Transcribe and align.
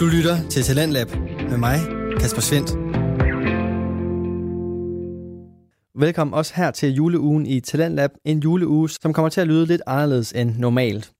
Du 0.00 0.06
lytter 0.06 0.48
til 0.48 0.62
Talentlab 0.62 1.08
med 1.50 1.58
mig, 1.58 1.78
Kasper 2.20 2.40
Svendt. 2.40 2.70
Velkommen 6.00 6.34
også 6.34 6.52
her 6.56 6.70
til 6.70 6.94
juleugen 6.94 7.46
i 7.46 7.60
Talentlab. 7.60 8.10
En 8.24 8.38
juleuge, 8.38 8.88
som 8.88 9.12
kommer 9.12 9.28
til 9.28 9.40
at 9.40 9.46
lyde 9.46 9.66
lidt 9.66 9.82
anderledes 9.86 10.32
end 10.32 10.56
normalt. 10.56 11.10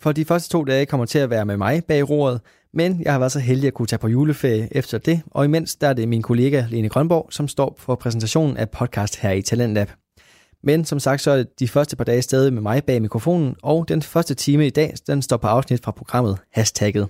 For 0.00 0.12
de 0.12 0.24
første 0.24 0.50
to 0.50 0.64
dage 0.64 0.86
kommer 0.86 1.06
til 1.06 1.18
at 1.18 1.30
være 1.30 1.44
med 1.44 1.56
mig 1.56 1.84
bag 1.88 2.10
roret, 2.10 2.40
men 2.72 3.02
jeg 3.02 3.12
har 3.12 3.18
været 3.18 3.32
så 3.32 3.38
heldig 3.38 3.66
at 3.66 3.74
kunne 3.74 3.86
tage 3.86 3.98
på 3.98 4.08
juleferie 4.08 4.68
efter 4.70 4.98
det, 4.98 5.22
og 5.30 5.44
imens 5.44 5.76
der 5.76 5.88
er 5.88 5.92
det 5.92 6.08
min 6.08 6.22
kollega 6.22 6.66
Lene 6.70 6.88
Grønborg, 6.88 7.28
som 7.30 7.48
står 7.48 7.76
for 7.78 7.94
præsentationen 7.94 8.56
af 8.56 8.70
podcast 8.70 9.20
her 9.20 9.30
i 9.30 9.42
Talentlab. 9.42 9.90
Men 10.62 10.84
som 10.84 11.00
sagt, 11.00 11.22
så 11.22 11.30
er 11.30 11.36
det 11.36 11.60
de 11.60 11.68
første 11.68 11.96
par 11.96 12.04
dage 12.04 12.22
stadig 12.22 12.52
med 12.52 12.62
mig 12.62 12.84
bag 12.84 13.02
mikrofonen, 13.02 13.56
og 13.62 13.88
den 13.88 14.02
første 14.02 14.34
time 14.34 14.66
i 14.66 14.70
dag, 14.70 14.94
den 15.06 15.22
står 15.22 15.36
på 15.36 15.46
afsnit 15.46 15.84
fra 15.84 15.90
programmet 15.90 16.38
Hashtagget. 16.52 17.08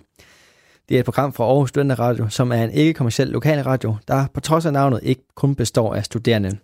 Det 0.89 0.95
er 0.95 0.99
et 0.99 1.05
program 1.05 1.33
fra 1.33 1.45
Aarhus 1.45 1.73
Radio, 1.77 2.29
som 2.29 2.53
er 2.53 2.65
en 2.65 2.71
ikke-kommersiel 2.71 3.29
lokalradio, 3.29 3.97
der 4.09 4.27
på 4.35 4.41
trods 4.41 4.67
af 4.67 4.73
navnet 4.73 5.01
ikke 5.03 5.23
kun 5.35 5.55
består 5.55 5.95
af 5.95 6.05
studerende. 6.05 6.59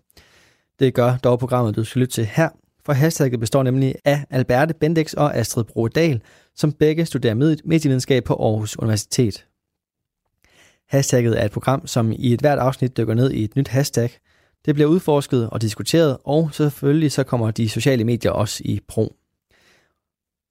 Det 0.79 0.95
gør 0.95 1.17
dog 1.17 1.39
programmet, 1.39 1.77
du 1.77 1.85
skal 1.85 2.01
lytte 2.01 2.15
til 2.15 2.25
her, 2.25 2.49
for 2.85 2.93
hashtagget 2.93 3.41
består 3.41 3.63
nemlig 3.63 3.95
af 4.05 4.25
Alberte 4.31 4.75
Bendix 4.75 5.13
og 5.13 5.37
Astrid 5.37 5.65
Brodal, 5.65 6.21
som 6.57 6.73
begge 6.73 7.07
studerer 7.07 7.35
medievidenskab 7.65 8.25
på 8.25 8.35
Aarhus 8.35 8.79
Universitet. 8.79 9.47
Hashtagget 10.89 11.41
er 11.41 11.45
et 11.45 11.51
program, 11.51 11.87
som 11.87 12.13
i 12.13 12.33
et 12.33 12.41
hvert 12.41 12.59
afsnit 12.59 12.97
dykker 12.97 13.15
ned 13.15 13.31
i 13.31 13.45
et 13.45 13.57
nyt 13.57 13.69
hashtag. 13.69 14.11
Det 14.65 14.75
bliver 14.75 14.89
udforsket 14.89 15.51
og 15.51 15.63
diskuteret, 15.63 16.17
og 16.25 16.51
selvfølgelig 16.53 17.13
så 17.13 17.25
kommer 17.25 17.51
de 17.51 17.69
sociale 17.69 18.05
medier 18.05 18.33
også 18.33 18.63
i 18.65 18.81
brug. 18.89 19.17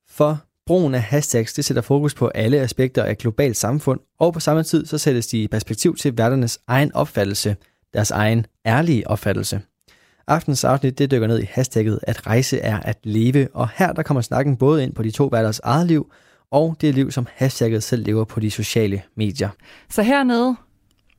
For 0.08 0.49
brugen 0.70 0.96
af 0.96 1.02
hashtags 1.02 1.54
det 1.54 1.66
sætter 1.66 1.82
fokus 1.82 2.14
på 2.14 2.28
alle 2.28 2.60
aspekter 2.60 3.04
af 3.04 3.18
globalt 3.18 3.58
samfund, 3.58 4.00
og 4.20 4.34
på 4.34 4.40
samme 4.40 4.64
tid 4.64 4.86
så 4.86 4.98
sættes 4.98 5.28
de 5.28 5.44
i 5.44 5.48
perspektiv 5.48 5.96
til 5.96 6.18
værternes 6.18 6.60
egen 6.68 6.96
opfattelse, 6.96 7.56
deres 7.94 8.12
egen 8.12 8.46
ærlige 8.66 9.08
opfattelse. 9.08 9.62
Aftens 10.28 10.64
afsnit 10.64 10.98
det 10.98 11.12
dykker 11.12 11.28
ned 11.28 11.40
i 11.40 11.46
hashtagget, 11.52 12.00
at 12.04 12.28
rejse 12.28 12.60
er 12.60 12.80
at 12.80 12.98
leve, 13.04 13.48
og 13.54 13.70
her 13.76 13.94
der 13.94 14.04
kommer 14.04 14.22
snakken 14.22 14.58
både 14.58 14.84
ind 14.84 14.94
på 14.94 15.04
de 15.04 15.12
to 15.12 15.26
værters 15.26 15.60
eget 15.60 15.88
liv, 15.88 16.12
og 16.52 16.76
det 16.82 16.96
liv, 16.96 17.12
som 17.12 17.28
hashtagget 17.36 17.84
selv 17.84 18.06
lever 18.06 18.24
på 18.24 18.40
de 18.40 18.52
sociale 18.52 19.02
medier. 19.16 19.50
Så 19.90 20.04
hernede 20.04 20.56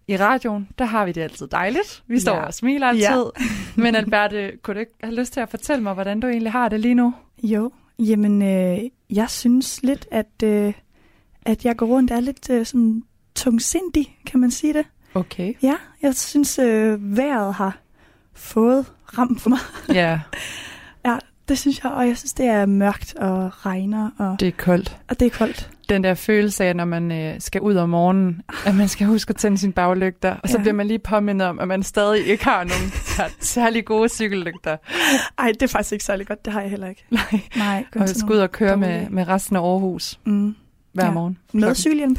i 0.08 0.16
radioen, 0.16 0.68
der 0.78 0.84
har 0.84 1.06
vi 1.06 1.12
det 1.12 1.20
altid 1.20 1.46
dejligt. 1.46 2.02
Vi 2.06 2.20
står 2.20 2.36
ja. 2.36 2.42
og 2.42 2.54
smiler 2.54 2.86
altid. 2.86 3.02
Ja. 3.06 3.22
Men 3.82 3.94
Alberte, 3.94 4.52
kunne 4.62 4.74
du 4.74 4.80
ikke 4.80 4.92
have 5.02 5.14
lyst 5.14 5.32
til 5.32 5.40
at 5.40 5.48
fortælle 5.48 5.82
mig, 5.82 5.94
hvordan 5.94 6.20
du 6.20 6.26
egentlig 6.26 6.52
har 6.52 6.68
det 6.68 6.80
lige 6.80 6.94
nu? 6.94 7.14
Jo, 7.42 7.70
jamen 8.00 8.42
øh, 8.42 8.78
jeg 9.10 9.30
synes 9.30 9.82
lidt, 9.82 10.06
at, 10.10 10.42
øh, 10.44 10.72
at 11.42 11.64
jeg 11.64 11.76
går 11.76 11.86
rundt 11.86 12.10
er 12.10 12.20
lidt 12.20 12.50
øh, 12.50 12.66
sådan 12.66 13.02
tungsindig, 13.34 14.18
kan 14.26 14.40
man 14.40 14.50
sige 14.50 14.72
det. 14.72 14.86
Okay. 15.14 15.54
Ja, 15.62 15.74
jeg 16.02 16.14
synes 16.14 16.58
øh, 16.58 17.16
vejret 17.16 17.54
har 17.54 17.78
fået 18.34 18.92
ramt 19.18 19.40
for 19.40 19.50
mig. 19.50 19.58
Ja. 19.96 20.20
ja, 21.06 21.18
det 21.48 21.58
synes 21.58 21.84
jeg, 21.84 21.92
og 21.92 22.08
jeg 22.08 22.18
synes, 22.18 22.32
det 22.32 22.46
er 22.46 22.66
mørkt 22.66 23.14
og 23.14 23.66
regner. 23.66 24.10
Og, 24.18 24.40
det 24.40 24.48
er 24.48 24.52
koldt. 24.52 24.98
Og 25.08 25.20
det 25.20 25.26
er 25.26 25.30
koldt. 25.30 25.70
Den 25.90 26.04
der 26.04 26.14
følelse 26.14 26.64
af, 26.64 26.76
når 26.76 26.84
man 26.84 27.12
øh, 27.12 27.40
skal 27.40 27.60
ud 27.60 27.74
om 27.74 27.88
morgenen, 27.88 28.42
at 28.66 28.74
man 28.74 28.88
skal 28.88 29.06
huske 29.06 29.30
at 29.30 29.36
tænde 29.36 29.58
sine 29.58 29.72
baglygter, 29.72 30.36
og 30.42 30.48
så 30.48 30.56
ja. 30.56 30.62
bliver 30.62 30.74
man 30.74 30.86
lige 30.86 30.98
påmindet 30.98 31.48
om, 31.48 31.58
at 31.58 31.68
man 31.68 31.82
stadig 31.82 32.26
ikke 32.26 32.44
har 32.44 32.64
nogen 32.64 32.92
særlig 33.40 33.84
gode 33.84 34.08
cykellygter. 34.08 34.76
Ej, 35.38 35.52
det 35.52 35.62
er 35.62 35.66
faktisk 35.66 35.92
ikke 35.92 36.04
særlig 36.04 36.26
godt, 36.26 36.44
det 36.44 36.52
har 36.52 36.60
jeg 36.60 36.70
heller 36.70 36.88
ikke. 36.88 37.04
Nej, 37.10 37.40
Nej 37.56 37.84
og 37.94 38.00
jeg 38.00 38.08
skal 38.08 38.32
ud 38.32 38.38
og 38.38 38.52
køre 38.52 38.76
med, 38.76 39.08
med 39.10 39.28
resten 39.28 39.56
af 39.56 39.60
Aarhus 39.60 40.20
mm. 40.24 40.56
hver 40.92 41.04
ja. 41.04 41.10
morgen. 41.10 41.38
Med 41.52 41.74
cykelhjelm 41.74 42.16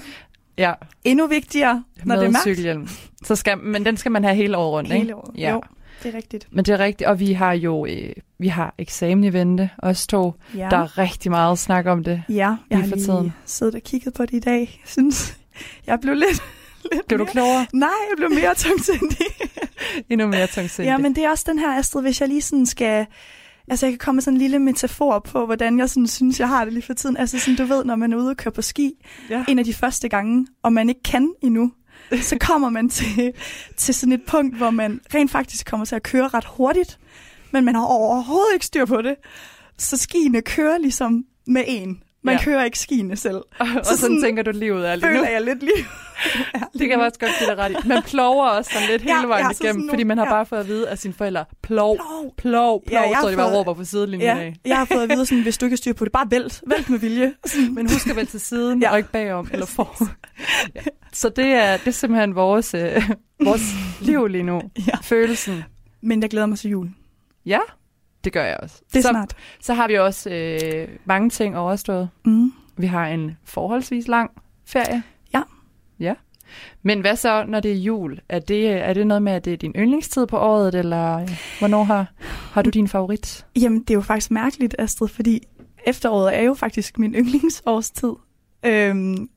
Ja. 0.57 0.73
Endnu 1.03 1.27
vigtigere, 1.27 1.83
når 2.03 2.15
med 2.15 2.21
det 2.21 2.27
er 2.27 2.31
mørkt. 2.31 2.41
cykelhjelm. 2.41 2.87
Så 3.23 3.35
skal, 3.35 3.57
men 3.57 3.85
den 3.85 3.97
skal 3.97 4.11
man 4.11 4.23
have 4.23 4.35
hele 4.35 4.57
året 4.57 4.71
rundt, 4.71 4.89
hele 4.91 5.01
ikke? 5.01 5.15
Året. 5.15 5.37
Ja. 5.37 5.51
Jo. 5.51 5.61
Det 6.03 6.13
er 6.13 6.17
rigtigt. 6.17 6.47
Men 6.51 6.65
det 6.65 6.73
er 6.73 6.79
rigtigt, 6.79 7.07
og 7.07 7.19
vi 7.19 7.33
har 7.33 7.53
jo 7.53 7.85
øh, 7.85 8.13
vi 8.39 8.47
har 8.47 8.75
eksamen 8.77 9.23
i 9.23 9.33
vente, 9.33 9.69
os 9.77 10.07
to. 10.07 10.33
Ja. 10.55 10.67
Der 10.71 10.77
er 10.77 10.97
rigtig 10.97 11.31
meget 11.31 11.59
snak 11.59 11.85
om 11.85 12.03
det 12.03 12.23
Ja, 12.29 12.55
jeg 12.69 12.79
har 12.79 12.85
lige 12.85 13.05
tiden. 13.05 13.33
siddet 13.45 13.75
og 13.75 13.81
kigget 13.81 14.13
på 14.13 14.25
det 14.25 14.33
i 14.33 14.39
dag. 14.39 14.59
Jeg 14.59 14.89
synes, 14.89 15.37
jeg 15.87 15.99
blev 15.99 16.13
lidt... 16.15 16.43
lidt 16.91 17.07
blev 17.07 17.19
du 17.19 17.25
klogere? 17.25 17.65
Nej, 17.73 17.89
jeg 18.09 18.17
blev 18.17 18.29
mere 18.29 18.55
tungsindig. 18.55 19.25
Endnu 20.09 20.27
mere 20.27 20.47
tungsindig. 20.47 20.89
Ja, 20.89 20.97
men 20.97 21.15
det 21.15 21.23
er 21.23 21.29
også 21.29 21.43
den 21.47 21.59
her, 21.59 21.77
Astrid, 21.79 22.01
hvis 22.01 22.21
jeg 22.21 22.29
lige 22.29 22.41
sådan 22.41 22.65
skal... 22.65 23.05
Altså, 23.67 23.85
jeg 23.85 23.91
kan 23.93 23.99
komme 23.99 24.17
med 24.17 24.23
sådan 24.23 24.35
en 24.35 24.41
lille 24.41 24.59
metafor 24.59 25.19
på, 25.19 25.45
hvordan 25.45 25.79
jeg 25.79 25.89
sådan 25.89 26.07
synes, 26.07 26.39
jeg 26.39 26.47
har 26.47 26.63
det 26.63 26.73
lige 26.73 26.83
for 26.83 26.93
tiden. 26.93 27.17
Altså, 27.17 27.39
sådan, 27.39 27.55
du 27.55 27.65
ved, 27.65 27.85
når 27.85 27.95
man 27.95 28.13
er 28.13 28.17
ude 28.17 28.29
og 28.29 28.37
køre 28.37 28.51
på 28.51 28.61
ski, 28.61 28.93
ja. 29.29 29.45
en 29.47 29.59
af 29.59 29.65
de 29.65 29.73
første 29.73 30.09
gange, 30.09 30.47
og 30.63 30.73
man 30.73 30.89
ikke 30.89 31.03
kan 31.03 31.33
endnu, 31.41 31.71
så 32.21 32.37
kommer 32.39 32.69
man 32.69 32.89
til, 32.89 33.33
til 33.77 33.93
sådan 33.93 34.13
et 34.13 34.23
punkt, 34.27 34.57
hvor 34.57 34.69
man 34.69 34.99
rent 35.15 35.31
faktisk 35.31 35.65
kommer 35.65 35.85
til 35.85 35.95
at 35.95 36.03
køre 36.03 36.27
ret 36.27 36.45
hurtigt, 36.45 36.99
men 37.51 37.65
man 37.65 37.75
har 37.75 37.85
overhovedet 37.85 38.53
ikke 38.53 38.65
styr 38.65 38.85
på 38.85 39.01
det. 39.01 39.15
Så 39.77 39.97
skiene 39.97 40.41
kører 40.41 40.77
ligesom 40.77 41.25
med 41.47 41.63
en. 41.67 42.03
Man 42.23 42.35
ja. 42.35 42.43
kører 42.43 42.63
ikke 42.63 42.79
skiene 42.79 43.15
selv. 43.15 43.35
Og, 43.35 43.67
så 43.67 43.79
og 43.79 43.85
sådan, 43.85 43.97
sådan 43.97 44.21
tænker 44.21 44.43
du 44.43 44.51
livet 44.51 44.89
er 44.89 44.95
lige 44.95 45.13
nu. 45.13 45.23
jeg 45.23 45.41
lidt 45.41 45.63
ja, 46.55 46.61
det 46.73 46.79
kan 46.79 46.89
jeg 46.89 46.99
også 46.99 47.19
godt 47.19 47.31
give 47.39 47.49
dig 47.49 47.57
ret 47.57 47.71
i. 47.71 47.87
Man 47.87 48.03
plover 48.03 48.47
også 48.47 48.71
sådan 48.73 48.87
lidt 48.89 49.01
hele 49.01 49.19
ja, 49.19 49.25
vejen 49.25 49.45
ja, 49.45 49.65
igennem, 49.65 49.89
fordi 49.89 50.03
man 50.03 50.17
har 50.17 50.25
ja. 50.25 50.31
bare 50.31 50.45
fået 50.45 50.59
at 50.59 50.67
vide 50.67 50.89
af 50.89 50.97
sine 50.97 51.13
forældre, 51.13 51.45
plov, 51.61 51.97
plov, 51.97 52.33
plov, 52.37 52.83
plov, 52.87 53.01
ja, 53.11 53.21
så 53.21 53.29
de 53.29 53.35
bare 53.35 53.57
råber 53.57 53.73
på 53.73 53.83
sidelinjen 53.83 54.37
ja, 54.37 54.43
af. 54.43 54.55
jeg 54.65 54.77
har 54.77 54.85
fået 54.85 55.03
at 55.03 55.09
vide, 55.09 55.25
sådan, 55.25 55.43
hvis 55.43 55.57
du 55.57 55.65
ikke 55.65 55.77
styr 55.77 55.93
på 55.93 56.05
det, 56.05 56.11
bare 56.11 56.27
vælt, 56.31 56.63
vælt 56.67 56.89
med 56.89 56.99
vilje. 56.99 57.33
Men 57.75 57.89
husk 57.89 58.07
at 58.07 58.15
vælge 58.15 58.27
til 58.27 58.39
siden, 58.39 58.81
ja. 58.81 58.91
og 58.91 58.97
ikke 58.97 59.11
bagom 59.11 59.49
eller 59.53 59.65
for. 59.65 60.07
Ja. 60.75 60.81
Så 61.13 61.29
det 61.29 61.45
er, 61.45 61.77
det 61.77 61.87
er 61.87 61.91
simpelthen 61.91 62.35
vores, 62.35 62.73
øh, 62.73 63.09
vores 63.43 63.61
liv 64.01 64.27
lige 64.27 64.43
nu. 64.43 64.61
Ja. 64.87 64.97
Følelsen. 65.03 65.63
Men 66.01 66.21
jeg 66.21 66.29
glæder 66.29 66.45
mig 66.45 66.57
til 66.57 66.71
jul. 66.71 66.89
Ja, 67.45 67.59
det 68.23 68.33
gør 68.33 68.43
jeg 68.43 68.57
også. 68.63 68.81
Det 68.93 68.99
er 68.99 69.01
så, 69.01 69.09
smart. 69.09 69.35
Så 69.59 69.73
har 69.73 69.87
vi 69.87 69.97
også 69.97 70.29
øh, 70.29 70.87
mange 71.05 71.29
ting 71.29 71.57
overstået. 71.57 72.09
Mm. 72.25 72.53
Vi 72.77 72.87
har 72.87 73.07
en 73.07 73.37
forholdsvis 73.43 74.07
lang 74.07 74.31
ferie. 74.65 75.03
Ja. 75.33 75.41
Ja. 75.99 76.13
Men 76.81 77.01
hvad 77.01 77.15
så, 77.15 77.45
når 77.47 77.59
det 77.59 77.71
er 77.71 77.75
jul? 77.75 78.19
Er 78.29 78.39
det, 78.39 78.69
er 78.69 78.93
det 78.93 79.07
noget 79.07 79.23
med, 79.23 79.31
at 79.31 79.45
det 79.45 79.53
er 79.53 79.57
din 79.57 79.73
yndlingstid 79.75 80.25
på 80.25 80.37
året, 80.37 80.75
eller 80.75 81.27
hvornår 81.59 81.83
har, 81.83 82.13
har 82.51 82.61
du 82.61 82.69
din 82.69 82.87
favorit? 82.87 83.45
Jamen, 83.55 83.79
det 83.79 83.89
er 83.89 83.95
jo 83.95 84.01
faktisk 84.01 84.31
mærkeligt, 84.31 84.75
Astrid, 84.79 85.07
fordi 85.07 85.47
efteråret 85.85 86.37
er 86.37 86.41
jo 86.41 86.53
faktisk 86.53 86.99
min 86.99 87.15
yndlingsårstid. 87.15 88.13
Øhm, 88.65 89.29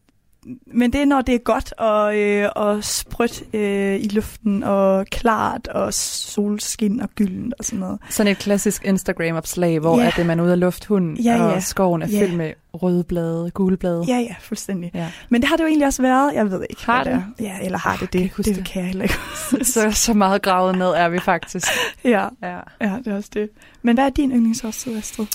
men 0.67 0.93
det 0.93 1.01
er, 1.01 1.05
når 1.05 1.21
det 1.21 1.35
er 1.35 1.39
godt 1.39 1.73
og, 1.79 2.19
øh, 2.19 2.49
og 2.57 2.85
sprødt 2.85 3.43
øh, 3.55 4.01
i 4.01 4.09
luften 4.09 4.63
og 4.63 5.07
klart 5.07 5.69
og 5.69 5.95
solskin 5.95 7.01
og 7.01 7.09
gyldent 7.09 7.55
og 7.59 7.65
sådan 7.65 7.79
noget. 7.79 7.99
Sådan 8.11 8.33
et 8.33 8.39
klassisk 8.39 8.85
Instagram-opslag, 8.85 9.79
hvor 9.79 10.01
ja. 10.01 10.07
at 10.07 10.15
det, 10.17 10.27
man 10.27 10.41
er 10.41 10.45
ude 10.45 10.53
at 10.53 10.59
lufte 10.59 10.89
hunden, 10.89 11.17
ja, 11.17 11.37
ja. 11.37 11.45
og 11.45 11.63
skoven 11.63 12.03
er 12.03 12.07
ja. 12.07 12.21
fyldt 12.21 12.37
med 12.37 12.53
røde 12.75 13.05
blade, 13.05 13.51
gule 13.51 13.77
blade. 13.77 14.05
Ja, 14.09 14.19
ja, 14.19 14.35
fuldstændig. 14.41 14.91
Ja. 14.95 15.11
Men 15.29 15.41
det 15.41 15.49
har 15.49 15.57
det 15.57 15.63
jo 15.63 15.69
egentlig 15.69 15.87
også 15.87 16.03
været. 16.03 16.35
Jeg 16.35 16.51
ved 16.51 16.65
ikke, 16.71 16.87
har 16.87 17.05
det? 17.05 17.13
det 17.13 17.47
er. 17.47 17.51
Ja, 17.51 17.65
eller 17.65 17.79
har 17.79 17.97
det 17.97 18.13
det? 18.13 18.35
Kan 18.35 18.45
det, 18.45 18.57
det 18.57 18.65
kan 18.65 18.83
jeg 18.83 18.87
heller 18.87 19.03
ikke. 19.03 19.19
så, 19.73 19.91
så 19.91 20.15
meget 20.15 20.43
gravet 20.43 20.79
ned 20.79 20.89
er 20.89 21.09
vi 21.09 21.19
faktisk. 21.19 21.67
ja. 22.05 22.29
ja, 22.43 22.59
ja, 22.81 22.97
det 23.05 23.07
er 23.07 23.17
også 23.17 23.31
det. 23.35 23.49
Men 23.83 23.97
hvad 23.97 24.05
er 24.05 24.11
din 24.11 24.31
yndlingsårstid, 24.31 24.97
Astrid? 24.97 25.27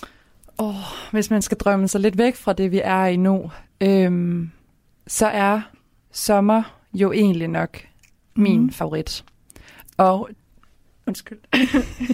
Oh, 0.58 0.76
hvis 1.12 1.30
man 1.30 1.42
skal 1.42 1.58
drømme 1.58 1.88
sig 1.88 2.02
lidt 2.02 2.18
væk 2.18 2.36
fra 2.36 2.54
det, 2.54 2.72
vi 2.72 2.82
er 2.84 3.06
i 3.06 3.16
nu. 3.16 3.52
Øhm, 3.82 4.52
så 5.10 5.28
er 5.28 5.62
sommer 6.12 6.80
jo 6.94 7.12
egentlig 7.12 7.48
nok 7.48 7.78
min 8.36 8.62
mm. 8.62 8.72
favorit. 8.72 9.26
Og 9.98 10.30
undskyld. 11.08 11.38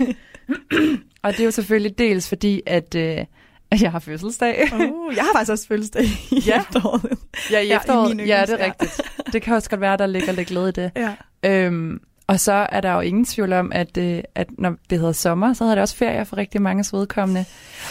og 1.23 1.31
det 1.31 1.39
er 1.39 1.45
jo 1.45 1.51
selvfølgelig 1.51 1.97
dels 1.97 2.29
fordi, 2.29 2.61
at, 2.65 2.95
øh, 2.95 3.25
at 3.71 3.81
jeg 3.81 3.91
har 3.91 3.99
fødselsdag. 3.99 4.69
Uh, 4.73 5.15
jeg 5.15 5.23
har 5.23 5.31
faktisk 5.33 5.51
også 5.51 5.67
fødselsdag 5.67 6.03
i 6.31 6.43
ja. 6.47 6.59
efteråret. 6.59 7.19
Ja, 7.51 7.59
i 7.59 7.71
efteråret. 7.71 8.17
Ja, 8.17 8.25
ja, 8.25 8.45
det 8.45 8.61
er 8.61 8.65
rigtigt. 8.65 9.01
Det 9.33 9.41
kan 9.41 9.55
også 9.55 9.69
godt 9.69 9.81
være, 9.81 9.97
der 9.97 10.05
ligger 10.05 10.31
lidt 10.31 10.47
glæde 10.47 10.69
i 10.69 10.71
det. 10.71 10.91
Ja. 10.95 11.15
Øhm, 11.43 11.99
og 12.27 12.39
så 12.39 12.67
er 12.69 12.81
der 12.81 12.93
jo 12.93 12.99
ingen 12.99 13.25
tvivl 13.25 13.53
om, 13.53 13.71
at, 13.71 13.97
øh, 13.97 14.23
at 14.35 14.47
når 14.57 14.75
det 14.89 14.99
hedder 14.99 15.13
sommer, 15.13 15.53
så 15.53 15.63
hedder 15.63 15.75
det 15.75 15.81
også 15.81 15.95
ferie 15.95 16.25
for 16.25 16.37
rigtig 16.37 16.61
mange 16.61 16.97
vedkommende. 16.97 17.45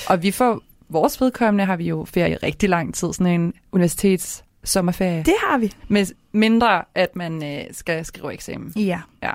Og 0.08 0.22
vi 0.22 0.30
får, 0.30 0.60
vores 0.88 1.20
vedkommende 1.20 1.64
har 1.64 1.76
vi 1.76 1.84
jo 1.84 2.04
ferie 2.04 2.32
i 2.32 2.36
rigtig 2.36 2.68
lang 2.68 2.94
tid, 2.94 3.12
sådan 3.12 3.40
en 3.40 3.54
universitets 3.72 4.43
sommerferie. 4.64 5.22
Det 5.22 5.34
har 5.48 5.58
vi. 5.58 5.72
Med 5.88 6.06
mindre, 6.32 6.82
at 6.94 7.16
man 7.16 7.44
øh, 7.44 7.64
skal 7.72 8.04
skrive 8.04 8.32
eksamen. 8.32 8.72
Ja. 8.76 9.00
ja. 9.22 9.30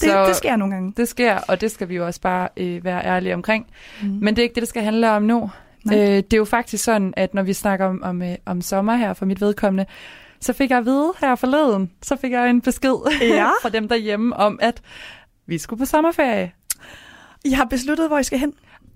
Det, 0.00 0.08
så 0.10 0.26
det 0.26 0.36
sker 0.36 0.56
nogle 0.56 0.74
gange. 0.74 0.92
Det 0.96 1.08
sker, 1.08 1.38
og 1.48 1.60
det 1.60 1.70
skal 1.70 1.88
vi 1.88 1.96
jo 1.96 2.06
også 2.06 2.20
bare 2.20 2.48
øh, 2.56 2.84
være 2.84 3.04
ærlige 3.04 3.34
omkring. 3.34 3.66
Mm. 4.02 4.08
Men 4.08 4.36
det 4.36 4.38
er 4.38 4.42
ikke 4.42 4.54
det, 4.54 4.60
det 4.60 4.68
skal 4.68 4.82
handle 4.82 5.10
om 5.10 5.22
nu. 5.22 5.50
Øh, 5.92 5.98
det 5.98 6.32
er 6.32 6.36
jo 6.36 6.44
faktisk 6.44 6.84
sådan, 6.84 7.14
at 7.16 7.34
når 7.34 7.42
vi 7.42 7.52
snakker 7.52 7.86
om, 7.86 8.02
om, 8.02 8.22
øh, 8.22 8.34
om 8.46 8.62
sommer 8.62 8.94
her 8.94 9.14
for 9.14 9.26
mit 9.26 9.40
vedkommende, 9.40 9.86
så 10.40 10.52
fik 10.52 10.70
jeg 10.70 10.78
at 10.78 10.84
vide 10.84 11.12
her 11.20 11.34
forleden, 11.34 11.90
så 12.02 12.16
fik 12.16 12.32
jeg 12.32 12.50
en 12.50 12.60
besked 12.60 12.96
ja. 13.20 13.48
fra 13.62 13.68
dem 13.68 13.88
derhjemme 13.88 14.36
om, 14.36 14.58
at 14.62 14.82
vi 15.46 15.58
skulle 15.58 15.78
på 15.78 15.84
sommerferie. 15.84 16.52
I 17.44 17.50
har 17.50 17.64
besluttet, 17.64 18.08
hvor 18.08 18.18
I 18.18 18.22
skal 18.22 18.38
hen? 18.38 18.52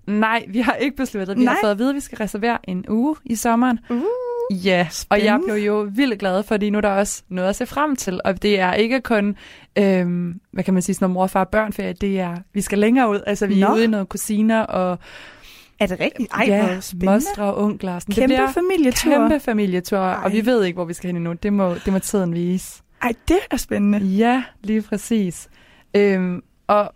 Nej, 0.07 0.45
vi 0.49 0.61
har 0.61 0.75
ikke 0.75 0.97
besluttet. 0.97 1.39
Vi 1.39 1.45
Nej. 1.45 1.55
har 1.55 1.61
fået 1.63 1.71
at 1.71 1.79
vide, 1.79 1.89
at 1.89 1.95
vi 1.95 2.01
skal 2.01 2.19
reservere 2.19 2.59
en 2.71 2.85
uge 2.89 3.17
i 3.25 3.37
sommeren. 3.37 3.81
Uh. 3.91 4.03
Ja, 4.51 4.87
Spændende. 4.91 5.23
og 5.23 5.25
jeg 5.25 5.41
blev 5.45 5.65
jo 5.67 5.89
vildt 5.95 6.19
glad, 6.19 6.43
fordi 6.43 6.71
nu 6.71 6.79
er 6.79 6.83
der 6.83 6.89
også 6.89 7.23
noget 7.29 7.49
at 7.49 7.57
se 7.57 7.67
frem 7.67 7.97
til, 7.97 8.21
og 8.25 8.43
det 8.43 8.61
er 8.61 8.73
ikke 8.73 9.01
kun, 9.01 9.37
øhm, 9.79 10.41
hvad 10.51 10.65
kan 10.65 10.75
man 10.75 10.83
sige, 10.83 10.95
sådan 10.95 11.05
noget 11.05 11.15
mor, 11.15 11.27
far, 11.27 11.45
børnferie, 11.45 11.93
det 11.93 12.21
er, 12.21 12.37
vi 12.53 12.61
skal 12.61 12.79
længere 12.79 13.11
ud, 13.11 13.21
altså 13.27 13.47
vi 13.47 13.61
Nå. 13.61 13.67
er 13.67 13.75
ude 13.75 13.85
i 13.85 13.87
noget 13.87 14.09
kusiner 14.09 14.61
og 14.61 14.99
er 15.81 15.87
det 15.87 16.01
rigtigt? 16.01 16.33
Ej, 16.33 16.45
ja, 16.49 16.81
mostre 17.05 17.43
og 17.43 17.65
onkler. 17.65 17.99
Sådan. 17.99 18.15
Kæmpe 18.15 18.37
det 18.37 18.55
familietur. 18.55 19.11
Kæmpe 19.11 19.41
familietur, 19.41 19.99
Ej. 19.99 20.21
og 20.25 20.33
vi 20.33 20.47
ved 20.47 20.65
ikke, 20.65 20.77
hvor 20.77 20.85
vi 20.85 20.95
skal 20.95 21.09
hen 21.09 21.17
endnu. 21.17 21.33
Det 21.33 21.53
må, 21.53 21.75
det 21.75 21.93
må 21.93 21.99
tiden 21.99 22.35
vise. 22.35 22.83
Ej, 23.03 23.13
det 23.29 23.39
er 23.51 23.57
spændende. 23.57 23.99
Ja, 23.99 24.45
lige 24.63 24.83
præcis. 24.83 25.49
Øhm, 25.97 26.43
og 26.67 26.95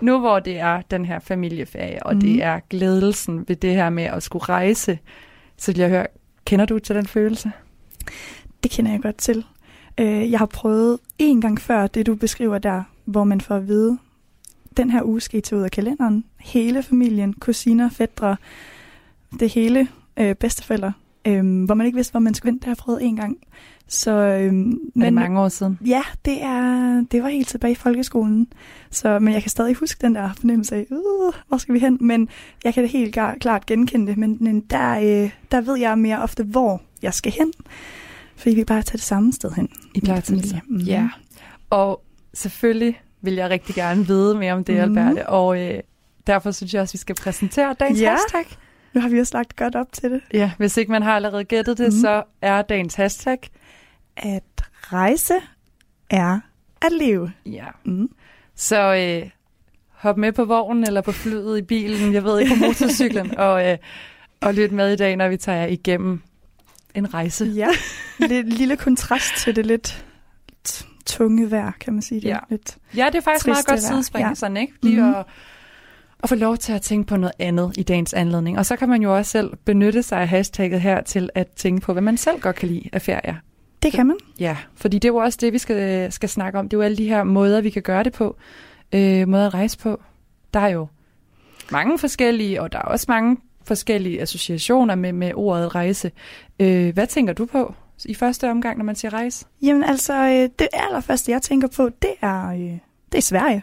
nu 0.00 0.18
hvor 0.18 0.38
det 0.40 0.58
er 0.58 0.80
den 0.90 1.04
her 1.04 1.18
familieferie, 1.18 2.02
og 2.02 2.14
mm. 2.14 2.20
det 2.20 2.30
mhm. 2.30 2.40
er 2.42 2.60
glædelsen 2.70 3.44
ved 3.48 3.56
det 3.56 3.74
her 3.74 3.90
med 3.90 4.04
at 4.04 4.22
skulle 4.22 4.44
rejse, 4.44 4.98
så 5.56 5.72
vil 5.72 5.78
jeg 5.78 5.88
høre, 5.88 6.06
kender 6.46 6.64
du 6.64 6.78
til 6.78 6.96
den 6.96 7.06
følelse? 7.06 7.52
Det 8.62 8.70
kender 8.70 8.90
jeg 8.90 9.02
godt 9.02 9.16
til. 9.16 9.44
Øh, 10.00 10.30
jeg 10.30 10.38
har 10.38 10.46
prøvet 10.46 10.98
en 11.18 11.40
gang 11.40 11.60
før 11.60 11.86
det, 11.86 12.06
du 12.06 12.14
beskriver 12.14 12.58
der, 12.58 12.82
hvor 13.04 13.24
man 13.24 13.40
får 13.40 13.54
at 13.54 13.68
vide, 13.68 13.98
den 14.76 14.90
her 14.90 15.02
uge 15.02 15.20
skal 15.20 15.38
I 15.38 15.40
tage 15.40 15.58
ud 15.58 15.64
af 15.64 15.70
kalenderen. 15.70 16.24
Hele 16.40 16.82
familien, 16.82 17.32
kusiner, 17.32 17.90
fædre, 17.90 18.36
det 19.40 19.50
hele, 19.50 19.88
øh, 20.16 20.34
bedsteforældre, 20.34 20.92
øh, 21.26 21.64
hvor 21.64 21.74
man 21.74 21.86
ikke 21.86 21.96
vidste, 21.96 22.10
hvor 22.10 22.20
man 22.20 22.34
skulle 22.34 22.52
ind. 22.52 22.60
Det 22.60 22.64
har 22.64 22.70
jeg 22.70 22.76
prøvet 22.76 23.04
en 23.04 23.16
gang. 23.16 23.36
Så, 23.88 24.10
øhm, 24.10 24.70
er 24.70 24.76
men, 24.94 25.04
det 25.04 25.12
mange 25.12 25.40
år 25.40 25.48
siden? 25.48 25.78
Ja, 25.86 26.02
det, 26.24 26.42
er, 26.42 27.04
det 27.12 27.22
var 27.22 27.28
helt 27.28 27.48
tilbage 27.48 27.72
i 27.72 27.74
folkeskolen. 27.74 28.46
Så, 28.90 29.18
men 29.18 29.34
jeg 29.34 29.42
kan 29.42 29.50
stadig 29.50 29.74
huske 29.74 29.98
den 30.00 30.14
der 30.14 30.32
fornemmelse 30.32 30.74
af, 30.74 30.86
uh, 30.90 31.34
hvor 31.48 31.56
skal 31.56 31.74
vi 31.74 31.78
hen? 31.78 31.98
Men 32.00 32.28
jeg 32.64 32.74
kan 32.74 32.82
det 32.82 32.92
helt 32.92 33.18
klart 33.40 33.66
genkende 33.66 34.06
det. 34.06 34.18
Men, 34.18 34.36
men 34.40 34.60
der, 34.60 34.98
øh, 34.98 35.30
der 35.50 35.60
ved 35.60 35.78
jeg 35.78 35.98
mere 35.98 36.22
ofte, 36.22 36.44
hvor 36.44 36.82
jeg 37.02 37.14
skal 37.14 37.32
hen. 37.32 37.52
Fordi 38.36 38.54
vi 38.54 38.64
bare 38.64 38.82
tager 38.82 38.96
det 38.96 39.04
samme 39.04 39.32
sted 39.32 39.50
hen. 39.50 39.68
I 39.94 40.00
plejer 40.00 40.20
til 40.20 40.42
det. 40.42 40.86
Ja. 40.86 41.08
Og 41.70 42.02
selvfølgelig 42.34 43.00
vil 43.20 43.34
jeg 43.34 43.50
rigtig 43.50 43.74
gerne 43.74 44.06
vide 44.06 44.34
mere 44.34 44.52
om 44.52 44.64
det, 44.64 44.74
mm. 44.74 44.80
Alberte. 44.80 45.28
Og 45.28 45.60
øh, 45.60 45.80
derfor 46.26 46.50
synes 46.50 46.74
jeg 46.74 46.82
også, 46.82 46.94
vi 46.94 46.98
skal 46.98 47.14
præsentere 47.14 47.74
dagens 47.80 48.00
ja. 48.00 48.10
hashtag. 48.10 48.58
Nu 48.96 49.02
har 49.02 49.08
vi 49.08 49.20
også 49.20 49.36
lagt 49.36 49.56
godt 49.56 49.76
op 49.76 49.92
til 49.92 50.10
det. 50.10 50.20
Ja, 50.32 50.50
hvis 50.58 50.76
ikke 50.76 50.92
man 50.92 51.02
har 51.02 51.16
allerede 51.16 51.44
gættet 51.44 51.78
det, 51.78 51.92
mm. 51.92 52.00
så 52.00 52.22
er 52.42 52.62
dagens 52.62 52.94
hashtag 52.94 53.38
at 54.16 54.42
rejse 54.92 55.34
er 56.10 56.40
at 56.82 56.92
leve. 56.92 57.32
Ja. 57.46 57.66
Mm. 57.84 58.10
Så 58.54 58.94
øh, 58.94 59.30
hop 59.90 60.16
med 60.16 60.32
på 60.32 60.44
vognen 60.44 60.84
eller 60.84 61.00
på 61.00 61.12
flyet 61.12 61.58
i 61.58 61.62
bilen, 61.62 62.12
jeg 62.12 62.24
ved 62.24 62.40
ikke, 62.40 62.54
på 62.54 62.60
motorcyklen, 62.66 63.38
og, 63.38 63.70
øh, 63.70 63.78
og 64.40 64.54
lyt 64.54 64.72
med 64.72 64.92
i 64.92 64.96
dag, 64.96 65.16
når 65.16 65.28
vi 65.28 65.36
tager 65.36 65.58
jer 65.58 65.66
igennem 65.66 66.20
en 66.94 67.14
rejse. 67.14 67.44
Ja, 67.44 67.68
lidt 68.18 68.52
lille 68.52 68.76
kontrast 68.76 69.36
til 69.36 69.56
det 69.56 69.66
lidt 69.66 70.04
tunge 71.06 71.50
vejr, 71.50 71.72
kan 71.80 71.92
man 71.92 72.02
sige. 72.02 72.20
Det 72.20 72.28
ja. 72.28 72.38
lidt 72.50 72.76
ja, 72.96 73.06
det 73.06 73.14
er 73.14 73.22
faktisk 73.22 73.46
meget 73.46 73.66
godt 73.66 73.82
sidespring, 73.82 74.28
ja. 74.28 74.34
sådan, 74.34 74.56
ikke? 74.56 74.72
Lige 74.82 75.00
mm-hmm. 75.00 75.14
at, 75.14 75.26
at 76.22 76.28
få 76.28 76.34
lov 76.34 76.56
til 76.56 76.72
at 76.72 76.82
tænke 76.82 77.06
på 77.06 77.16
noget 77.16 77.32
andet 77.38 77.72
i 77.76 77.82
dagens 77.82 78.14
anledning. 78.14 78.58
Og 78.58 78.66
så 78.66 78.76
kan 78.76 78.88
man 78.88 79.02
jo 79.02 79.16
også 79.16 79.30
selv 79.30 79.52
benytte 79.64 80.02
sig 80.02 80.20
af 80.20 80.28
hashtagget 80.28 80.80
her 80.80 81.02
til 81.02 81.30
at 81.34 81.46
tænke 81.56 81.80
på, 81.80 81.92
hvad 81.92 82.02
man 82.02 82.16
selv 82.16 82.40
godt 82.40 82.56
kan 82.56 82.68
lide 82.68 82.88
af 82.92 83.02
ferier. 83.02 83.34
Det 83.82 83.92
kan 83.92 84.06
man. 84.06 84.16
Ja, 84.40 84.56
fordi 84.74 84.98
det 84.98 85.08
er 85.08 85.12
jo 85.12 85.16
også 85.16 85.38
det, 85.40 85.52
vi 85.52 85.58
skal, 85.58 86.12
skal 86.12 86.28
snakke 86.28 86.58
om. 86.58 86.68
Det 86.68 86.76
er 86.76 86.78
jo 86.78 86.82
alle 86.82 86.96
de 86.96 87.08
her 87.08 87.24
måder, 87.24 87.60
vi 87.60 87.70
kan 87.70 87.82
gøre 87.82 88.04
det 88.04 88.12
på. 88.12 88.36
Øh, 88.92 89.28
måder 89.28 89.46
at 89.46 89.54
rejse 89.54 89.78
på. 89.78 90.00
Der 90.54 90.60
er 90.60 90.68
jo 90.68 90.86
mange 91.72 91.98
forskellige, 91.98 92.62
og 92.62 92.72
der 92.72 92.78
er 92.78 92.82
også 92.82 93.06
mange 93.08 93.36
forskellige 93.64 94.22
associationer 94.22 94.94
med, 94.94 95.12
med 95.12 95.32
ordet 95.34 95.74
rejse. 95.74 96.10
Øh, 96.60 96.94
hvad 96.94 97.06
tænker 97.06 97.32
du 97.32 97.46
på 97.46 97.74
i 98.04 98.14
første 98.14 98.50
omgang, 98.50 98.78
når 98.78 98.84
man 98.84 98.96
siger 98.96 99.12
rejse? 99.12 99.46
Jamen 99.62 99.84
altså, 99.84 100.14
øh, 100.14 100.48
det 100.58 100.68
allerførste, 100.72 101.32
jeg 101.32 101.42
tænker 101.42 101.68
på, 101.76 101.90
det 102.02 102.14
er, 102.22 102.48
øh, 102.48 102.78
det 103.12 103.18
er 103.18 103.22
Sverige. 103.22 103.62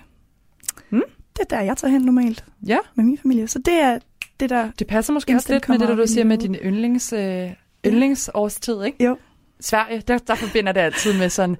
Det 1.34 1.42
er 1.52 1.58
der, 1.58 1.62
jeg 1.62 1.78
tager 1.78 1.92
hen 1.92 2.02
normalt 2.02 2.46
ja. 2.68 2.78
med 2.96 3.06
min 3.06 3.18
familie. 3.18 3.48
Så 3.48 3.60
det 3.60 3.74
er 3.74 4.00
det, 4.40 4.50
der... 4.50 4.72
Det 4.80 4.88
passer 4.88 5.14
måske 5.14 5.36
også 5.36 5.54
lidt 5.54 5.70
med 5.70 5.80
det, 5.80 5.88
der 5.88 5.96
du 5.96 6.08
siger 6.08 6.24
med 6.24 6.38
din 6.38 6.56
yndlings, 6.56 7.14
øh, 7.14 7.50
yndlingsårstid, 7.86 8.84
ikke? 8.84 9.04
Jo. 9.04 9.18
Sverige, 9.60 10.04
der, 10.08 10.18
der 10.18 10.36
forbinder 10.36 10.72
det 10.72 10.82
altid 10.82 11.18
med 11.20 11.30
sådan 11.30 11.58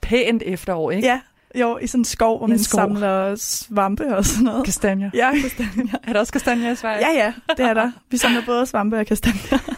pænt 0.00 0.42
efterår, 0.46 0.90
ikke? 0.90 1.08
Ja, 1.08 1.20
jo, 1.54 1.78
i 1.78 1.86
sådan 1.86 2.00
en 2.00 2.04
skov, 2.04 2.38
hvor 2.38 2.46
man 2.46 2.58
skov. 2.58 2.80
samler 2.80 3.34
svampe 3.36 4.16
og 4.16 4.24
sådan 4.24 4.44
noget. 4.44 4.64
Kastanjer. 4.64 5.10
Ja, 5.14 5.32
kastanjer. 5.42 5.98
er 6.04 6.12
der 6.12 6.20
også 6.20 6.32
kastanjer 6.32 6.72
i 6.72 6.76
Sverige? 6.76 7.08
Ja, 7.08 7.24
ja, 7.24 7.32
det 7.56 7.64
er 7.64 7.74
der. 7.74 7.92
Vi 8.10 8.16
samler 8.16 8.42
både 8.46 8.66
svampe 8.66 8.98
og 8.98 9.06
kastanjer. 9.06 9.74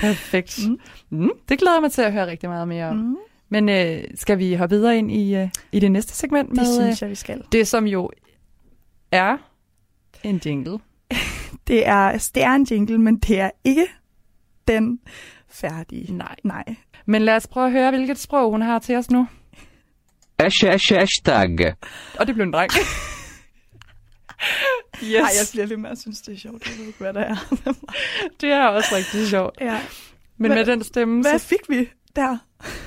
Perfekt. 0.00 0.60
Mm. 0.68 0.78
Mm, 1.10 1.30
det 1.48 1.58
glæder 1.58 1.74
jeg 1.74 1.82
mig 1.82 1.92
til 1.92 2.02
at 2.02 2.12
høre 2.12 2.26
rigtig 2.26 2.48
meget 2.48 2.68
mere 2.68 2.86
om. 2.86 2.96
Mm. 2.96 3.16
Men 3.48 3.68
øh, 3.68 4.04
skal 4.14 4.38
vi 4.38 4.54
hoppe 4.54 4.76
videre 4.76 4.98
ind 4.98 5.12
i, 5.12 5.34
øh, 5.36 5.48
i 5.72 5.80
det 5.80 5.92
næste 5.92 6.14
segment? 6.14 6.48
Med, 6.48 6.64
det 6.64 6.74
synes 6.74 7.02
jeg, 7.02 7.10
vi 7.10 7.14
skal. 7.14 7.42
Det, 7.52 7.68
som 7.68 7.86
jo 7.86 8.10
er 9.12 9.36
en 10.22 10.40
jingle. 10.46 10.78
det, 11.68 11.86
er, 11.88 12.30
det 12.34 12.42
er 12.42 12.52
en 12.52 12.66
jingle, 12.70 12.98
men 12.98 13.18
det 13.18 13.40
er 13.40 13.50
ikke 13.64 13.86
den 14.68 15.00
færdige. 15.48 16.12
Nej. 16.12 16.36
Nej. 16.44 16.64
Men 17.06 17.22
lad 17.22 17.36
os 17.36 17.46
prøve 17.46 17.66
at 17.66 17.72
høre, 17.72 17.90
hvilket 17.90 18.18
sprog 18.18 18.50
hun 18.50 18.62
har 18.62 18.78
til 18.78 18.96
os 18.96 19.10
nu. 19.10 19.28
Ash, 20.38 20.64
ash, 20.66 20.94
hashtag. 20.94 21.74
Og 22.18 22.26
det 22.26 22.34
blev 22.34 22.46
en 22.46 22.52
dreng. 22.52 22.70
yes. 25.02 25.14
Ej, 25.14 25.20
jeg 25.20 25.46
bliver 25.52 25.66
lidt 25.66 25.80
mere, 25.80 25.88
jeg 25.88 25.98
synes, 25.98 26.20
det 26.20 26.34
er 26.34 26.38
sjovt. 26.38 26.66
Jeg 26.66 26.78
ved 26.78 26.86
ikke, 26.86 26.98
hvad 26.98 27.14
der 27.14 27.20
er. 27.20 27.54
det 28.40 28.50
er 28.52 28.66
også 28.66 28.94
rigtig 28.96 29.28
sjovt. 29.28 29.60
Ja. 29.60 29.80
Men 30.36 30.52
hvad, 30.52 30.58
med 30.58 30.66
den 30.66 30.84
stemme... 30.84 31.22
Hvad 31.22 31.38
så... 31.38 31.46
fik 31.46 31.68
vi 31.68 31.90
der? 32.18 32.36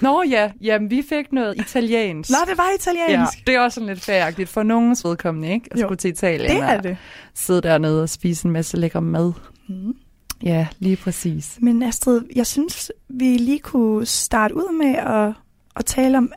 Nå 0.01 0.23
ja, 0.29 0.51
jamen 0.61 0.89
vi 0.89 1.03
fik 1.09 1.31
noget 1.31 1.55
italiensk. 1.57 2.29
Nå, 2.29 2.37
det 2.49 2.57
var 2.57 2.69
italiensk. 2.75 3.37
Ja, 3.37 3.51
det 3.51 3.55
er 3.55 3.59
også 3.59 3.75
sådan 3.75 3.87
lidt 3.87 4.01
færdigt 4.01 4.49
for 4.49 4.63
nogens 4.63 5.05
vedkommende, 5.05 5.53
ikke? 5.53 5.69
At 5.71 5.79
jo, 5.81 5.85
skulle 5.87 5.97
til 5.97 6.09
Italien 6.09 6.51
det 6.51 6.63
er 6.63 6.81
det. 6.81 6.97
sidde 7.33 7.61
dernede 7.61 8.03
og 8.03 8.09
spise 8.09 8.45
en 8.45 8.51
masse 8.51 8.77
lækker 8.77 8.99
mad. 8.99 9.33
Mm. 9.69 9.95
Ja, 10.43 10.67
lige 10.79 10.95
præcis. 10.95 11.57
Men 11.61 11.83
Astrid, 11.83 12.21
jeg 12.35 12.47
synes, 12.47 12.91
vi 13.09 13.37
lige 13.37 13.59
kunne 13.59 14.05
starte 14.05 14.55
ud 14.55 14.77
med 14.77 14.95
at, 14.95 15.33
at 15.75 15.85
tale 15.85 16.17
om 16.17 16.31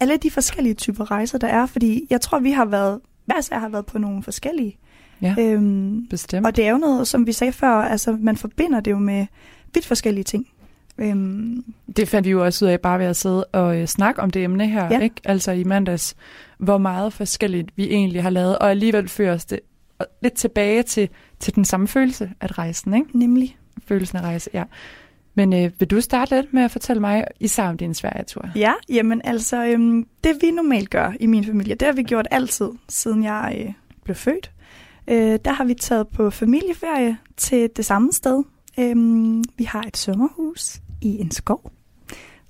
alle 0.00 0.16
de 0.16 0.30
forskellige 0.30 0.74
typer 0.74 1.10
rejser, 1.10 1.38
der 1.38 1.48
er, 1.48 1.66
fordi 1.66 2.06
jeg 2.10 2.20
tror, 2.20 2.38
vi 2.38 2.50
har 2.50 2.64
været, 2.64 3.00
hver 3.26 3.40
sær 3.40 3.58
har 3.58 3.68
været 3.68 3.86
på 3.86 3.98
nogle 3.98 4.22
forskellige. 4.22 4.78
Ja, 5.22 5.34
øhm, 5.38 6.06
bestemt. 6.10 6.46
Og 6.46 6.56
det 6.56 6.66
er 6.66 6.70
jo 6.70 6.78
noget, 6.78 7.08
som 7.08 7.26
vi 7.26 7.32
sagde 7.32 7.52
før, 7.52 7.70
altså 7.70 8.16
man 8.20 8.36
forbinder 8.36 8.80
det 8.80 8.90
jo 8.90 8.98
med 8.98 9.26
vidt 9.74 9.86
forskellige 9.86 10.24
ting. 10.24 10.46
Øhm, 10.98 11.64
det 11.96 12.08
fandt 12.08 12.26
vi 12.26 12.30
jo 12.30 12.44
også 12.44 12.64
ud 12.64 12.70
af 12.70 12.80
bare 12.80 12.98
ved 12.98 13.06
at 13.06 13.16
sidde 13.16 13.44
og 13.44 13.80
øh, 13.80 13.86
snakke 13.86 14.22
om 14.22 14.30
det 14.30 14.44
emne 14.44 14.68
her, 14.68 14.88
ja. 14.90 15.00
ikke? 15.00 15.16
Altså 15.24 15.52
i 15.52 15.64
mandags, 15.64 16.16
hvor 16.58 16.78
meget 16.78 17.12
forskelligt 17.12 17.70
vi 17.76 17.90
egentlig 17.90 18.22
har 18.22 18.30
lavet, 18.30 18.58
og 18.58 18.70
alligevel 18.70 19.08
fører 19.08 19.34
os 19.34 19.44
det 19.44 19.60
lidt 20.22 20.34
tilbage 20.34 20.82
til, 20.82 21.08
til 21.40 21.54
den 21.54 21.64
samme 21.64 21.88
følelse 21.88 22.30
af 22.40 22.58
rejsen, 22.58 22.94
ikke? 22.94 23.18
Nemlig. 23.18 23.56
Følelsen 23.86 24.18
af 24.18 24.22
rejse, 24.22 24.50
ja. 24.54 24.64
Men 25.34 25.52
øh, 25.52 25.70
vil 25.78 25.90
du 25.90 26.00
starte 26.00 26.34
lidt 26.34 26.52
med 26.54 26.62
at 26.62 26.70
fortælle 26.70 27.00
mig 27.00 27.24
især 27.40 27.68
om 27.68 27.76
din 27.76 27.94
Sverige-tur? 27.94 28.48
Ja, 28.56 28.72
jamen 28.88 29.20
altså, 29.24 29.64
øhm, 29.64 30.06
det 30.24 30.32
vi 30.40 30.50
normalt 30.50 30.90
gør 30.90 31.12
i 31.20 31.26
min 31.26 31.44
familie, 31.44 31.74
det 31.74 31.86
har 31.86 31.92
vi 31.92 32.02
gjort 32.02 32.28
altid, 32.30 32.68
siden 32.88 33.24
jeg 33.24 33.64
øh, 33.66 33.72
blev 34.04 34.16
født. 34.16 34.50
Øh, 35.08 35.38
der 35.44 35.52
har 35.52 35.64
vi 35.64 35.74
taget 35.74 36.08
på 36.08 36.30
familieferie 36.30 37.18
til 37.36 37.70
det 37.76 37.84
samme 37.84 38.12
sted. 38.12 38.44
Øhm, 38.78 39.44
vi 39.56 39.64
har 39.64 39.82
et 39.82 39.96
sommerhus 39.96 40.80
i 41.04 41.20
en 41.20 41.30
skov 41.30 41.72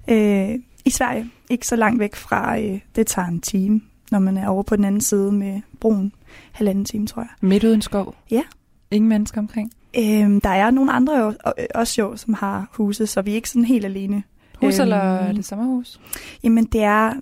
øh, 0.09 0.59
i 0.85 0.91
Sverige. 0.91 1.31
Ikke 1.51 1.67
så 1.67 1.77
langt 1.77 2.01
væk 2.01 2.15
fra, 2.15 2.61
øh, 2.61 2.81
det 2.97 3.07
tager 3.07 3.29
en 3.29 3.41
time, 3.41 3.81
når 4.11 4.19
man 4.19 4.37
er 4.37 4.49
over 4.49 4.63
på 4.63 4.77
den 4.77 4.85
anden 4.85 5.01
side 5.01 5.33
med 5.33 5.61
broen. 5.81 6.13
Halvanden 6.53 6.85
time, 6.85 7.07
tror 7.07 7.23
jeg. 7.23 7.49
Midt 7.49 7.65
uden 7.65 7.83
skov? 7.83 8.15
Ja. 8.31 8.43
Ingen 8.91 9.09
mennesker 9.09 9.41
omkring? 9.41 9.73
Øhm, 9.99 10.41
der 10.41 10.51
er 10.51 10.71
nogle 10.71 10.93
andre 10.93 11.17
jo, 11.17 11.35
også 11.75 12.01
jo, 12.01 12.17
som 12.17 12.35
har 12.35 12.69
huse, 12.73 13.07
så 13.07 13.23
vi 13.23 13.31
er 13.31 13.35
ikke 13.35 13.51
sådan 13.51 13.65
helt 13.65 13.85
alene. 13.85 14.23
Hus 14.61 14.75
øhm, 14.75 14.83
eller 14.83 14.97
er 14.97 15.33
det 15.33 15.45
sommerhus? 15.45 16.01
Jamen 16.43 16.65
det 16.65 16.83
er, 16.83 17.13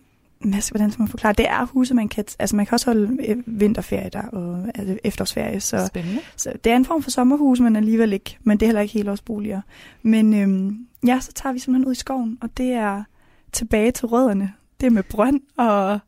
hvordan 0.41 0.91
skal 0.91 1.03
man 1.03 1.09
forklare, 1.09 1.33
det 1.33 1.49
er 1.49 1.67
huse, 1.67 1.95
man 1.95 2.09
kan, 2.09 2.25
altså 2.39 2.57
man 2.57 2.67
kan 2.67 2.75
også 2.75 2.87
holde 2.87 3.27
øh, 3.29 3.37
vinterferie 3.47 4.11
der, 4.13 4.23
og 4.23 4.67
altså 4.75 4.99
efterårsferie. 5.05 5.61
Så, 5.61 5.87
Spændende. 5.87 6.21
Så 6.37 6.53
det 6.65 6.73
er 6.73 6.77
en 6.77 6.85
form 6.85 7.03
for 7.03 7.11
sommerhus, 7.11 7.61
men 7.61 7.77
alligevel 7.77 8.13
ikke, 8.13 8.39
men 8.43 8.61
det 8.61 8.67
er 8.67 8.69
heller 8.69 8.81
ikke 8.81 8.95
helårsboliger. 8.95 9.61
Men 10.03 10.35
øhm, 10.35 10.87
ja, 11.07 11.21
så 11.21 11.33
tager 11.33 11.53
vi 11.53 11.59
simpelthen 11.59 11.89
ud 11.89 11.93
i 11.93 11.99
skoven, 11.99 12.39
og 12.41 12.57
det 12.57 12.73
er 12.73 13.05
tilbage 13.53 13.91
til 13.91 14.07
rødderne. 14.07 14.53
Det 14.81 14.87
er 14.87 14.91
med 14.91 15.03
brønd 15.03 15.41
og... 15.57 15.99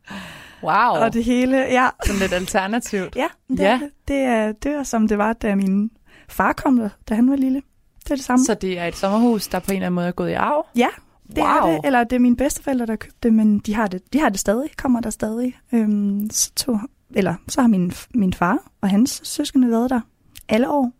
Wow. 0.63 0.73
Og 0.73 1.13
det 1.13 1.25
hele, 1.25 1.57
ja. 1.57 1.89
Sådan 2.07 2.21
lidt 2.21 2.33
alternativt. 2.33 3.17
ja, 3.17 3.27
det, 3.49 3.59
ja. 3.59 3.75
Er, 3.75 3.89
det, 4.09 4.17
er, 4.17 4.53
det 4.53 4.73
er 4.73 4.83
som 4.83 5.09
det 5.09 5.19
var, 5.19 5.33
da 5.33 5.55
min 5.55 5.91
far 6.29 6.53
kom 6.53 6.77
der, 6.77 6.89
da 7.09 7.15
han 7.15 7.31
var 7.31 7.37
lille. 7.37 7.63
Det 8.05 8.11
er 8.11 8.15
det 8.15 8.25
samme. 8.25 8.45
Så 8.45 8.55
det 8.55 8.79
er 8.79 8.85
et 8.85 8.97
sommerhus, 8.97 9.49
der 9.49 9.59
på 9.59 9.71
en 9.71 9.77
eller 9.77 9.87
anden 9.87 9.95
måde 9.95 10.07
er 10.07 10.13
gået 10.13 10.31
i 10.31 10.33
arv? 10.33 10.67
Ja, 10.77 10.89
det 11.29 11.39
wow. 11.39 11.47
er 11.47 11.71
det. 11.71 11.81
Eller 11.85 12.05
det 12.05 12.17
er 12.17 12.21
mine 12.21 12.37
bedsteforældre, 12.37 12.87
der 12.87 12.97
købte 12.97 13.19
det, 13.23 13.35
men 13.35 13.59
de 13.59 13.75
har 13.75 13.87
det, 13.87 14.13
de 14.13 14.21
har 14.21 14.29
det 14.29 14.41
stadig, 14.41 14.71
kommer 14.77 15.01
der 15.01 15.11
stadig. 15.11 15.59
Øhm, 15.73 16.31
så, 16.31 16.53
to, 16.57 16.79
eller, 17.15 17.35
så 17.49 17.61
har 17.61 17.69
min, 17.69 17.93
min 18.15 18.33
far 18.33 18.59
og 18.81 18.91
hans 18.91 19.21
søskende 19.25 19.71
været 19.71 19.91
der 19.91 20.01
alle 20.49 20.71
år. 20.71 20.93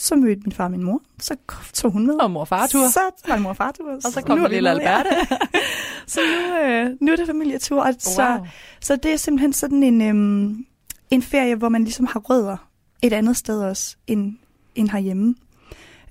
Så 0.00 0.16
mødte 0.16 0.42
min 0.44 0.52
far 0.52 0.64
og 0.64 0.70
min 0.70 0.82
mor, 0.82 1.02
så 1.20 1.36
tog 1.74 1.90
hun 1.90 2.06
med. 2.06 2.14
Og 2.14 2.30
mor 2.30 2.40
og 2.40 2.48
far-tur. 2.48 2.88
Så 2.88 3.00
var 3.26 3.34
det 3.34 3.42
mor 3.42 3.50
og 3.50 3.56
far-tur. 3.56 3.90
Og 4.04 4.12
så 4.12 4.22
kom 4.22 4.38
der 4.38 4.48
lille 4.48 4.70
Alberte. 4.70 5.10
Ja. 5.30 5.36
så 6.06 6.20
nu, 6.20 6.56
øh, 6.56 6.90
nu 7.00 7.12
er 7.12 7.16
det 7.16 7.26
familietur. 7.26 7.80
Og 7.80 7.86
wow. 7.86 7.94
så, 7.98 8.40
så 8.80 8.96
det 8.96 9.12
er 9.12 9.16
simpelthen 9.16 9.52
sådan 9.52 9.82
en, 9.82 10.02
øhm, 10.02 10.66
en 11.10 11.22
ferie, 11.22 11.54
hvor 11.54 11.68
man 11.68 11.84
ligesom 11.84 12.06
har 12.06 12.20
rødder 12.20 12.56
et 13.02 13.12
andet 13.12 13.36
sted 13.36 13.62
også, 13.62 13.96
end, 14.06 14.36
end 14.74 14.88
herhjemme. 14.88 15.34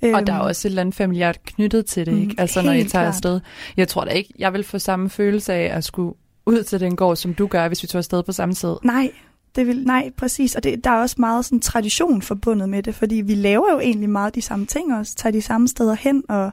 Og 0.01 0.27
der 0.27 0.33
er 0.33 0.39
øhm. 0.39 0.47
også 0.47 0.67
et 0.67 0.69
eller 0.69 0.81
andet 0.81 0.95
familiært 0.95 1.43
knyttet 1.43 1.85
til 1.85 2.05
det, 2.05 2.11
ikke? 2.17 2.27
Mm, 2.27 2.35
altså 2.37 2.61
når 2.61 2.71
I 2.71 2.77
tager 2.77 2.87
klart. 2.87 3.07
afsted. 3.07 3.39
Jeg 3.77 3.87
tror 3.87 4.05
da 4.05 4.11
ikke, 4.11 4.33
jeg 4.39 4.53
vil 4.53 4.63
få 4.63 4.79
samme 4.79 5.09
følelse 5.09 5.53
af 5.53 5.77
at 5.77 5.83
skulle 5.83 6.13
ud 6.45 6.63
til 6.63 6.79
den 6.79 6.95
gård, 6.95 7.15
som 7.15 7.33
du 7.33 7.47
gør, 7.47 7.67
hvis 7.67 7.83
vi 7.83 7.87
tog 7.87 7.99
afsted 7.99 8.23
på 8.23 8.31
samme 8.31 8.55
tid. 8.55 8.75
Nej, 8.83 9.11
det 9.55 9.67
vil, 9.67 9.83
nej, 9.83 10.11
præcis. 10.17 10.55
Og 10.55 10.63
det, 10.63 10.83
der 10.83 10.89
er 10.89 11.01
også 11.01 11.15
meget 11.19 11.45
sådan 11.45 11.59
tradition 11.59 12.21
forbundet 12.21 12.69
med 12.69 12.83
det, 12.83 12.95
fordi 12.95 13.15
vi 13.15 13.35
laver 13.35 13.71
jo 13.71 13.79
egentlig 13.79 14.09
meget 14.09 14.35
de 14.35 14.41
samme 14.41 14.65
ting 14.65 14.95
også, 14.95 15.15
tager 15.15 15.31
de 15.31 15.41
samme 15.41 15.67
steder 15.67 15.95
hen, 15.95 16.23
og 16.29 16.51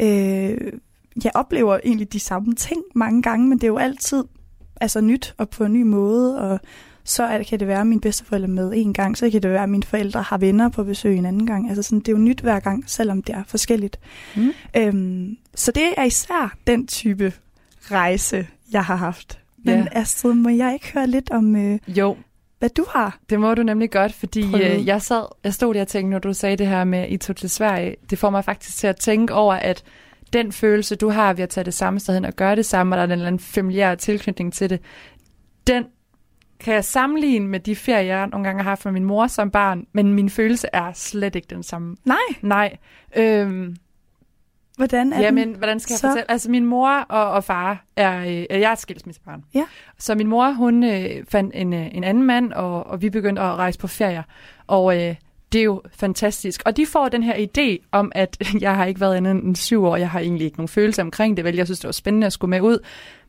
øh, 0.00 0.72
jeg 1.24 1.32
oplever 1.34 1.78
egentlig 1.84 2.12
de 2.12 2.20
samme 2.20 2.54
ting 2.54 2.82
mange 2.94 3.22
gange, 3.22 3.48
men 3.48 3.58
det 3.58 3.64
er 3.64 3.68
jo 3.68 3.78
altid 3.78 4.24
altså 4.80 5.00
nyt 5.00 5.34
og 5.38 5.48
på 5.48 5.64
en 5.64 5.72
ny 5.72 5.82
måde, 5.82 6.38
og 6.38 6.60
så 7.04 7.44
kan 7.48 7.60
det 7.60 7.68
være, 7.68 7.80
at 7.80 7.86
mine 7.86 8.00
bedsteforældre 8.00 8.48
med 8.48 8.72
en 8.74 8.92
gang, 8.92 9.18
så 9.18 9.30
kan 9.30 9.42
det 9.42 9.50
være, 9.50 9.62
at 9.62 9.68
mine 9.68 9.82
forældre 9.82 10.22
har 10.22 10.38
venner 10.38 10.68
på 10.68 10.84
besøg 10.84 11.16
en 11.16 11.26
anden 11.26 11.46
gang. 11.46 11.68
Altså 11.68 11.82
sådan, 11.82 12.00
det 12.00 12.08
er 12.08 12.12
jo 12.12 12.18
nyt 12.18 12.40
hver 12.40 12.60
gang, 12.60 12.84
selvom 12.90 13.22
det 13.22 13.34
er 13.34 13.42
forskelligt. 13.46 13.98
Mm. 14.36 14.50
Øhm, 14.76 15.36
så 15.54 15.72
det 15.72 15.94
er 15.96 16.04
især 16.04 16.56
den 16.66 16.86
type 16.86 17.32
rejse, 17.90 18.46
jeg 18.72 18.84
har 18.84 18.96
haft. 18.96 19.38
Men 19.66 19.88
ja. 19.92 20.00
Astrid, 20.00 20.34
må 20.34 20.48
jeg 20.48 20.72
ikke 20.72 20.92
høre 20.94 21.06
lidt 21.06 21.30
om, 21.30 21.56
øh, 21.56 21.78
jo. 21.88 22.16
hvad 22.58 22.68
du 22.68 22.84
har? 22.88 23.18
Det 23.30 23.40
må 23.40 23.54
du 23.54 23.62
nemlig 23.62 23.90
godt, 23.90 24.12
fordi 24.12 24.54
øh, 24.62 24.86
jeg, 24.86 25.02
sad, 25.02 25.26
jeg 25.44 25.54
stod 25.54 25.74
der 25.74 25.80
og 25.80 25.88
tænkte, 25.88 26.10
når 26.10 26.18
du 26.18 26.32
sagde 26.32 26.56
det 26.56 26.66
her 26.66 26.84
med, 26.84 26.98
at 26.98 27.10
I 27.10 27.16
tog 27.16 27.36
til 27.36 27.50
Sverige, 27.50 27.96
det 28.10 28.18
får 28.18 28.30
mig 28.30 28.44
faktisk 28.44 28.76
til 28.76 28.86
at 28.86 28.96
tænke 28.96 29.34
over, 29.34 29.54
at 29.54 29.84
den 30.32 30.52
følelse, 30.52 30.96
du 30.96 31.08
har 31.08 31.32
ved 31.32 31.42
at 31.42 31.48
tage 31.48 31.64
det 31.64 31.74
samme 31.74 32.00
sted 32.00 32.14
hen 32.14 32.24
og 32.24 32.34
gøre 32.34 32.56
det 32.56 32.66
samme, 32.66 32.94
og 32.94 32.96
der 32.96 33.02
er 33.02 33.06
en 33.06 33.12
eller 33.12 33.26
anden 33.26 33.40
familiær 33.40 33.94
tilknytning 33.94 34.52
til 34.52 34.70
det, 34.70 34.80
den 35.66 35.84
kan 36.60 36.74
jeg 36.74 36.84
sammenligne 36.84 37.48
med 37.48 37.60
de 37.60 37.76
ferier, 37.76 38.16
jeg 38.16 38.26
nogle 38.26 38.44
gange 38.44 38.62
har 38.62 38.70
haft 38.70 38.84
med 38.84 38.92
min 38.92 39.04
mor 39.04 39.26
som 39.26 39.50
barn, 39.50 39.86
men 39.92 40.14
min 40.14 40.30
følelse 40.30 40.68
er 40.72 40.92
slet 40.94 41.36
ikke 41.36 41.48
den 41.50 41.62
samme. 41.62 41.96
Nej? 42.04 42.16
Nej. 42.42 42.76
Øhm, 43.16 43.76
Hvordan 44.76 45.12
er 45.12 45.20
Jamen, 45.20 45.54
hvordan 45.54 45.80
skal 45.80 45.92
jeg 45.92 45.98
så? 45.98 46.08
fortælle? 46.08 46.30
Altså, 46.30 46.50
min 46.50 46.64
mor 46.64 46.90
og, 46.90 47.30
og 47.30 47.44
far 47.44 47.84
er... 47.96 48.20
Øh, 48.20 48.60
jeg 48.60 48.70
er 48.70 48.74
skilsmissebarn. 48.74 49.44
Ja. 49.54 49.64
Så 49.98 50.14
min 50.14 50.26
mor, 50.26 50.50
hun 50.50 50.84
øh, 50.84 51.24
fandt 51.28 51.52
en, 51.54 51.72
øh, 51.72 51.94
en 51.94 52.04
anden 52.04 52.22
mand, 52.22 52.52
og, 52.52 52.86
og 52.86 53.02
vi 53.02 53.10
begyndte 53.10 53.42
at 53.42 53.54
rejse 53.54 53.78
på 53.78 53.86
ferier. 53.86 54.22
Og 54.66 54.96
øh, 54.96 55.14
det 55.52 55.58
er 55.58 55.64
jo 55.64 55.82
fantastisk. 55.96 56.62
Og 56.66 56.76
de 56.76 56.86
får 56.86 57.08
den 57.08 57.22
her 57.22 57.34
idé 57.34 57.86
om, 57.92 58.12
at 58.14 58.36
jeg 58.60 58.76
har 58.76 58.84
ikke 58.84 59.00
været 59.00 59.14
andet 59.14 59.44
end 59.44 59.56
syv 59.56 59.84
år. 59.84 59.96
Jeg 59.96 60.10
har 60.10 60.20
egentlig 60.20 60.44
ikke 60.44 60.56
nogen 60.56 60.68
følelse 60.68 61.02
omkring 61.02 61.36
det. 61.36 61.44
Vel, 61.44 61.56
jeg 61.56 61.66
synes, 61.66 61.80
det 61.80 61.88
var 61.88 61.92
spændende 61.92 62.26
at 62.26 62.32
skulle 62.32 62.50
med 62.50 62.60
ud. 62.60 62.78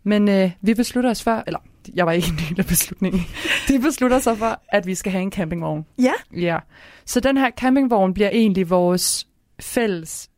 Men 0.03 0.29
øh, 0.29 0.51
vi 0.61 0.73
beslutter 0.73 1.09
os 1.09 1.23
for... 1.23 1.43
Eller, 1.47 1.59
jeg 1.95 2.05
var 2.05 2.11
ikke 2.11 2.27
en 2.27 2.39
del 2.49 2.59
af 2.59 2.65
beslutningen. 2.65 3.21
De 3.67 3.79
beslutter 3.79 4.19
sig 4.19 4.37
for, 4.37 4.61
at 4.69 4.87
vi 4.87 4.95
skal 4.95 5.11
have 5.11 5.21
en 5.21 5.31
campingvogn. 5.31 5.85
Ja. 5.99 6.13
Ja. 6.35 6.57
Så 7.05 7.19
den 7.19 7.37
her 7.37 7.51
campingvogn 7.51 8.13
bliver 8.13 8.29
egentlig 8.29 8.69
vores 8.69 9.27
fælles 9.59 10.29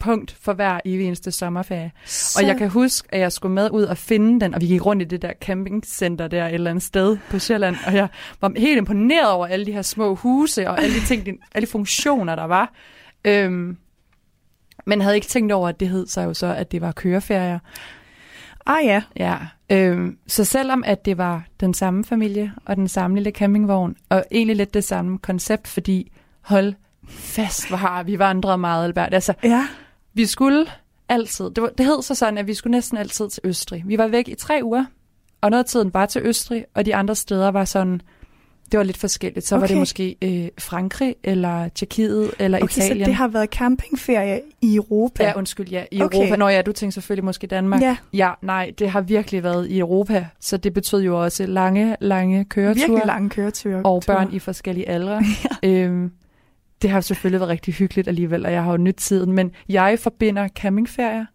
punkt 0.00 0.36
for 0.40 0.52
hver 0.52 0.80
evig 0.84 1.06
eneste 1.06 1.30
sommerferie. 1.30 1.92
Så... 2.04 2.38
Og 2.40 2.48
jeg 2.48 2.56
kan 2.56 2.68
huske, 2.70 3.08
at 3.12 3.20
jeg 3.20 3.32
skulle 3.32 3.54
med 3.54 3.70
ud 3.70 3.82
og 3.82 3.96
finde 3.96 4.40
den, 4.40 4.54
og 4.54 4.60
vi 4.60 4.66
gik 4.66 4.86
rundt 4.86 5.02
i 5.02 5.04
det 5.04 5.22
der 5.22 5.32
campingcenter 5.40 6.28
der 6.28 6.46
et 6.46 6.54
eller 6.54 6.70
andet 6.70 6.84
sted 6.84 7.18
på 7.30 7.38
Sjælland, 7.38 7.76
og 7.86 7.94
jeg 7.94 8.08
var 8.40 8.52
helt 8.56 8.78
imponeret 8.78 9.30
over 9.30 9.46
alle 9.46 9.66
de 9.66 9.72
her 9.72 9.82
små 9.82 10.14
huse 10.14 10.70
og 10.70 10.82
alle 10.82 11.00
de 11.00 11.06
ting, 11.06 11.26
de, 11.26 11.32
alle 11.54 11.66
de 11.66 11.70
funktioner, 11.70 12.36
der 12.36 12.44
var. 12.44 12.72
Øhm, 13.24 13.76
men 14.86 15.00
havde 15.00 15.14
ikke 15.14 15.26
tænkt 15.26 15.52
over, 15.52 15.68
at 15.68 15.80
det 15.80 15.88
hed 15.88 16.06
sig 16.06 16.24
jo 16.24 16.34
så, 16.34 16.46
at 16.46 16.72
det 16.72 16.80
var 16.80 16.92
køreferier. 16.92 17.58
Ah 18.66 18.84
ja. 18.84 19.02
Ja. 19.16 19.36
Øhm, 19.70 20.18
så 20.26 20.44
selvom 20.44 20.82
at 20.86 21.04
det 21.04 21.18
var 21.18 21.44
den 21.60 21.74
samme 21.74 22.04
familie 22.04 22.52
og 22.64 22.76
den 22.76 22.88
samme 22.88 23.16
lille 23.16 23.30
campingvogn, 23.30 23.96
og 24.08 24.24
egentlig 24.30 24.56
lidt 24.56 24.74
det 24.74 24.84
samme 24.84 25.18
koncept, 25.18 25.68
fordi 25.68 26.12
hold 26.40 26.74
fast, 27.08 27.68
hvor 27.68 27.76
har 27.76 28.02
vi 28.02 28.18
vandret 28.18 28.60
meget, 28.60 28.84
Albert. 28.84 29.14
Altså, 29.14 29.34
ja. 29.42 29.66
Vi 30.18 30.26
skulle 30.26 30.66
altid, 31.08 31.50
det, 31.50 31.62
var, 31.62 31.68
det 31.68 31.86
hed 31.86 32.02
så 32.02 32.14
sådan, 32.14 32.38
at 32.38 32.46
vi 32.46 32.54
skulle 32.54 32.70
næsten 32.70 32.98
altid 32.98 33.28
til 33.28 33.40
Østrig. 33.44 33.82
Vi 33.86 33.98
var 33.98 34.06
væk 34.06 34.28
i 34.28 34.34
tre 34.34 34.60
uger, 34.62 34.84
og 35.40 35.50
noget 35.50 35.64
af 35.64 35.68
tiden 35.68 35.94
var 35.94 36.06
til 36.06 36.22
Østrig, 36.24 36.64
og 36.74 36.86
de 36.86 36.94
andre 36.94 37.14
steder 37.14 37.48
var 37.48 37.64
sådan, 37.64 38.00
det 38.72 38.78
var 38.78 38.84
lidt 38.84 38.96
forskelligt. 38.96 39.46
Så 39.46 39.56
okay. 39.56 39.60
var 39.60 39.66
det 39.66 39.76
måske 39.76 40.16
øh, 40.22 40.48
Frankrig, 40.58 41.14
eller 41.24 41.68
Tjekkiet, 41.68 42.30
eller 42.38 42.58
okay, 42.58 42.76
Italien. 42.76 43.04
så 43.04 43.08
det 43.08 43.14
har 43.14 43.28
været 43.28 43.48
campingferie 43.48 44.40
i 44.62 44.76
Europa? 44.76 45.24
Ja, 45.24 45.32
undskyld, 45.36 45.68
ja, 45.68 45.84
i 45.92 46.02
okay. 46.02 46.18
Europa. 46.18 46.36
Nå 46.36 46.48
ja, 46.48 46.62
du 46.62 46.72
tænker 46.72 46.92
selvfølgelig 46.92 47.24
måske 47.24 47.46
Danmark. 47.46 47.82
Ja. 47.82 47.96
ja, 48.12 48.32
nej, 48.42 48.72
det 48.78 48.90
har 48.90 49.00
virkelig 49.00 49.42
været 49.42 49.68
i 49.68 49.78
Europa, 49.78 50.26
så 50.40 50.56
det 50.56 50.74
betød 50.74 51.02
jo 51.02 51.22
også 51.22 51.46
lange, 51.46 51.96
lange 52.00 52.44
køreture. 52.44 52.74
Virkelig 52.74 53.06
lange 53.06 53.30
køreture. 53.30 53.82
Og 53.84 54.02
børn 54.06 54.32
i 54.32 54.38
forskellige 54.38 54.88
aldre. 54.88 55.22
ja. 55.62 55.68
øhm, 55.68 56.12
det 56.82 56.90
har 56.90 57.00
selvfølgelig 57.00 57.40
været 57.40 57.50
rigtig 57.50 57.74
hyggeligt 57.74 58.08
alligevel, 58.08 58.46
og 58.46 58.52
jeg 58.52 58.64
har 58.64 58.70
jo 58.70 58.76
nyt 58.76 58.94
tiden, 58.94 59.32
men 59.32 59.52
jeg 59.68 59.98
forbinder 59.98 60.48
campingferier 60.48 61.26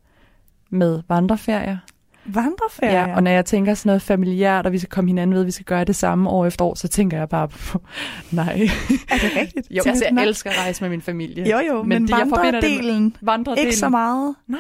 med 0.70 1.02
vandreferier. 1.10 1.78
Vandreferier? 2.26 3.08
Ja, 3.08 3.16
og 3.16 3.24
når 3.24 3.32
jeg 3.32 3.46
tænker 3.46 3.74
sådan 3.74 3.90
noget 3.90 4.02
familiært, 4.02 4.66
og 4.66 4.72
vi 4.72 4.78
skal 4.78 4.90
komme 4.90 5.10
hinanden 5.10 5.34
ved, 5.34 5.42
at 5.42 5.46
vi 5.46 5.52
skal 5.52 5.66
gøre 5.66 5.84
det 5.84 5.96
samme 5.96 6.30
år 6.30 6.46
efter 6.46 6.66
år, 6.66 6.76
så 6.76 6.88
tænker 6.88 7.18
jeg 7.18 7.30
bare 7.30 7.48
på, 7.48 7.82
nej. 8.32 8.70
Er 9.10 9.18
det 9.18 9.32
rigtigt? 9.38 9.68
jo, 9.72 9.82
altså 9.86 10.06
jeg 10.16 10.24
elsker 10.24 10.50
at 10.50 10.58
rejse 10.58 10.84
med 10.84 10.90
min 10.90 11.02
familie. 11.02 11.50
Jo, 11.50 11.60
jo, 11.68 11.84
men, 11.84 11.90
men 11.90 12.02
det, 12.02 12.12
vandredelen, 12.12 13.16
vandredelen, 13.22 13.68
ikke 13.68 13.78
så 13.78 13.90
meget. 13.90 14.36
Nej, 14.48 14.60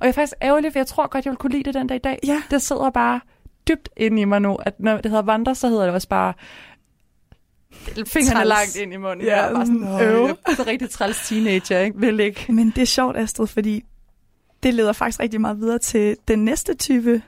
og 0.00 0.06
jeg 0.06 0.08
er 0.08 0.12
faktisk 0.12 0.34
ærgerlig, 0.42 0.72
for 0.72 0.78
jeg 0.78 0.86
tror 0.86 1.08
godt, 1.08 1.24
jeg 1.24 1.30
vil 1.30 1.38
kunne 1.38 1.52
lide 1.52 1.64
det 1.64 1.74
den 1.74 1.86
dag 1.86 1.96
i 1.96 2.00
dag. 2.04 2.18
Ja. 2.26 2.42
Det 2.50 2.62
sidder 2.62 2.90
bare 2.90 3.20
dybt 3.68 3.88
inde 3.96 4.22
i 4.22 4.24
mig 4.24 4.40
nu, 4.40 4.54
at 4.54 4.74
når 4.78 4.96
det 4.96 5.10
hedder 5.10 5.22
vandre, 5.22 5.54
så 5.54 5.68
hedder 5.68 5.84
det 5.84 5.94
også 5.94 6.08
bare 6.08 6.32
fingrene 8.06 8.34
træls. 8.34 8.48
langt 8.48 8.76
ind 8.76 8.92
i 8.92 8.96
munden. 8.96 9.26
Ja, 9.26 9.36
jeg 9.36 9.50
er 9.50 9.54
bare 9.54 9.66
sådan, 9.66 9.82
øv. 9.82 10.26
Jeg 10.26 10.56
er 10.58 10.66
rigtig 10.66 10.90
træls 10.90 11.28
teenager, 11.28 11.78
ikke? 11.78 12.00
Vil 12.00 12.20
ikke. 12.20 12.52
Men 12.52 12.70
det 12.70 12.82
er 12.82 12.86
sjovt, 12.86 13.16
Astrid, 13.16 13.46
fordi 13.46 13.84
det 14.62 14.74
leder 14.74 14.92
faktisk 14.92 15.20
rigtig 15.20 15.40
meget 15.40 15.60
videre 15.60 15.78
til 15.78 16.16
den 16.28 16.44
næste 16.44 16.74
type 16.74 17.22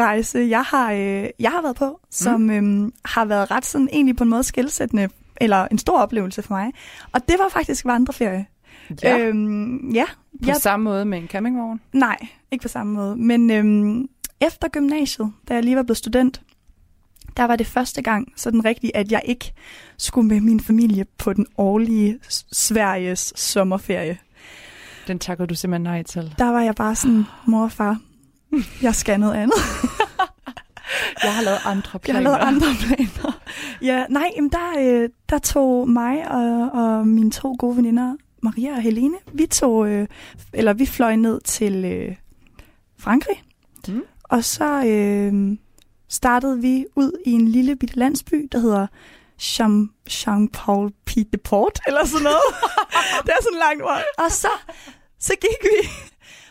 rejse, 0.00 0.38
jeg 0.38 0.62
har, 0.62 0.92
øh, 0.92 1.26
jeg 1.40 1.50
har 1.50 1.62
været 1.62 1.76
på, 1.76 2.00
som 2.10 2.40
mm. 2.40 2.50
øhm, 2.50 2.92
har 3.04 3.24
været 3.24 3.50
ret 3.50 3.64
sådan 3.64 3.88
egentlig 3.92 4.16
på 4.16 4.24
en 4.24 4.30
måde 4.30 4.42
skældsættende, 4.42 5.08
eller 5.40 5.68
en 5.70 5.78
stor 5.78 5.98
oplevelse 5.98 6.42
for 6.42 6.54
mig. 6.54 6.72
Og 7.12 7.28
det 7.28 7.36
var 7.38 7.48
faktisk 7.48 7.84
vandreferie. 7.84 8.46
Ja. 9.02 9.18
Øhm, 9.18 9.90
ja. 9.90 10.04
På 10.42 10.46
jeg, 10.46 10.56
samme 10.56 10.84
måde 10.84 11.04
med 11.04 11.18
en 11.18 11.28
campingvogn? 11.28 11.80
Nej, 11.92 12.16
ikke 12.50 12.62
på 12.62 12.68
samme 12.68 12.92
måde. 12.92 13.16
Men 13.16 13.50
øhm, 13.50 14.08
efter 14.40 14.68
gymnasiet, 14.68 15.32
da 15.48 15.54
jeg 15.54 15.62
lige 15.62 15.76
var 15.76 15.82
blevet 15.82 15.98
student, 15.98 16.40
der 17.36 17.44
var 17.44 17.56
det 17.56 17.66
første 17.66 18.02
gang 18.02 18.32
sådan 18.36 18.64
rigtigt, 18.64 18.92
at 18.94 19.12
jeg 19.12 19.22
ikke 19.24 19.52
skulle 19.98 20.28
med 20.28 20.40
min 20.40 20.60
familie 20.60 21.04
på 21.18 21.32
den 21.32 21.46
årlige 21.58 22.18
Sveriges 22.52 23.32
sommerferie. 23.36 24.18
Den 25.06 25.18
takker 25.18 25.46
du 25.46 25.54
simpelthen 25.54 25.82
nej 25.82 26.02
til. 26.02 26.34
Der 26.38 26.50
var 26.50 26.60
jeg 26.60 26.74
bare 26.74 26.94
sådan, 26.94 27.24
mor 27.46 27.62
og 27.62 27.72
far, 27.72 27.98
jeg 28.82 28.94
skal 28.94 29.20
noget 29.20 29.34
andet. 29.34 29.56
jeg 31.24 31.34
har 31.34 31.42
lavet 31.42 31.58
andre 31.64 31.98
planer. 31.98 32.20
Jeg 32.20 32.30
har 32.30 32.38
lavet 32.38 32.54
andre 32.54 32.66
planer. 32.80 33.40
Ja, 33.82 34.04
nej, 34.08 34.30
men 34.40 34.50
der, 34.50 34.78
øh, 34.78 35.08
der 35.28 35.38
tog 35.38 35.88
mig 35.88 36.30
og, 36.30 36.70
og 36.72 37.06
mine 37.06 37.30
to 37.30 37.56
gode 37.58 37.76
veninder, 37.76 38.14
Maria 38.42 38.70
og 38.70 38.82
Helene, 38.82 39.16
vi 39.32 39.46
tog, 39.46 39.88
øh, 39.88 40.08
eller 40.52 40.72
vi 40.72 40.86
fløj 40.86 41.16
ned 41.16 41.40
til 41.40 41.84
øh, 41.84 42.16
Frankrig. 42.98 43.42
Mm. 43.88 44.02
Og 44.22 44.44
så 44.44 44.86
øh, 44.86 45.56
startede 46.08 46.60
vi 46.60 46.86
ud 46.96 47.12
i 47.26 47.32
en 47.32 47.48
lille 47.48 47.76
bitte 47.76 47.98
landsby, 47.98 48.48
der 48.52 48.58
hedder 48.58 48.86
Jean, 49.40 49.90
Jean-Paul 50.10 50.90
Pied 51.04 51.24
de 51.32 51.38
Port, 51.38 51.80
eller 51.86 52.04
sådan 52.04 52.24
noget. 52.24 52.54
det 53.24 53.32
er 53.38 53.42
sådan 53.42 53.58
langt 53.58 53.82
ord. 53.82 54.02
Og 54.18 54.32
så, 54.32 54.48
så 55.18 55.32
gik 55.40 55.62
vi. 55.62 55.88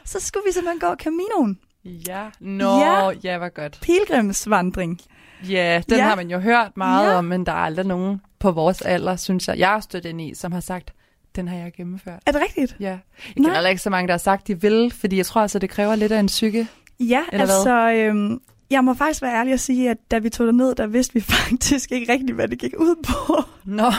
Så 0.06 0.20
skulle 0.20 0.44
vi 0.48 0.52
simpelthen 0.52 0.80
gå 0.80 0.96
Caminoen. 0.96 1.60
Ja, 1.86 2.30
nå, 2.40 2.80
ja, 2.80 3.10
ja 3.24 3.38
var 3.38 3.50
godt. 3.50 3.80
Pilgrimsvandring. 3.82 5.02
Ja, 5.50 5.82
den 5.90 5.98
ja. 5.98 6.04
har 6.04 6.16
man 6.16 6.30
jo 6.30 6.40
hørt 6.40 6.78
meget 6.78 7.12
ja. 7.12 7.18
om, 7.18 7.26
men 7.26 7.46
der 7.46 7.52
er 7.52 7.56
aldrig 7.56 7.86
nogen 7.86 8.22
på 8.40 8.52
vores 8.52 8.82
alder, 8.82 9.16
synes 9.16 9.48
jeg. 9.48 9.60
Jeg 9.60 9.70
har 9.70 9.80
stødt 9.80 10.06
ind 10.06 10.22
i, 10.22 10.34
som 10.34 10.52
har 10.52 10.60
sagt, 10.60 10.94
den 11.36 11.48
har 11.48 11.58
jeg 11.58 11.74
gennemført. 11.74 12.20
Er 12.26 12.32
det 12.32 12.42
rigtigt? 12.42 12.76
Ja. 12.80 12.86
Jeg 12.86 13.00
kender 13.36 13.54
heller 13.54 13.70
ikke 13.70 13.82
så 13.82 13.90
mange, 13.90 14.08
der 14.08 14.14
har 14.14 14.18
sagt, 14.18 14.48
de 14.48 14.62
vil, 14.62 14.92
fordi 14.92 15.18
jeg 15.18 15.26
tror 15.26 15.42
altså, 15.42 15.60
det 15.60 15.70
kræver 15.70 15.96
lidt 15.96 16.12
af 16.12 16.20
en 16.20 16.26
psyke. 16.26 16.68
Ja, 17.00 17.24
Eller 17.32 17.42
altså? 17.42 17.92
Øhm, 17.92 18.42
jeg 18.70 18.84
må 18.84 18.94
faktisk 18.94 19.22
være 19.22 19.36
ærlig 19.40 19.54
og 19.54 19.60
sige, 19.60 19.90
at 19.90 19.98
da 20.12 20.18
vi 20.18 20.30
tog 20.30 20.54
ned, 20.54 20.76
der 20.76 20.88
vidste 20.88 21.14
vi 21.14 21.20
faktisk 21.44 21.92
ikke 21.92 22.14
rigtigt, 22.14 22.36
hvad 22.36 22.48
det 22.48 22.60
gik 22.60 22.74
ud 22.80 22.96
på. 23.04 23.44
Nå. 23.66 23.92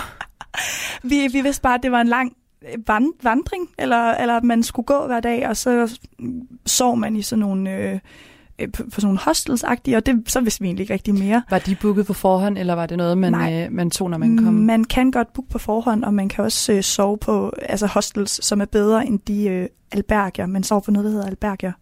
vi, 1.10 1.28
vi 1.32 1.40
vidste 1.40 1.62
bare, 1.62 1.74
at 1.74 1.82
det 1.82 1.92
var 1.92 2.00
en 2.00 2.08
lang 2.08 2.32
vand, 2.86 3.12
vandring, 3.22 3.68
eller, 3.78 4.10
eller 4.10 4.36
at 4.36 4.44
man 4.44 4.62
skulle 4.62 4.86
gå 4.86 5.06
hver 5.06 5.20
dag, 5.20 5.48
og 5.48 5.56
så 5.56 5.98
sov 6.66 6.96
man 6.96 7.16
i 7.16 7.22
sådan 7.22 7.40
nogle 7.40 7.70
øh, 7.70 7.98
øh, 8.58 8.72
på, 8.72 8.82
på 8.84 9.00
sådan 9.00 9.06
nogle 9.06 9.18
hostelsagtige, 9.18 9.96
og 9.96 10.06
det, 10.06 10.22
så 10.26 10.40
vidste 10.40 10.60
vi 10.60 10.66
egentlig 10.66 10.82
ikke 10.82 10.94
rigtig 10.94 11.14
mere. 11.14 11.42
Var 11.50 11.58
de 11.58 11.74
booket 11.74 12.06
på 12.06 12.12
forhånd, 12.12 12.58
eller 12.58 12.74
var 12.74 12.86
det 12.86 12.98
noget, 12.98 13.18
man, 13.18 13.32
Nej. 13.32 13.64
øh, 13.64 13.72
man 13.72 13.90
tog, 13.90 14.10
når 14.10 14.18
man 14.18 14.36
kom? 14.36 14.54
Man 14.54 14.84
kan 14.84 15.10
godt 15.10 15.32
booke 15.32 15.50
på 15.50 15.58
forhånd, 15.58 16.04
og 16.04 16.14
man 16.14 16.28
kan 16.28 16.44
også 16.44 16.72
øh, 16.72 16.82
sove 16.82 17.18
på 17.18 17.52
altså 17.62 17.86
hostels, 17.86 18.44
som 18.46 18.60
er 18.60 18.64
bedre 18.64 19.06
end 19.06 19.18
de 19.18 19.48
øh, 19.48 19.68
albergier. 19.92 20.46
Man 20.46 20.62
sover 20.62 20.80
på 20.80 20.90
noget, 20.90 21.04
der 21.04 21.10
hedder 21.10 21.26
albergier, 21.26 21.72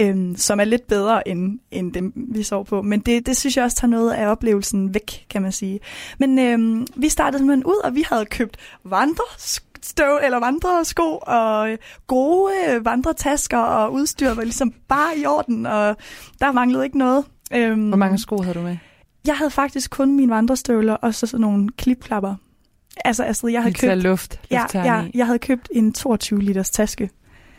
øh, 0.00 0.36
som 0.36 0.60
er 0.60 0.64
lidt 0.64 0.86
bedre 0.86 1.28
end, 1.28 1.58
end 1.70 1.92
dem, 1.92 2.12
vi 2.16 2.42
sov 2.42 2.66
på. 2.66 2.82
Men 2.82 3.00
det, 3.00 3.26
det 3.26 3.36
synes 3.36 3.56
jeg 3.56 3.64
også 3.64 3.76
tager 3.76 3.90
noget 3.90 4.12
af 4.12 4.26
oplevelsen 4.26 4.94
væk, 4.94 5.26
kan 5.30 5.42
man 5.42 5.52
sige. 5.52 5.80
Men 6.18 6.38
øh, 6.38 6.86
vi 6.96 7.08
startede 7.08 7.38
simpelthen 7.38 7.64
ud, 7.64 7.80
og 7.84 7.94
vi 7.94 8.04
havde 8.08 8.24
købt 8.26 8.56
vandrestøv 8.84 10.18
eller 10.22 10.38
vandresko 10.38 11.18
og 11.22 11.70
øh, 11.70 11.78
gode 12.06 12.52
øh, 12.68 12.84
vandretasker 12.84 13.58
og 13.58 13.92
udstyr 13.92 14.34
var 14.34 14.42
ligesom 14.42 14.72
bare 14.88 15.18
i 15.18 15.26
orden, 15.26 15.66
og 15.66 15.96
der 16.40 16.52
manglede 16.52 16.84
ikke 16.84 16.98
noget. 16.98 17.24
Øhm, 17.54 17.88
Hvor 17.88 17.96
mange 17.96 18.18
sko 18.18 18.42
havde 18.42 18.54
du 18.54 18.62
med? 18.62 18.76
Jeg 19.26 19.36
havde 19.36 19.50
faktisk 19.50 19.90
kun 19.90 20.16
mine 20.16 20.30
vandrestøvler 20.30 20.94
og 20.94 21.14
så 21.14 21.26
sådan 21.26 21.40
nogle 21.40 21.68
klipklapper. 21.76 22.34
Altså 23.04 23.24
Astrid, 23.24 23.52
jeg 23.52 23.62
havde 23.62 23.74
købt, 23.74 24.02
luft, 24.02 24.40
ja, 24.50 24.60
luft 24.60 24.74
ja, 24.74 25.04
jeg 25.14 25.26
havde 25.26 25.38
købt 25.38 25.68
en 25.72 25.92
22 25.92 26.40
liters 26.40 26.70
taske. 26.70 27.10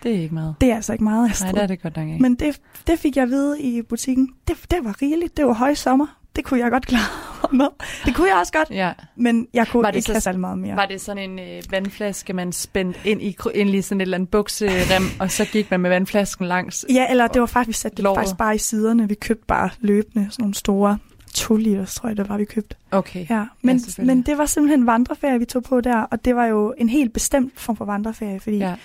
Det 0.03 0.15
er 0.15 0.21
ikke 0.21 0.33
meget. 0.33 0.55
Det 0.61 0.71
er 0.71 0.75
altså 0.75 0.91
ikke 0.93 1.03
meget, 1.03 1.29
Astrid. 1.29 1.45
Nej, 1.45 1.51
det 1.53 1.63
er 1.63 1.67
det 1.67 1.81
godt 1.81 1.95
nok 1.97 2.07
ikke. 2.07 2.21
Men 2.21 2.35
det, 2.35 2.59
det 2.87 2.99
fik 2.99 3.15
jeg 3.15 3.23
at 3.23 3.29
vide 3.29 3.61
i 3.61 3.81
butikken. 3.81 4.29
Det, 4.47 4.55
det 4.71 4.79
var 4.83 4.95
rigeligt. 5.01 5.37
Det 5.37 5.45
var 5.45 5.53
høj 5.53 5.73
sommer. 5.73 6.07
Det 6.35 6.43
kunne 6.45 6.59
jeg 6.59 6.71
godt 6.71 6.85
klare 6.85 7.01
mig 7.51 7.57
med. 7.57 7.67
Det 8.05 8.15
kunne 8.15 8.27
jeg 8.29 8.37
også 8.37 8.53
godt, 8.53 8.69
Ja. 8.71 8.91
men 9.15 9.47
jeg 9.53 9.67
kunne 9.67 9.83
Var 9.83 9.91
det 9.91 9.95
ikke 9.97 10.05
så- 10.05 10.11
have 10.13 10.21
særlig 10.21 10.39
meget 10.41 10.57
mere. 10.57 10.75
Var 10.75 10.85
det 10.85 11.01
sådan 11.01 11.29
en 11.31 11.39
øh, 11.39 11.61
vandflaske, 11.69 12.33
man 12.33 12.51
spændte 12.51 12.99
ind 13.05 13.21
i, 13.21 13.37
ind 13.53 13.69
i 13.75 13.81
sådan 13.81 14.01
et 14.01 14.05
eller 14.05 14.17
andet 14.17 14.29
bukserem, 14.29 15.03
og 15.21 15.31
så 15.31 15.45
gik 15.45 15.71
man 15.71 15.79
med 15.79 15.89
vandflasken 15.89 16.45
langs? 16.45 16.85
Ja, 16.89 17.05
eller 17.09 17.27
det 17.27 17.39
var 17.41 17.45
faktisk, 17.47 17.67
vi 17.67 17.73
satte 17.81 18.03
det 18.03 18.11
faktisk 18.15 18.37
bare 18.37 18.55
i 18.55 18.57
siderne. 18.57 19.07
Vi 19.07 19.15
købte 19.15 19.43
bare 19.47 19.69
løbende 19.79 20.27
sådan 20.31 20.43
nogle 20.43 20.55
store 20.55 20.97
2 21.33 21.55
liters, 21.55 21.95
tror 21.95 22.09
jeg, 22.09 22.17
det 22.17 22.29
var, 22.29 22.37
vi 22.37 22.45
købte. 22.45 22.75
Okay. 22.91 23.25
Ja, 23.29 23.45
men, 23.61 23.79
selvfølgelig. 23.79 24.15
men 24.17 24.23
det 24.25 24.37
var 24.37 24.45
simpelthen 24.45 24.85
vandreferie, 24.85 25.39
vi 25.39 25.45
tog 25.45 25.63
på 25.63 25.81
der, 25.81 25.97
og 26.01 26.25
det 26.25 26.35
var 26.35 26.45
jo 26.45 26.73
en 26.77 26.89
helt 26.89 27.13
bestemt 27.13 27.59
form 27.59 27.75
for 27.75 27.85
vandreferie, 27.85 28.39
fordi 28.39 28.57
Ja. 28.57 28.75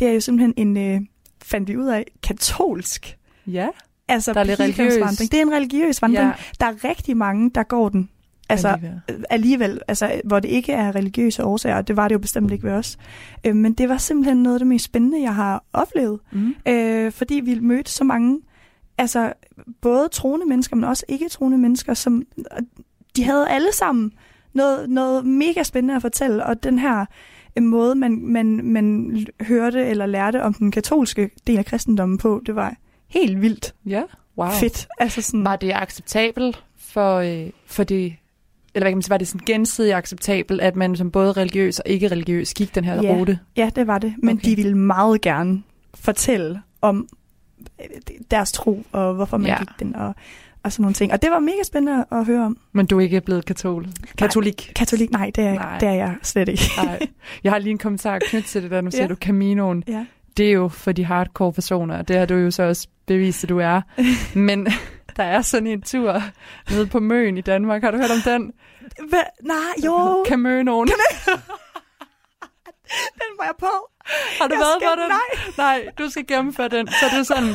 Det 0.00 0.08
er 0.08 0.12
jo 0.12 0.20
simpelthen 0.20 0.54
en, 0.56 0.76
øh, 0.94 1.00
fandt 1.42 1.68
vi 1.68 1.76
ud 1.76 1.86
af, 1.86 2.06
katolsk. 2.22 3.18
ja. 3.46 3.68
Altså 4.08 4.32
Der 4.32 4.40
er 4.40 4.44
lidt 4.44 4.60
religiøs. 4.60 5.16
Det 5.18 5.34
er 5.34 5.42
en 5.42 5.52
religiøs 5.52 6.02
vandring. 6.02 6.28
ja. 6.28 6.32
Der 6.60 6.66
er 6.66 6.84
rigtig 6.84 7.16
mange, 7.16 7.50
der 7.54 7.62
går 7.62 7.88
den. 7.88 8.08
Altså 8.48 8.68
Alligevel. 8.68 9.00
øh, 9.10 9.24
alligevel, 9.30 9.80
altså, 9.88 10.20
hvor 10.24 10.40
det 10.40 10.48
ikke 10.48 10.72
er 10.72 10.94
religiøse 10.94 11.44
årsager, 11.44 11.76
og 11.76 11.88
det 11.88 11.96
var 11.96 12.08
det 12.08 12.12
jo 12.14 12.18
bestemt 12.18 12.52
ikke 12.52 12.64
ved 12.64 12.72
os. 12.72 12.98
Øh, 13.46 13.56
men 13.56 13.72
det 13.72 13.88
var 13.88 13.96
simpelthen 13.96 14.42
noget 14.42 14.54
af 14.56 14.58
det 14.60 14.66
mest 14.66 14.84
spændende, 14.84 15.22
jeg 15.22 15.34
har 15.34 15.64
oplevet. 15.72 16.20
Mm. 16.32 16.54
Øh, 16.68 17.12
fordi 17.12 17.34
vi 17.34 17.58
mødte 17.60 17.90
så 17.90 18.04
mange, 18.04 18.40
altså 18.98 19.32
både 19.80 20.08
troende 20.08 20.46
mennesker, 20.46 20.76
men 20.76 20.84
også 20.84 21.04
ikke 21.08 21.28
troende 21.28 21.58
mennesker, 21.58 21.94
som 21.94 22.22
og 22.50 22.60
de 23.16 23.24
havde 23.24 23.48
alle 23.48 23.72
sammen 23.72 24.12
noget, 24.52 24.90
noget 24.90 25.26
mega 25.26 25.62
spændende 25.62 25.96
at 25.96 26.02
fortælle, 26.02 26.46
og 26.46 26.62
den 26.62 26.78
her 26.78 27.00
øh, 27.00 27.06
måde, 27.58 27.94
man, 27.94 28.20
man, 28.22 28.60
man 28.64 29.16
hørte 29.40 29.86
eller 29.86 30.06
lærte 30.06 30.42
om 30.42 30.54
den 30.54 30.70
katolske 30.70 31.30
del 31.46 31.58
af 31.58 31.66
kristendommen 31.66 32.18
på, 32.18 32.42
det 32.46 32.54
var 32.54 32.74
helt 33.08 33.40
vildt 33.40 33.74
Ja, 33.86 34.02
wow. 34.38 34.48
fedt. 34.50 34.88
Altså 34.98 35.22
sådan, 35.22 35.44
Var 35.44 35.56
det 35.56 35.72
acceptabelt 35.74 36.64
for, 36.78 37.16
øh, 37.18 37.50
for 37.66 37.84
det, 37.84 38.04
eller 38.74 38.84
hvad 38.84 38.90
kan 38.90 38.96
man 38.96 39.02
sige, 39.02 39.10
var 39.10 39.16
det 39.18 39.28
sådan 39.28 39.44
gensidigt 39.46 39.94
acceptabelt, 39.94 40.60
at 40.60 40.76
man 40.76 40.96
som 40.96 41.10
både 41.10 41.32
religiøs 41.32 41.78
og 41.78 41.88
ikke 41.90 42.08
religiøs 42.08 42.54
gik 42.54 42.74
den 42.74 42.84
her 42.84 43.02
Ja. 43.02 43.14
rute? 43.14 43.38
Ja, 43.56 43.70
det 43.76 43.86
var 43.86 43.98
det. 43.98 44.14
Men 44.18 44.36
Okay. 44.36 44.50
de 44.50 44.56
ville 44.56 44.78
meget 44.78 45.20
gerne 45.20 45.62
fortælle 45.94 46.62
om 46.80 47.08
øh, 47.80 47.86
deres 48.30 48.52
tro, 48.52 48.82
og 48.92 49.14
hvorfor 49.14 49.36
man 49.36 49.46
ja. 49.50 49.58
gik 49.58 49.68
den, 49.78 49.96
og, 49.96 50.14
og 50.62 50.72
sådan 50.72 50.82
nogle 50.82 50.94
ting. 50.94 51.12
Og 51.12 51.22
det 51.22 51.30
var 51.30 51.38
mega 51.38 51.62
spændende 51.64 52.04
at 52.12 52.24
høre 52.26 52.44
om. 52.44 52.56
Men 52.72 52.86
du 52.86 52.98
er 52.98 53.02
ikke 53.02 53.20
blevet 53.20 53.44
katol. 53.44 53.86
katolik? 54.18 54.72
Katolik, 54.76 55.10
nej, 55.10 55.30
det 55.34 55.44
er, 55.44 55.52
Nej. 55.54 55.56
nej. 55.64 55.78
Det 55.78 55.88
er 55.88 55.92
jeg 55.92 56.14
slet 56.22 56.48
ikke. 56.48 56.62
Nej. 56.84 56.98
Jeg 57.44 57.52
har 57.52 57.58
lige 57.58 57.70
en 57.70 57.78
kommentar 57.78 58.18
knyttet 58.18 58.50
til 58.50 58.62
det 58.62 58.70
der, 58.70 58.80
nu 58.80 58.90
siger 58.90 59.02
Ja. 59.02 59.08
du 59.08 59.14
Caminoen. 59.14 59.84
Ja. 59.88 60.06
Det 60.36 60.48
er 60.48 60.52
jo 60.52 60.68
for 60.68 60.92
de 60.92 61.04
hardcore 61.04 61.52
personer, 61.52 61.98
og 61.98 62.08
det 62.08 62.16
har 62.18 62.26
du 62.26 62.34
jo 62.34 62.50
så 62.50 62.62
også 62.62 62.88
bevist, 63.06 63.42
at 63.44 63.48
du 63.48 63.58
er. 63.58 63.80
Men 64.34 64.66
der 65.16 65.22
er 65.24 65.42
sådan 65.42 65.66
en 65.66 65.82
tur 65.82 66.22
nede 66.70 66.86
på 66.86 67.00
Møn 67.00 67.38
i 67.38 67.40
Danmark. 67.40 67.82
Har 67.82 67.90
du 67.90 67.96
hørt 67.96 68.10
om 68.10 68.20
den? 68.24 68.52
Hva? 69.08 69.18
Nej, 69.42 69.56
jo, 69.84 70.24
Caminoen. 70.28 70.88
den 73.20 73.30
var 73.38 73.44
jeg 73.44 73.54
på. 73.58 73.66
Har 74.40 74.48
du 74.48 74.54
Jeg 74.54 74.60
været 74.60 74.76
skal- 74.80 74.88
på 74.96 75.00
den? 75.02 75.08
nej. 75.08 75.20
Nej, 75.58 75.92
du 75.98 76.10
skal 76.10 76.26
gennemføre 76.26 76.68
den. 76.68 76.86
Så 76.86 77.06
det 77.12 77.18
er 77.18 77.22
sådan, 77.22 77.54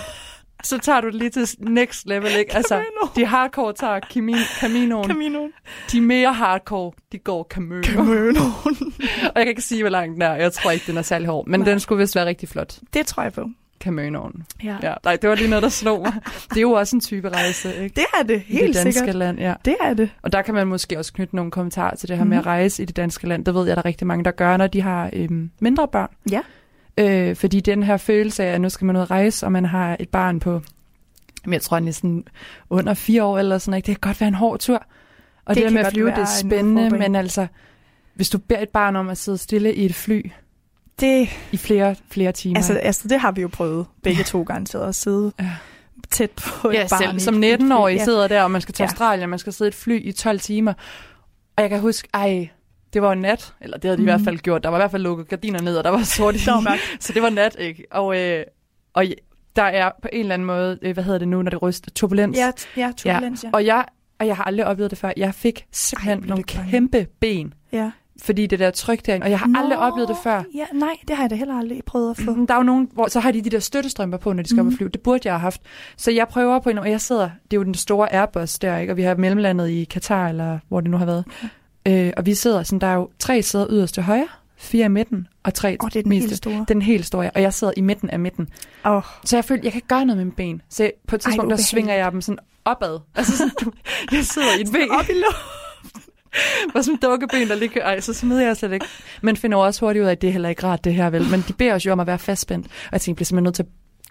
så 0.66 0.78
tager 0.78 1.02
du 1.02 1.08
det 1.08 1.16
lige 1.16 1.30
til 1.30 1.48
next 1.60 2.08
level, 2.08 2.32
ikke? 2.40 2.56
Altså, 2.58 2.74
Camino. 2.76 3.12
de 3.16 3.26
hardcore 3.26 3.74
tager 3.74 4.00
Kimi- 4.00 4.60
Caminoen. 4.60 5.08
Caminoen. 5.08 5.52
De 5.92 6.02
mere 6.02 6.34
hardcore, 6.34 6.92
de 7.12 7.18
går 7.18 7.48
Camino. 7.50 7.82
Caminoen. 7.84 8.94
Og 9.30 9.36
jeg 9.36 9.44
kan 9.44 9.48
ikke 9.48 9.62
sige, 9.62 9.84
hvor 9.84 9.90
lang 9.90 10.14
den 10.14 10.22
er. 10.22 10.34
Jeg 10.36 10.54
tror 10.54 10.72
ikke, 10.72 10.84
den 10.88 10.98
er 10.98 11.02
særlig 11.02 11.28
hård. 11.28 11.48
Men 11.48 11.60
Nej. 11.60 11.70
den 11.70 11.80
skulle 11.80 12.00
vist 12.00 12.16
være 12.16 12.26
rigtig 12.26 12.50
flot. 12.50 12.80
Det 12.94 13.06
tror 13.06 13.24
jeg 13.24 13.34
på. 13.34 13.50
Caminoen. 13.80 14.46
Ja. 14.64 14.78
Ja, 14.84 14.94
nej, 15.04 15.16
det 15.16 15.30
var 15.30 15.36
lige 15.36 15.50
noget, 15.50 15.64
der 15.64 15.70
slog 15.70 16.02
mig. 16.02 16.14
Det 16.50 16.58
er 16.58 16.62
jo 16.62 16.72
også 16.72 16.96
en 16.96 17.00
type 17.00 17.30
rejse, 17.30 17.76
ikke? 17.84 17.96
Det 17.96 18.06
er 18.20 18.24
det, 18.24 18.44
I 18.48 18.54
helt 18.54 18.68
det 18.68 18.76
danske 18.76 18.94
sikkert. 19.00 19.16
land, 19.16 19.40
ja. 19.40 19.54
Det 19.66 19.76
er 19.82 19.94
det. 19.94 20.10
Og 20.22 20.32
der 20.32 20.42
kan 20.42 20.54
man 20.54 20.68
måske 20.68 20.98
også 21.00 21.14
knytte 21.14 21.36
nogle 21.36 21.52
kommentarer 21.52 21.96
til 21.96 22.10
det 22.10 22.18
her 22.18 22.24
mm. 22.24 22.30
med 22.30 22.38
at 22.38 22.44
Mhm. 22.44 22.48
rejse 22.48 22.84
i 22.84 22.86
det 22.86 22.96
danske 22.96 23.28
land. 23.28 23.46
Det 23.46 23.54
ved 23.56 23.68
jeg, 23.68 23.76
der 23.76 23.82
er 23.82 23.86
rigtig 23.86 24.08
mange, 24.08 24.24
der 24.24 24.32
gør, 24.32 24.58
når 24.58 24.68
de 24.68 24.82
har 24.82 25.10
øhm, 25.14 25.50
mindre 25.60 25.88
børn. 25.88 26.10
Ja. 26.32 26.42
Øh, 26.98 27.36
fordi 27.36 27.60
den 27.60 27.84
her 27.84 27.98
følelse 27.98 28.44
af, 28.44 28.54
at 28.54 28.62
nu 28.62 28.70
skal 28.70 28.86
man 28.86 28.96
ud 28.96 29.02
at 29.02 29.12
rejse, 29.12 29.46
og 29.46 29.52
man 29.52 29.66
har 29.66 29.98
et 30.00 30.10
barn 30.10 30.40
på, 30.40 30.62
jeg 31.52 31.62
tror, 31.62 31.80
den 31.80 31.88
er 31.88 31.92
sådan 31.92 32.24
under 32.70 32.94
fire 32.94 33.24
år 33.24 33.40
eller 33.40 33.58
sådan 33.58 33.72
noget. 33.72 33.86
Det 33.86 33.96
kan 34.02 34.10
godt 34.10 34.22
være 34.22 34.28
en 34.28 34.34
hård 34.34 34.60
tur. 34.60 34.84
Og 35.46 35.56
det, 35.56 35.64
Det 35.64 35.64
der 35.72 35.78
med 35.78 35.86
at 35.86 35.94
flyve, 35.94 36.10
det 36.10 36.18
er 36.18 36.26
spændende, 36.40 36.90
men 36.90 37.16
altså, 37.16 37.48
hvis 38.16 38.30
du 38.30 38.38
beder 38.38 38.62
et 38.62 38.70
barn 38.70 38.96
om 38.96 39.10
at 39.10 39.18
sidde 39.18 39.38
stille 39.38 39.74
i 39.76 39.86
et 39.86 39.96
fly 39.96 40.32
Det, 41.00 41.30
i 41.52 41.58
flere, 41.58 41.96
flere 42.12 42.32
timer. 42.32 42.56
altså, 42.56 42.74
altså, 42.74 43.08
det 43.08 43.20
har 43.20 43.32
vi 43.32 43.42
jo 43.42 43.48
prøvet 43.48 43.86
begge 44.04 44.24
to 44.24 44.44
garanteret 44.44 44.88
at 44.88 44.96
sidde 44.96 45.32
Ja. 45.40 45.52
tæt 46.12 46.30
på 46.32 46.72
ja, 46.72 46.84
et 46.84 46.90
barn. 46.90 47.02
selv 47.02 47.20
som 47.20 47.44
et- 47.44 47.54
et 47.54 47.60
fly. 47.60 47.66
19-årig 47.66 47.96
Ja. 47.98 48.04
sidder 48.04 48.28
der, 48.28 48.44
og 48.44 48.52
man 48.52 48.62
skal 48.62 48.74
til 48.74 48.84
Ja. 48.84 48.88
Australien, 48.88 49.30
man 49.30 49.40
skal 49.40 49.54
sidde 49.54 49.68
i 49.68 49.72
et 49.72 49.76
fly 49.76 50.02
i 50.08 50.12
12 50.12 50.40
timer. 50.40 50.74
Og 51.58 51.62
jeg 51.62 51.70
kan 51.70 51.80
huske, 51.80 52.08
ej, 52.14 52.50
det 52.96 53.02
var 53.02 53.14
nat, 53.16 53.54
eller 53.62 53.78
det 53.78 53.84
havde 53.88 53.98
de 53.98 54.02
mm. 54.02 54.08
i 54.08 54.12
Mhm. 54.12 54.22
hvert 54.22 54.26
fald 54.26 54.38
gjort. 54.40 54.64
Der 54.64 54.70
var 54.70 54.78
i 54.78 54.82
hvert 54.82 54.92
fald 54.92 55.04
lukket 55.04 55.28
gardiner 55.28 55.62
ned, 55.62 55.78
og 55.78 55.84
der 55.84 55.90
var 55.90 56.04
sort 56.18 56.36
i. 56.36 56.40
Så 57.00 57.12
det 57.14 57.22
var 57.22 57.30
nat, 57.30 57.56
ikke? 57.60 57.84
Og, 57.92 58.22
øh, 58.22 58.44
og 58.94 59.06
der 59.56 59.64
er 59.64 59.92
på 60.02 60.08
en 60.14 60.20
eller 60.20 60.34
anden 60.34 60.46
måde, 60.46 60.80
øh, 60.82 60.94
hvad 60.94 61.04
hedder 61.04 61.20
det 61.20 61.28
nu, 61.28 61.42
når 61.42 61.50
det 61.50 61.62
ryster? 61.62 61.92
Turbulens. 61.92 62.38
Ja, 62.38 62.52
ja, 62.78 62.92
turbulens, 62.98 63.44
ja. 63.44 63.50
Og 63.54 63.66
jeg, 63.66 63.86
og 64.20 64.28
jeg 64.28 64.36
har 64.36 64.44
aldrig 64.44 64.66
oplevet 64.68 64.92
det 64.92 65.00
før. 65.00 65.12
Jeg 65.18 65.34
fik 65.36 65.66
simpelthen 65.72 66.20
Ej, 66.20 66.28
nogle 66.28 66.44
kæmpe 66.44 67.08
ben, 67.20 67.54
ja. 67.72 67.92
fordi 68.24 68.48
det 68.48 68.60
der 68.60 68.72
tryk 68.72 69.06
derinde, 69.06 69.26
og 69.26 69.30
jeg 69.32 69.40
har 69.40 69.48
Nå. 69.48 69.60
aldrig 69.60 69.78
oplevet 69.80 70.10
det 70.10 70.18
før. 70.24 70.44
Ja, 70.56 70.66
nej, 70.74 70.96
det 71.08 71.16
har 71.16 71.24
jeg 71.24 71.30
da 71.30 71.36
heller 71.36 71.60
aldrig 71.60 71.82
prøvet 71.86 72.10
at 72.10 72.18
få. 72.18 72.34
Mm, 72.34 72.48
Der 72.48 72.54
er 72.54 72.58
jo 72.58 72.64
nogen, 72.64 72.90
hvor 72.94 73.08
så 73.08 73.20
har 73.20 73.32
de 73.32 73.42
de 73.42 73.50
der 73.50 73.60
støttestrømper 73.60 74.18
på, 74.18 74.34
når 74.34 74.44
de 74.44 74.50
skal 74.50 74.56
mm. 74.56 74.60
op 74.60 74.66
og 74.66 74.72
Mhm. 74.72 74.78
flyve. 74.78 74.90
Det 74.90 75.02
burde 75.02 75.20
jeg 75.26 75.34
have 75.34 75.40
haft. 75.40 75.62
Så 75.98 76.12
jeg 76.12 76.28
prøver 76.28 76.60
på 76.60 76.70
en, 76.70 76.78
og 76.78 76.90
jeg 76.92 77.02
sidder, 77.02 77.30
det 77.44 77.54
er 77.54 77.58
jo 77.58 77.64
den 77.64 77.74
store 77.74 78.14
Airbus 78.14 78.60
der, 78.60 78.78
ikke? 78.78 78.94
og 78.94 78.98
vi 78.98 79.02
har 79.02 79.16
mellemlandet 79.16 79.70
i 79.70 79.84
Katar, 79.84 80.30
eller 80.30 80.60
hvor 80.68 80.82
det 80.82 80.92
nu 80.92 80.98
har 80.98 81.06
været. 81.06 81.26
Øh, 81.88 82.14
og 82.18 82.26
vi 82.26 82.34
sidder 82.34 82.64
sådan, 82.64 82.80
der 82.80 82.88
er 82.88 82.94
jo 82.96 83.10
tre 83.20 83.42
sæder 83.44 83.68
yderst 83.70 83.94
til 83.94 84.04
højre, 84.04 84.28
fire 84.58 84.86
i 84.86 84.90
midten, 84.90 85.28
og 85.44 85.54
tre 85.54 85.78
Åh, 85.84 85.90
det 85.90 86.00
er 86.00 86.04
den 86.04 86.10
meste. 86.10 86.28
helt 86.28 86.38
store. 86.38 86.66
Den 86.68 86.82
helt 86.82 87.06
store, 87.06 87.32
og 87.36 87.42
jeg 87.42 87.54
sidder 87.54 87.74
i 87.78 87.82
midten 87.82 88.10
af 88.10 88.20
midten. 88.20 88.48
Åh, 88.86 89.02
Så 89.26 89.38
jeg 89.38 89.46
føler, 89.46 89.62
jeg 89.64 89.72
kan 89.72 89.82
gøre 89.88 90.06
noget 90.06 90.18
med 90.18 90.26
mine 90.26 90.36
ben. 90.36 90.62
Så 90.70 90.92
på 91.08 91.16
et 91.16 91.22
tidspunkt, 91.22 91.38
der 91.40 91.46
ubehageligt. 91.46 91.68
svinger 91.70 91.94
jeg 91.94 92.12
dem 92.12 92.22
sådan 92.22 92.40
opad. 92.66 93.00
Altså 93.16 93.38
sådan, 93.38 93.54
du, 93.62 93.72
jeg 94.12 94.26
sidder 94.26 94.58
i 94.58 94.62
et 94.62 94.72
ben. 94.72 94.92
op 94.92 95.06
i 95.10 95.14
luften. 95.14 96.02
Hvor 96.72 96.82
sådan 96.82 97.00
dukkeben, 97.02 97.48
der 97.48 97.56
ligger... 97.56 97.82
Ej, 97.84 98.00
så 98.00 98.14
smider 98.14 98.42
jeg 98.46 98.58
slet 98.58 98.74
ikke. 98.74 98.86
Men 99.22 99.38
finder 99.38 99.58
også 99.58 99.86
hurtigt 99.86 100.04
ud 100.04 100.08
af, 100.08 100.12
at 100.12 100.22
det 100.22 100.28
er 100.28 100.32
heller 100.32 100.50
ikke 100.50 100.64
rart, 100.64 100.84
det 100.84 100.94
her 100.94 101.10
vel. 101.10 101.30
Men 101.32 101.44
de 101.48 101.54
beder 101.54 101.74
os 101.74 101.86
jo 101.86 101.92
om 101.92 102.00
at 102.00 102.08
være 102.08 102.20
fastspændt. 102.20 102.66
Og 102.68 102.72
jeg 102.92 103.02
tænkte, 103.02 103.10
jeg 103.10 103.16
bliver 103.16 103.26
simpelthen 103.26 103.44
nødt 103.44 103.56
til 103.56 103.64
at 103.64 103.70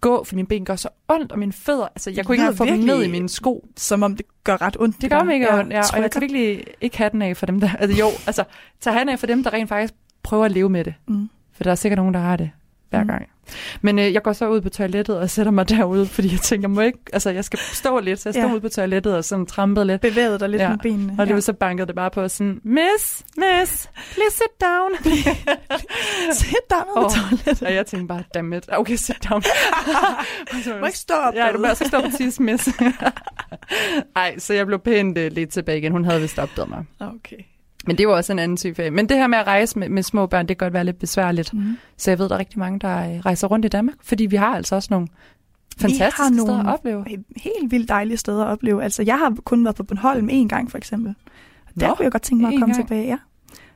gå, 0.09 0.25
for 0.25 0.35
mine 0.35 0.49
ben 0.49 0.65
gør 0.65 0.77
så 0.77 0.89
ondt, 1.09 1.33
og 1.33 1.39
mine 1.39 1.53
fødder... 1.53 1.85
Altså, 1.87 2.11
jeg 2.11 2.25
kunne 2.27 2.35
ikke 2.35 2.43
Ja, 2.45 2.51
engang 2.51 2.59
få 2.59 2.65
dem 2.75 2.79
ned 2.85 3.03
i 3.03 3.11
mine 3.11 3.29
sko. 3.29 3.69
Som 3.77 4.03
om 4.03 4.17
det 4.17 4.27
gør 4.45 4.63
ret 4.63 4.77
ondt. 4.81 5.01
Det 5.03 5.11
gør 5.11 5.17
der. 5.17 5.25
mega 5.25 5.59
ondt, 5.59 5.73
ja. 5.73 5.81
Og 5.95 6.03
jeg 6.03 6.11
kan 6.11 6.21
virkelig 6.21 6.65
ikke 6.81 6.99
have 6.99 7.11
den 7.11 7.23
af 7.23 7.37
for 7.37 7.47
dem, 7.47 7.61
der... 7.61 7.71
Altså 7.79 7.99
jo, 7.99 8.07
altså, 8.27 8.45
tage 8.81 8.99
han 8.99 9.09
af 9.09 9.19
for 9.19 9.27
dem, 9.27 9.43
der 9.43 9.53
rent 9.53 9.69
faktisk 9.69 9.95
prøver 10.23 10.45
at 10.45 10.51
leve 10.53 10.69
med 10.69 10.85
det. 10.85 10.95
Mm. 11.09 11.29
For 11.53 11.65
der 11.65 11.71
er 11.71 11.75
sikkert 11.75 11.97
nogen, 11.97 12.15
der 12.15 12.21
har 12.21 12.37
det 12.37 12.51
hver 12.91 13.03
Mm. 13.03 13.09
gang. 13.09 13.29
Men 13.83 13.99
øh, 13.99 14.13
jeg 14.13 14.23
går 14.23 14.33
så 14.33 14.49
ud 14.49 14.61
på 14.61 14.69
toilettet 14.69 15.19
og 15.19 15.31
sætter 15.31 15.53
mig 15.53 15.69
derude, 15.69 16.07
fordi 16.07 16.33
jeg 16.33 16.41
tænker, 16.41 16.69
jeg 16.69 16.75
må 16.75 16.81
ikke, 16.81 16.99
altså 17.13 17.31
jeg 17.31 17.45
skal 17.45 17.59
stå 17.59 18.01
lidt, 18.01 18.21
så 18.21 18.29
jeg 18.29 18.35
står 18.35 18.43
Ja. 18.43 18.53
ude 18.53 18.61
på 18.61 18.69
toilettet 18.69 19.17
og 19.17 19.25
sådan 19.25 19.47
trampede 19.47 19.87
lidt. 19.87 20.01
Bevæget 20.01 20.41
dig 20.41 20.49
lidt 20.49 20.63
Ja. 20.63 20.69
med 20.69 20.79
benene. 20.79 21.17
Og 21.19 21.27
det 21.27 21.35
var 21.35 21.41
så 21.41 21.53
bankede 21.53 21.87
det 21.87 21.95
bare 21.95 22.11
på 22.11 22.29
sådan, 22.29 22.61
Miss, 22.65 23.25
miss, 23.37 23.91
please 24.15 24.37
sit 24.37 24.61
down. 24.61 24.91
Ned 26.75 26.87
Åh, 26.97 27.03
på 27.03 27.09
toilettet. 27.15 27.63
og 27.63 27.75
jeg 27.75 27.87
tænkte 27.87 28.07
bare, 28.09 28.23
dammit, 28.35 28.65
okay, 28.73 28.97
sit 28.97 29.17
down. 29.31 29.43
Du 30.65 30.81
må 30.81 30.87
ikke 30.87 30.99
stå 30.99 31.15
op. 31.15 31.35
Ja, 31.35 31.53
du 31.53 31.59
må 31.59 31.67
også 31.69 31.85
stå 31.89 32.01
på 32.01 32.09
tisse, 32.17 32.43
miss. 32.43 32.69
Ej, 34.17 34.39
så 34.39 34.55
jeg 34.55 34.67
blev 34.67 34.79
pænt 34.79 35.19
uh, 35.19 35.25
lidt 35.25 35.51
tilbage 35.51 35.79
igen. 35.79 35.93
Hun 35.93 36.05
havde 36.05 36.21
vist 36.21 36.39
opdaget 36.39 36.69
mig. 36.71 36.85
Okay. 37.01 37.37
Men 37.87 37.99
det 37.99 38.09
var 38.09 38.15
også 38.15 38.33
en 38.33 38.39
anden 38.39 38.57
type 38.57 38.75
ferie. 38.75 38.91
Men 38.91 39.09
det 39.09 39.17
her 39.17 39.27
med 39.27 39.39
at 39.39 39.47
rejse 39.47 39.79
med, 39.79 39.89
med 39.89 40.03
små 40.03 40.27
børn, 40.27 40.49
det 40.49 40.59
kan 40.59 40.65
godt 40.67 40.73
være 40.73 40.85
lidt 40.85 40.99
besværligt. 40.99 41.55
Mm. 41.55 41.77
Så 41.97 42.11
jeg 42.11 42.19
ved, 42.19 42.29
der 42.29 42.35
er 42.35 42.39
rigtig 42.39 42.59
mange, 42.59 42.79
der 42.79 43.15
øh, 43.15 43.19
rejser 43.21 43.49
rundt 43.49 43.65
i 43.65 43.69
Danmark, 43.69 43.97
fordi 44.03 44.27
vi 44.27 44.37
har 44.37 44.57
altså 44.57 44.75
også 44.75 44.89
nogle 44.91 45.09
Fantastiske 45.79 46.23
har 46.23 46.29
steder 46.29 46.47
nogle- 46.47 46.69
at 46.71 46.75
opleve. 46.75 47.05
helt 47.37 47.71
vildt 47.71 47.89
dejlige 47.89 48.17
steder 48.17 48.45
at 48.45 48.49
opleve. 48.51 48.83
Altså, 48.85 49.03
jeg 49.03 49.19
har 49.19 49.37
kun 49.45 49.65
været 49.65 49.77
på 49.77 49.83
Bornholm 49.83 50.29
én 50.33 50.49
gang, 50.49 50.71
for 50.71 50.79
eksempel. 50.79 51.15
Der 51.81 51.89
Nå, 51.89 51.95
kunne 51.95 52.05
jeg 52.05 52.13
godt 52.13 52.23
tænke 52.23 52.43
mig 52.43 52.55
at 52.55 52.61
komme 52.61 52.75
gang. 52.75 52.89
tilbage, 52.89 53.07
ja. 53.07 53.17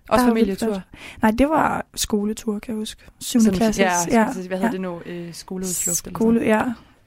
Også 0.09 0.25
Der 0.25 0.31
er 0.31 0.35
familietur. 0.35 0.83
Nej, 1.23 1.31
det 1.31 1.49
var 1.49 1.87
skoletur, 1.95 2.59
kan 2.59 2.73
jeg 2.75 2.79
huske. 2.79 3.03
7. 3.21 3.41
Sådan- 3.41 3.57
klasse. 3.57 3.83
Ja, 3.83 3.93
ja. 4.11 4.25
hvad 4.33 4.57
hedder 4.59 4.71
det 4.71 4.81
nu? 4.81 5.01
Øh, 5.07 5.35
skoleudflugt? 5.35 6.07
eller 6.07 6.15
Skole, 6.19 6.41
ja. 6.41 6.63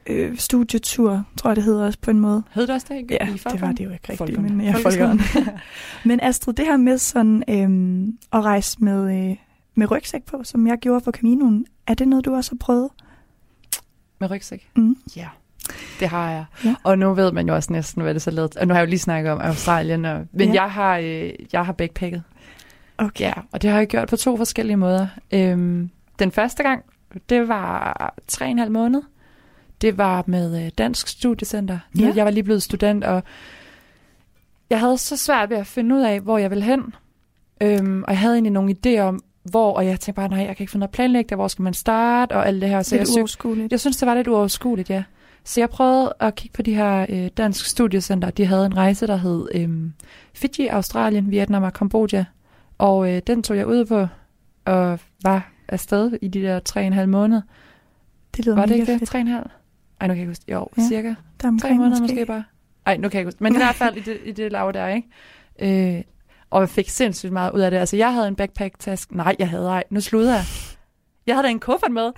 Øh, 0.07 0.37
studietur, 0.37 1.23
tror 1.37 1.49
jeg, 1.49 1.55
det 1.55 1.63
hedder 1.63 1.85
også 1.85 1.99
på 2.01 2.11
en 2.11 2.19
måde. 2.19 2.43
Hed 2.51 2.67
det 2.67 2.75
også 2.75 2.87
det? 2.89 3.11
Ja, 3.11 3.27
i 3.27 3.31
det 3.31 3.61
var 3.61 3.71
det 3.71 3.85
jo 3.85 3.89
ikke 3.89 3.93
rigtigt, 3.93 4.17
Folkeskolen. 4.17 4.57
men 4.57 4.65
ja, 4.65 4.73
folkeskolen. 4.73 5.21
men 6.05 6.19
Astrid, 6.23 6.53
det 6.53 6.65
her 6.65 6.77
med 6.77 6.97
sådan 6.97 7.43
øhm, 7.49 8.17
at 8.33 8.43
rejse 8.45 8.77
med, 8.83 9.29
øh, 9.31 9.35
med 9.75 9.91
rygsæk 9.91 10.23
på, 10.25 10.41
som 10.43 10.67
jeg 10.67 10.77
gjorde 10.77 11.01
på 11.05 11.11
Caminoen, 11.11 11.65
er 11.87 11.93
det 11.93 12.07
noget, 12.07 12.25
du 12.25 12.35
også 12.35 12.51
har 12.51 12.57
prøvet? 12.59 12.89
Med 14.19 14.31
rygsæk? 14.31 14.67
Mm. 14.75 14.97
Ja, 15.15 15.27
det 15.99 16.07
har 16.07 16.31
jeg. 16.31 16.45
Ja. 16.65 16.75
Og 16.83 16.99
nu 16.99 17.13
ved 17.13 17.31
man 17.31 17.47
jo 17.47 17.55
også 17.55 17.73
næsten, 17.73 18.01
hvad 18.01 18.13
det 18.13 18.21
så 18.21 18.31
lavet. 18.31 18.57
Og 18.57 18.67
nu 18.67 18.73
har 18.73 18.79
jeg 18.81 18.85
jo 18.87 18.89
lige 18.89 18.99
snakket 18.99 19.31
om 19.31 19.39
Australien, 19.41 20.05
og, 20.05 20.25
men 20.31 20.53
Ja. 20.53 20.61
jeg 20.63 20.71
har, 20.71 20.97
øh, 20.97 21.31
jeg 21.53 21.65
har 21.65 21.73
backpacket. 21.73 22.23
Okay. 22.97 23.23
Ja, 23.25 23.33
og 23.51 23.61
det 23.61 23.69
har 23.69 23.77
jeg 23.77 23.87
gjort 23.87 24.07
på 24.09 24.15
to 24.15 24.37
forskellige 24.37 24.77
måder. 24.77 25.07
Øhm, 25.31 25.89
den 26.19 26.31
første 26.31 26.63
gang, 26.63 26.83
det 27.29 27.47
var 27.47 28.13
tre 28.27 28.45
og 28.45 28.51
en 28.51 28.59
halv 28.59 28.71
måned. 28.71 29.01
Det 29.81 29.97
var 29.97 30.23
med 30.27 30.65
øh, 30.65 30.71
Dansk 30.77 31.07
Studiecenter. 31.07 31.79
Ja. 31.99 32.13
Jeg 32.15 32.25
var 32.25 32.31
lige 32.31 32.43
blevet 32.43 32.63
student, 32.63 33.03
og 33.03 33.23
jeg 34.69 34.79
havde 34.79 34.97
så 34.97 35.17
svært 35.17 35.49
ved 35.49 35.57
at 35.57 35.67
finde 35.67 35.95
ud 35.95 36.01
af, 36.01 36.19
hvor 36.19 36.37
jeg 36.37 36.49
ville 36.49 36.63
hen. 36.63 36.95
Øhm, 37.61 38.03
og 38.03 38.11
jeg 38.11 38.19
havde 38.19 38.33
egentlig 38.35 38.51
nogle 38.51 38.75
idéer 38.85 38.99
om, 38.99 39.19
hvor, 39.43 39.73
og 39.73 39.85
jeg 39.85 39.99
tænkte 39.99 40.19
bare, 40.19 40.29
nej, 40.29 40.39
jeg 40.39 40.57
kan 40.57 40.63
ikke 40.63 40.71
finde 40.71 40.79
noget 40.79 40.91
planlægge 40.91 41.29
det, 41.29 41.37
hvor 41.37 41.47
skal 41.47 41.63
man 41.63 41.73
starte, 41.73 42.33
og 42.33 42.47
alt 42.47 42.61
det 42.61 42.69
her. 42.69 42.81
Så 42.81 42.95
jeg, 42.95 42.99
Lidt 43.01 43.07
søgte, 43.09 43.19
uoverskueligt. 43.19 43.71
jeg 43.71 43.79
synes, 43.79 43.97
det 43.97 44.05
var 44.07 44.15
lidt 44.15 44.27
uoverskueligt, 44.27 44.89
ja. 44.89 45.03
Så 45.43 45.61
jeg 45.61 45.69
prøvede 45.69 46.13
at 46.19 46.35
kigge 46.35 46.53
på 46.53 46.61
de 46.61 46.73
her 46.75 47.05
øh, 47.09 47.29
dansk 47.37 47.65
studiecenter. 47.65 48.29
De 48.29 48.45
havde 48.45 48.65
en 48.65 48.77
rejse, 48.77 49.07
der 49.07 49.15
hed 49.15 49.47
øh, 49.55 49.69
Fiji, 50.33 50.67
Australien, 50.67 51.31
Vietnam 51.31 51.63
og 51.63 51.73
Kambodja. 51.73 52.25
Og 52.77 53.11
øh, 53.13 53.21
den 53.27 53.43
tog 53.43 53.57
jeg 53.57 53.67
ud 53.67 53.85
på, 53.85 54.07
og 54.65 54.99
var 55.23 55.51
afsted 55.67 56.11
i 56.21 56.27
de 56.27 56.41
der 56.41 56.59
tre 56.59 56.81
og 56.81 56.87
en 56.87 56.93
halv 56.93 57.09
måneder. 57.09 57.41
Det 58.37 58.45
lyder 58.45 58.55
Var 58.55 58.65
det 58.65 58.73
ikke 58.75 58.91
det? 58.91 58.99
fedt. 58.99 59.09
Tre 59.09 59.17
og 59.17 59.21
en 59.21 59.27
halv? 59.27 59.49
Ej, 60.01 60.07
nu 60.07 60.13
kan 60.13 60.17
jeg 60.17 60.21
ikke 60.21 60.29
huske. 60.29 60.43
Jo, 60.51 60.67
Ja. 60.77 60.81
ja. 60.81 60.87
cirka. 60.87 61.07
Der 61.07 61.15
Tre 61.41 61.47
omkring 61.47 61.77
måneder 61.77 61.99
måske. 62.01 62.13
måske 62.13 62.25
bare. 62.25 62.43
Ej, 62.85 62.97
nu 62.97 63.09
kan 63.09 63.13
jeg 63.13 63.19
ikke 63.21 63.27
huske. 63.27 63.43
Men 63.43 63.53
i 63.53 63.57
hvert 63.57 63.75
fald 63.75 63.97
i 63.97 63.99
det, 63.99 64.19
i 64.25 64.31
det 64.31 64.51
lav 64.51 64.71
der, 64.73 64.87
ikke? 64.87 65.95
Øh, 65.97 66.03
og 66.49 66.61
jeg 66.61 66.69
fik 66.69 66.89
sindssygt 66.89 67.33
meget 67.33 67.51
ud 67.51 67.59
af 67.59 67.71
det. 67.71 67.77
Altså, 67.77 67.95
jeg 67.97 68.13
havde 68.13 68.27
en 68.27 68.35
backpack-taske. 68.35 69.17
Nej, 69.17 69.35
jeg 69.39 69.49
havde 69.49 69.67
ej. 69.67 69.83
Nu 69.89 70.01
slutter 70.01 70.31
jeg. 70.33 70.43
Jeg 71.27 71.35
havde 71.35 71.43
da 71.47 71.51
en 71.51 71.59
kuffert 71.59 71.91
med. 71.91 72.03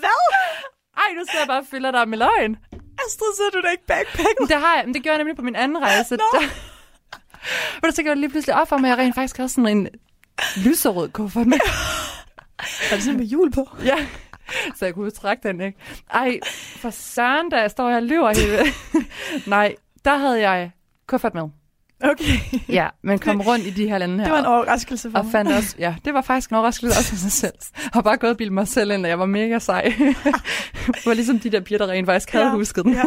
Hvad? 0.00 0.22
Ej, 0.96 1.04
nu 1.18 1.24
skal 1.28 1.38
jeg 1.38 1.46
bare 1.48 1.64
fylde 1.70 1.92
dig 1.92 2.08
med 2.08 2.18
løgn. 2.18 2.56
Astrid, 3.06 3.32
så 3.36 3.42
er 3.46 3.50
du 3.60 3.66
da 3.66 3.70
ikke 3.70 3.86
backpack? 3.86 4.28
Men 4.40 4.48
Det 4.48 4.56
har 4.56 4.76
jeg, 4.76 4.82
men 4.86 4.94
det 4.94 5.02
gjorde 5.02 5.12
jeg 5.14 5.18
nemlig 5.18 5.36
på 5.36 5.42
min 5.42 5.56
anden 5.56 5.78
rejse. 5.82 6.16
Nå. 6.16 6.22
Der, 7.82 7.86
der 7.88 7.90
så 7.90 8.02
gjorde 8.02 8.14
det 8.14 8.18
lige 8.20 8.30
pludselig 8.30 8.54
op 8.56 8.68
for 8.68 8.76
mig, 8.78 8.90
at 8.92 8.98
jeg 8.98 9.04
rent 9.04 9.14
faktisk 9.14 9.36
havde 9.36 9.48
sådan 9.48 9.68
en 9.76 9.88
lyserød 10.64 11.08
kuffert 11.08 11.46
med. 11.46 11.58
Er 12.90 12.94
det 12.94 13.02
sådan 13.02 13.18
med 13.18 13.26
jul 13.26 13.52
på? 13.52 13.68
Ja, 13.84 14.06
så 14.78 14.84
jeg 14.84 14.94
kunne 14.94 15.10
trække 15.10 15.48
den, 15.48 15.60
ikke? 15.60 15.78
Ej, 16.14 16.38
for 16.76 16.90
søren, 16.90 17.50
da 17.50 17.56
jeg 17.60 17.70
står 17.70 17.88
her 17.88 17.96
og 17.96 18.02
lyver 18.02 18.32
hele. 18.40 18.58
Nej, 19.56 19.74
der 20.04 20.16
havde 20.16 20.40
jeg 20.48 20.70
kuffert 21.06 21.34
med. 21.34 21.42
Okay. 22.04 22.58
Ja, 22.68 22.88
men 23.02 23.18
kom 23.18 23.40
rundt 23.40 23.66
i 23.66 23.70
de 23.70 23.88
her 23.88 23.98
lande 23.98 24.16
her. 24.16 24.24
Det 24.24 24.32
var 24.32 24.38
en 24.38 24.44
overraskelse 24.46 25.10
for 25.10 25.18
og 25.18 25.24
mig. 25.24 25.32
fandt 25.32 25.52
også, 25.52 25.76
ja, 25.78 25.94
det 26.04 26.14
var 26.14 26.20
faktisk 26.22 26.50
en 26.50 26.56
overraskelse 26.56 26.98
også 26.98 27.08
for 27.08 27.16
sig 27.16 27.32
selv. 27.32 27.52
Jeg 27.76 27.90
har 27.92 28.02
bare 28.02 28.16
gået 28.16 28.30
og 28.30 28.36
bildet 28.36 28.52
mig 28.52 28.68
selv 28.68 28.90
ind, 28.90 29.06
at 29.06 29.10
jeg 29.10 29.18
var 29.18 29.26
mega 29.26 29.58
sej. 29.58 29.82
det 30.86 31.06
var 31.06 31.14
ligesom 31.14 31.38
de 31.38 31.50
der 31.50 31.60
piger, 31.60 31.78
der 31.78 31.88
rent 31.88 32.06
faktisk 32.06 32.30
havde 32.32 32.44
Ja, 32.44 32.50
husket 32.50 32.84
den. 32.84 32.92
ja. 32.92 33.02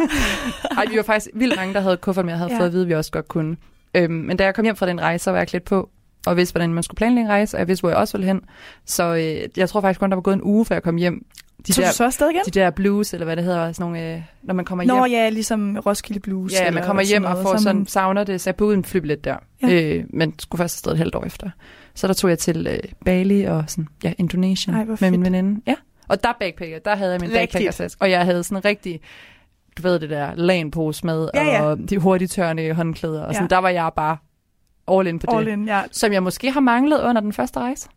Ej, 0.76 0.84
vi 0.90 0.96
var 0.96 1.02
faktisk 1.02 1.28
vildt 1.34 1.56
mange, 1.56 1.74
der 1.74 1.80
havde 1.80 1.96
kuffert 1.96 2.24
med, 2.24 2.32
jeg 2.32 2.38
havde 2.38 2.52
ja. 2.52 2.58
fået 2.58 2.66
at 2.66 2.72
vide, 2.72 2.82
at 2.82 2.88
vi 2.88 2.94
også 2.94 3.10
godt 3.10 3.28
kunne. 3.28 3.56
Øhm, 3.94 4.12
men 4.14 4.36
da 4.36 4.44
jeg 4.44 4.54
kom 4.54 4.64
hjem 4.64 4.76
fra 4.76 4.86
den 4.86 5.00
rejse, 5.00 5.24
så 5.24 5.30
var 5.30 5.38
jeg 5.38 5.48
klædt 5.48 5.64
på, 5.64 5.90
og 6.26 6.36
vidste, 6.36 6.52
hvordan 6.52 6.74
man 6.74 6.82
skulle 6.82 6.96
planlægge 6.96 7.30
rejse, 7.30 7.56
og 7.56 7.58
jeg 7.58 7.68
vidste, 7.68 7.82
hvor 7.82 7.90
jeg 7.90 7.98
også 7.98 8.18
ville 8.18 8.26
hen. 8.26 8.40
Så 8.84 9.14
øh, 9.14 9.48
jeg 9.56 9.68
tror 9.68 9.80
faktisk 9.80 10.00
kun, 10.00 10.10
der 10.10 10.16
var 10.16 10.22
gået 10.22 10.34
en 10.34 10.42
uge, 10.42 10.64
før 10.64 10.74
jeg 10.74 10.82
kom 10.82 10.96
hjem. 10.96 11.24
De 11.66 11.72
Tog 11.72 11.82
der, 11.82 11.90
du 11.90 11.96
så 11.96 12.04
afsted 12.04 12.30
igen? 12.30 12.40
de 12.46 12.50
der 12.50 12.70
blues, 12.70 13.12
eller 13.14 13.24
hvad 13.24 13.36
det 13.36 13.44
hedder, 13.44 13.72
sådan 13.72 13.84
nogle, 13.92 14.14
øh, 14.14 14.22
når 14.42 14.54
man 14.54 14.64
kommer 14.64 14.84
Nå 14.84 15.04
hjem. 15.06 15.12
ja, 15.12 15.28
ligesom 15.28 15.76
Roskilde 15.86 16.20
Blues. 16.20 16.52
Ja, 16.52 16.70
man 16.70 16.82
kommer 16.84 17.02
hjem 17.02 17.24
og 17.24 17.42
får 17.42 17.56
så 17.56 17.62
sådan, 17.62 17.86
savner 17.86 18.24
det, 18.24 18.40
så 18.40 18.50
jeg 18.50 18.56
boede 18.56 18.74
en 18.76 18.84
flybillet 18.84 19.24
der. 19.24 19.36
Ja. 19.62 19.68
Øh, 19.96 20.04
men 20.10 20.38
skulle 20.38 20.58
først 20.58 20.76
afsted 20.76 20.92
et 20.92 20.98
halvt 20.98 21.14
år 21.14 21.24
efter. 21.24 21.50
Så 21.94 22.06
der 22.06 22.14
tog 22.14 22.30
jeg 22.30 22.38
til 22.38 22.66
øh, 22.66 22.78
Bali 23.04 23.42
og 23.44 23.64
sådan, 23.66 23.88
ja, 24.04 24.12
Indonesien 24.18 24.74
Ej, 24.76 24.84
hvor 24.84 24.96
med 25.00 25.10
min 25.10 25.24
veninde. 25.24 25.60
Ja, 25.66 25.74
og 26.08 26.22
der 26.24 26.32
backpacker, 26.40 26.78
der 26.78 26.96
havde 26.96 27.12
jeg 27.12 27.20
min 27.20 27.30
Rigtigt. 27.30 27.40
backpackertaske, 27.52 28.02
og 28.02 28.10
jeg 28.10 28.24
havde 28.24 28.42
sådan 28.44 28.56
en 28.58 28.64
rigtig, 28.64 29.00
du 29.78 29.82
ved 29.82 29.98
det 29.98 30.10
der, 30.10 30.34
lanpose 30.34 31.06
med, 31.06 31.28
Ja, 31.34 31.44
ja. 31.44 31.62
og 31.62 31.78
de 31.90 31.98
hurtigt 31.98 32.32
tørrende 32.32 32.72
håndklæder, 32.72 33.22
og 33.22 33.34
sådan, 33.34 33.48
Ja. 33.50 33.54
der 33.56 33.60
var 33.62 33.68
jeg 33.68 33.90
bare 33.96 34.16
all 34.88 35.06
in 35.06 35.18
på 35.18 35.36
All 35.36 35.46
det. 35.46 35.52
in, 35.52 35.66
ja. 35.66 35.82
Som 35.92 36.12
jeg 36.12 36.22
måske 36.22 36.50
har 36.50 36.60
manglet 36.60 37.00
under 37.02 37.20
den 37.20 37.32
første 37.32 37.60
rejse. 37.60 37.88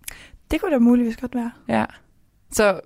Det 0.52 0.62
kunne 0.62 0.72
da 0.74 0.80
muligvis 0.80 1.18
godt 1.18 1.36
være. 1.36 1.52
Ja. 1.68 1.86
Så 2.52 2.80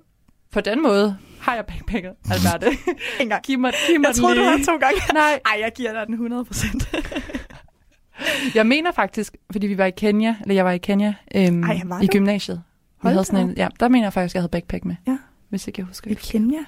på 0.52 0.62
den 0.62 0.84
måde 0.84 1.18
har 1.40 1.56
jeg 1.56 1.66
backpacket, 1.66 2.12
Alberte. 2.32 2.78
En 3.22 3.30
gang. 3.30 3.44
giv 3.44 3.60
mig, 3.60 3.74
giv 3.88 4.00
mig 4.00 4.08
Jeg 4.08 4.16
troede, 4.16 4.36
den 4.36 4.44
du 4.44 4.50
lige. 4.50 4.52
havde 4.52 4.66
to 4.66 4.78
gange. 4.78 5.00
Nej, 5.14 5.40
Ej, 5.46 5.58
jeg 5.62 5.72
giver 5.76 5.92
dig 5.94 6.06
den 6.08 6.14
100 6.14 6.46
procent. 6.46 6.90
Jeg 8.56 8.68
mener 8.68 8.92
faktisk, 8.92 9.36
fordi 9.52 9.68
vi 9.68 9.78
var 9.78 9.86
i 9.86 9.92
Kenya, 9.92 10.36
eller 10.42 10.56
jeg 10.56 10.66
var 10.66 10.72
i 10.72 10.78
Kenya 10.78 11.14
øhm, 11.36 11.64
Ej, 11.64 11.82
var 11.86 12.02
i 12.02 12.06
du? 12.06 12.12
gymnasiet. 12.12 12.64
Vi 13.04 13.08
havde 13.08 13.18
da 13.18 13.24
sådan 13.24 13.50
en, 13.50 13.54
ja, 13.58 13.68
der 13.80 13.88
mener 13.90 14.06
jeg 14.06 14.14
faktisk, 14.14 14.32
at 14.32 14.36
jeg 14.36 14.42
havde 14.42 14.50
backpack 14.50 14.86
med. 14.86 14.96
Ja. 15.08 15.18
Hvis 15.50 15.68
ikke 15.68 15.80
jeg 15.80 15.86
husker 15.86 16.12
I 16.12 16.14
det. 16.14 16.24
Kenya? 16.24 16.60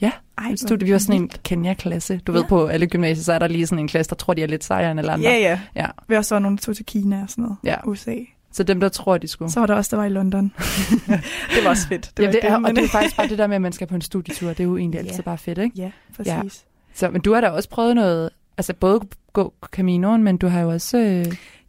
Ja, 0.00 0.12
Ej, 0.38 0.56
studie, 0.56 0.86
vi 0.86 0.92
var 0.92 0.98
sådan 0.98 1.20
en 1.22 1.30
Kenya-klasse. 1.44 2.20
Du 2.26 2.32
Ja. 2.32 2.38
ved, 2.38 2.44
på 2.48 2.66
alle 2.66 2.86
gymnasier, 2.86 3.24
så 3.24 3.32
er 3.32 3.38
der 3.38 3.46
lige 3.48 3.66
sådan 3.66 3.78
en 3.78 3.88
klasse, 3.88 4.10
der 4.10 4.16
tror, 4.16 4.34
de 4.34 4.42
er 4.42 4.46
lidt 4.46 4.64
sejere 4.64 4.90
end 4.90 5.00
alle 5.00 5.12
andre. 5.12 5.30
Ja, 5.30 5.36
ja. 5.38 5.60
Ja. 5.76 5.86
Vi 6.08 6.16
også 6.16 6.34
var 6.34 6.38
nogen, 6.40 6.56
der 6.56 6.60
tog 6.62 6.76
til 6.76 6.84
Kina 6.86 7.22
og 7.22 7.30
sådan 7.30 7.42
noget. 7.42 7.56
Ja. 7.64 7.74
USA. 7.86 8.14
Så 8.52 8.62
dem, 8.62 8.80
der 8.80 8.88
tror, 8.88 9.18
de 9.18 9.28
skulle. 9.28 9.50
Så 9.52 9.60
var 9.60 9.66
der 9.66 9.74
også, 9.74 9.88
der 9.90 9.96
var 9.96 10.04
i 10.04 10.08
London. 10.08 10.52
det 11.54 11.64
var 11.64 11.70
også 11.70 11.88
fedt. 11.88 12.10
Det, 12.16 12.22
ja, 12.22 12.26
var 12.26 12.32
det 12.32 12.44
er, 12.44 12.56
og 12.56 12.76
det 12.76 12.84
er 12.84 12.88
faktisk 12.88 13.16
bare 13.16 13.28
det 13.28 13.38
der 13.38 13.46
med, 13.46 13.54
at 13.56 13.62
man 13.62 13.72
skal 13.72 13.86
på 13.86 13.94
en 13.94 14.00
studietur. 14.00 14.48
Det 14.48 14.60
er 14.60 14.64
jo 14.64 14.76
egentlig 14.76 14.98
Ja. 15.00 15.06
altid 15.06 15.22
bare 15.22 15.38
fedt, 15.38 15.58
ikke? 15.58 15.76
Ja, 15.76 15.90
præcis. 16.16 16.64
Så, 16.94 17.10
men 17.10 17.20
du 17.20 17.34
har 17.34 17.40
da 17.40 17.48
også 17.48 17.68
prøvet 17.68 17.94
noget, 17.94 18.30
altså 18.58 18.74
både 18.74 19.00
gå 19.32 19.54
Caminoen, 19.66 20.22
men 20.24 20.36
du 20.36 20.48
har 20.48 20.60
jo 20.60 20.70
også... 20.70 20.98
Øh, 20.98 21.26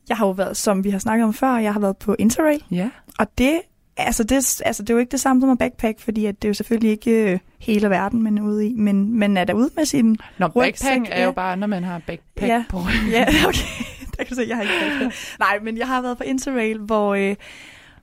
Jeg 0.10 0.18
har 0.18 0.26
jo 0.26 0.32
været, 0.32 0.58
som 0.58 0.84
vi 0.84 0.90
har 0.90 1.00
snakket 1.00 1.26
om 1.26 1.34
før, 1.34 1.58
jeg 1.58 1.74
har 1.74 1.80
været 1.80 1.98
på 1.98 2.16
Interrail. 2.20 2.64
ja. 2.72 2.90
Og 3.20 3.28
det, 3.38 3.62
altså 3.98 4.24
det, 4.24 4.62
altså 4.66 4.84
det 4.84 4.90
er 4.90 4.94
jo 4.94 5.00
ikke 5.00 5.12
det 5.12 5.20
samme 5.20 5.42
som 5.42 5.50
at 5.50 5.58
backpack, 5.58 6.00
fordi 6.00 6.26
at 6.26 6.42
det 6.42 6.48
er 6.48 6.50
jo 6.50 6.54
selvfølgelig 6.54 6.92
ikke 6.92 7.32
øh, 7.34 7.40
hele 7.60 7.90
verden, 7.90 8.24
man 8.24 8.38
er 8.38 8.42
ude 8.42 8.68
i. 8.68 8.74
Men 8.74 9.14
man 9.20 9.38
er 9.38 9.44
der 9.44 9.54
ude 9.54 9.70
med 9.76 9.86
sin... 9.86 10.18
Nå, 10.38 10.46
Rygsæk, 10.48 10.90
backpack 10.90 11.10
er 11.12 11.22
jo 11.22 11.26
ja. 11.28 11.32
bare, 11.32 11.58
når 11.58 11.68
man 11.68 11.84
har 11.84 12.02
backpack 12.08 12.48
Ja. 12.50 12.64
på. 12.70 12.80
Ja, 13.12 13.22
okay. 13.48 13.60
Der 14.18 14.24
kan 14.24 14.28
du 14.30 14.36
se, 14.36 14.46
jeg 14.48 14.56
har 14.56 14.62
ikke 14.64 14.74
backpack. 14.82 15.16
Nej, 15.40 15.60
men 15.64 15.78
jeg 15.78 15.88
har 15.88 16.02
været 16.02 16.18
på 16.18 16.24
Interrail, 16.24 16.78
hvor, 16.78 17.16
øh, 17.16 17.36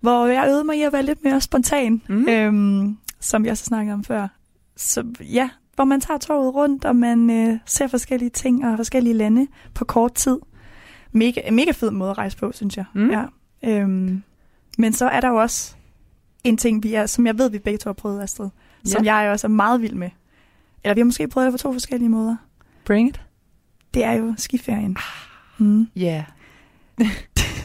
hvor 0.01 0.27
jeg 0.27 0.45
øvede 0.49 0.65
mig 0.65 0.77
i 0.79 0.83
at 0.83 0.93
være 0.93 1.03
lidt 1.03 1.25
mere 1.25 1.41
spontan, 1.41 2.03
Mm. 2.09 2.29
øhm, 2.29 2.97
som 3.21 3.47
jeg 3.47 3.57
så 3.59 3.65
snakkede 3.65 3.95
om 3.95 4.05
før. 4.05 4.29
Så 4.77 5.05
ja, 5.21 5.49
hvor 5.75 5.85
man 5.85 6.01
tager 6.01 6.19
toget 6.19 6.55
rundt, 6.55 6.85
og 6.85 6.97
man 6.97 7.31
øh, 7.31 7.59
ser 7.67 7.87
forskellige 7.87 8.31
ting 8.31 8.67
og 8.67 8.77
forskellige 8.77 9.15
lande 9.15 9.47
på 9.75 9.85
kort 9.85 10.15
tid. 10.15 10.39
Mega, 11.13 11.41
mega 11.51 11.71
fed 11.71 11.91
måde 11.91 12.11
at 12.11 12.19
rejse 12.19 12.37
på, 12.37 12.53
synes 12.55 12.77
jeg. 12.77 12.85
Mm. 12.95 13.11
Ja. 13.11 13.25
Øhm, 13.65 14.23
men 14.79 14.93
så 14.93 15.09
er 15.09 15.21
der 15.21 15.29
jo 15.29 15.37
også 15.37 15.75
en 16.45 16.57
ting, 16.57 16.83
vi 16.83 16.95
er, 16.95 17.07
som 17.07 17.27
jeg 17.27 17.39
ved, 17.39 17.51
vi 17.51 17.59
begge 17.59 17.79
to 17.79 17.89
har 17.89 17.93
prøvet, 17.95 18.23
Astrid, 18.23 18.49
ja. 18.85 18.91
som 18.91 19.05
jeg 19.05 19.31
også 19.31 19.47
er 19.47 19.51
meget 19.51 19.83
vild 19.83 19.95
med. 19.95 20.11
Eller 20.85 20.95
vi 20.95 21.01
har 21.01 21.05
måske 21.05 21.29
prøvet 21.29 21.47
det 21.47 21.53
på 21.53 21.59
to 21.63 21.73
forskellige 21.73 22.09
måder. 22.09 22.37
Bring 22.85 23.09
it. 23.09 23.21
Det 23.95 24.05
er 24.05 24.13
jo 24.13 24.35
skiferien. 24.37 24.97
Mm. 25.59 25.89
Ja. 25.97 26.25
Yeah. 27.01 27.11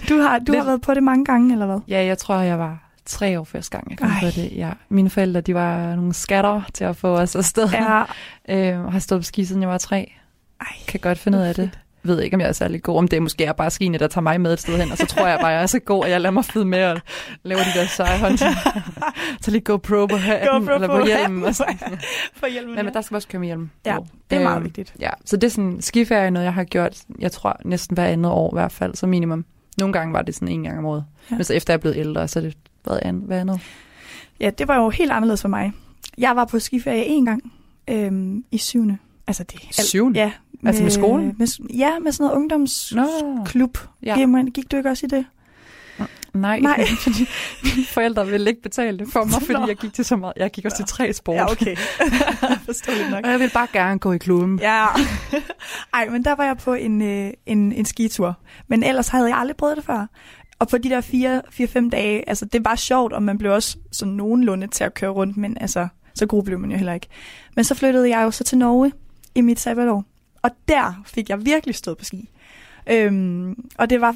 Du 0.09 0.17
har, 0.17 0.39
du 0.39 0.53
har 0.53 0.63
været 0.63 0.81
på 0.81 0.93
det 0.93 1.03
mange 1.03 1.25
gange, 1.25 1.53
eller 1.53 1.65
hvad? 1.65 1.79
Ja, 1.87 2.05
jeg 2.05 2.17
tror, 2.17 2.35
jeg 2.35 2.59
var 2.59 2.91
tre 3.05 3.39
år 3.39 3.43
første 3.43 3.77
gang, 3.77 3.89
jeg 3.89 3.97
kom 3.97 4.09
Ej. 4.09 4.19
på 4.19 4.25
det. 4.25 4.51
Ja. 4.55 4.71
Mine 4.89 5.09
forældre, 5.09 5.41
de 5.41 5.53
var 5.53 5.95
nogle 5.95 6.13
skatter 6.13 6.61
til 6.73 6.83
at 6.83 6.95
få 6.95 7.07
os 7.07 7.35
afsted. 7.35 7.69
Ja. 7.69 8.03
øh, 8.49 8.91
har 8.91 8.99
stået 8.99 9.19
på 9.19 9.23
ski, 9.23 9.45
siden 9.45 9.61
jeg 9.61 9.69
var 9.69 9.77
tre. 9.77 10.11
Ej, 10.61 10.67
Kan 10.87 10.99
godt 10.99 11.17
finde 11.17 11.37
ud 11.37 11.43
af 11.43 11.55
det. 11.55 11.79
Ved 12.05 12.21
ikke, 12.21 12.35
om 12.35 12.41
jeg 12.41 12.47
er 12.49 12.51
særlig 12.53 12.83
god. 12.83 12.97
Om 12.97 13.07
det 13.07 13.21
måske 13.21 13.43
er 13.45 13.53
bare 13.53 13.71
skiene, 13.71 13.97
der 13.97 14.07
tager 14.07 14.21
mig 14.23 14.41
med 14.41 14.53
et 14.53 14.59
sted 14.59 14.77
hen. 14.81 14.91
Og 14.91 14.97
så 14.97 15.05
tror 15.05 15.27
jeg 15.27 15.39
bare, 15.39 15.47
jeg 15.51 15.61
er 15.61 15.65
så 15.65 15.79
god, 15.79 16.05
at 16.05 16.11
jeg 16.11 16.21
lader 16.21 16.31
mig 16.33 16.45
flyde 16.45 16.65
med 16.65 16.83
og 16.85 17.01
laver 17.43 17.61
de 17.63 17.79
der 17.79 17.85
seje 17.87 18.19
håndtag. 18.19 18.53
så 19.41 19.51
lige 19.51 19.61
GoPro 19.61 20.05
på 20.05 20.15
hatten, 20.15 20.47
GoPro 20.51 20.73
eller 20.75 20.87
på 20.87 20.97
på 20.99 21.05
hjelmen. 21.05 21.43
Og 21.43 21.55
sådan. 21.55 21.77
For 22.39 22.47
hjelmen, 22.47 22.73
Nej, 22.75 22.83
men 22.83 22.93
der 22.93 23.01
skal 23.01 23.15
også 23.15 23.27
komme 23.31 23.45
hjelm. 23.45 23.69
Ja, 23.85 23.99
på. 23.99 24.05
det 24.29 24.35
er 24.37 24.43
meget 24.43 24.55
Øhm, 24.55 24.63
vigtigt. 24.63 24.93
Ja, 24.99 25.09
så 25.25 25.37
det 25.37 25.47
er 25.47 25.51
sådan, 25.51 25.81
skiferie 25.81 26.25
er 26.25 26.29
noget, 26.29 26.45
jeg 26.45 26.53
har 26.53 26.63
gjort, 26.63 26.97
jeg 27.19 27.31
tror 27.31 27.57
næsten 27.65 27.93
hver 27.97 28.05
andet 28.05 28.31
år 28.31 28.53
i 28.53 28.55
hvert 28.55 28.71
fald, 28.71 28.95
så 28.95 29.07
minimum. 29.07 29.45
Nogle 29.77 29.93
gange 29.93 30.13
var 30.13 30.21
det 30.21 30.35
sådan 30.35 30.47
en 30.47 30.63
gang 30.63 30.77
om 30.77 30.85
året. 30.85 31.05
Ja. 31.29 31.33
Ja. 31.33 31.35
Men 31.37 31.43
så 31.43 31.53
efter 31.53 31.73
jeg 31.73 31.77
er 31.77 31.81
blevet 31.81 31.97
ældre, 31.97 32.27
så 32.27 32.39
er 32.39 32.43
det 32.43 32.57
været 32.85 32.99
andet, 33.03 33.23
hver 33.23 33.39
andet. 33.41 33.59
Ja, 34.39 34.49
det 34.49 34.67
var 34.67 34.75
jo 34.75 34.89
helt 34.89 35.11
anderledes 35.11 35.41
for 35.41 35.49
mig. 35.49 35.71
Jeg 36.17 36.35
var 36.35 36.45
på 36.45 36.59
skiferie 36.59 37.05
en 37.05 37.25
gang 37.25 37.53
øhm, 37.89 38.43
i 38.51 38.57
syvende. 38.57 38.97
Altså 39.27 39.43
det 39.43 39.55
er 39.55 39.65
alt- 39.67 39.87
Syvende? 39.87 40.19
Ja. 40.19 40.31
Altså 40.65 40.83
med 40.83 40.91
skolen? 40.91 41.35
Med, 41.37 41.47
ja, 41.77 41.99
med 41.99 42.11
sådan 42.11 42.23
noget 42.23 42.37
ungdomsklub. 42.37 43.77
Nå, 43.77 43.89
Ja. 44.05 44.15
Gik, 44.15 44.53
gik 44.53 44.71
du 44.71 44.77
ikke 44.77 44.89
også 44.89 45.05
i 45.05 45.09
det? 45.09 45.25
Nej, 46.33 46.59
Nej. 46.59 46.85
fordi 47.03 47.29
mine 47.63 47.85
forældre 47.85 48.27
ville 48.27 48.49
ikke 48.49 48.61
betale 48.61 48.97
det 48.97 49.07
for 49.13 49.23
mig, 49.23 49.41
fordi 49.41 49.69
jeg 49.69 49.75
gik 49.77 49.93
til 49.93 50.05
så 50.05 50.15
meget. 50.15 50.33
Jeg 50.37 50.51
gik 50.51 50.65
også 50.65 50.77
til 50.77 50.85
tre 50.85 51.13
sport. 51.13 51.35
Ja, 51.35 51.51
okay. 51.51 51.75
Forståeligt 52.65 53.09
nok. 53.09 53.25
Og 53.25 53.31
jeg 53.31 53.39
ville 53.39 53.51
bare 53.53 53.67
gerne 53.73 53.99
gå 53.99 54.11
i 54.11 54.17
klubben. 54.17 54.59
Ja. 54.59 54.85
Ej, 55.93 56.09
men 56.09 56.25
der 56.25 56.35
var 56.35 56.43
jeg 56.43 56.57
på 56.57 56.73
en, 56.73 57.01
øh, 57.01 57.31
en, 57.45 57.71
en 57.71 57.85
skitur. 57.85 58.37
Men 58.67 58.83
ellers 58.83 59.07
havde 59.07 59.27
jeg 59.27 59.37
aldrig 59.37 59.57
prøvet 59.57 59.77
det 59.77 59.85
før. 59.85 60.07
Og 60.59 60.67
på 60.67 60.77
de 60.77 60.89
der 60.89 61.01
4-5 61.85 61.89
dage, 61.89 62.29
altså 62.29 62.45
det 62.45 62.65
var 62.65 62.75
sjovt, 62.75 63.13
og 63.13 63.23
man 63.23 63.37
blev 63.37 63.51
også 63.53 63.77
sådan 63.91 64.13
nogenlunde 64.13 64.67
til 64.67 64.83
at 64.83 64.93
køre 64.93 65.09
rundt, 65.09 65.37
men 65.37 65.57
altså, 65.61 65.87
så 66.15 66.25
god 66.25 66.43
blev 66.43 66.59
man 66.59 66.71
jo 66.71 66.77
heller 66.77 66.93
ikke. 66.93 67.07
Men 67.55 67.65
så 67.65 67.75
flyttede 67.75 68.09
jeg 68.09 68.23
jo 68.23 68.31
så 68.31 68.43
til 68.43 68.57
Norge 68.57 68.91
i 69.35 69.41
mit 69.41 69.59
sabbatår. 69.59 70.05
Og 70.43 70.51
der 70.67 71.03
fik 71.05 71.29
jeg 71.29 71.45
virkelig 71.45 71.75
stået 71.75 71.97
på 71.97 72.05
ski. 72.05 72.29
Øhm, 72.91 73.55
og 73.77 73.89
det 73.89 74.01
var, 74.01 74.15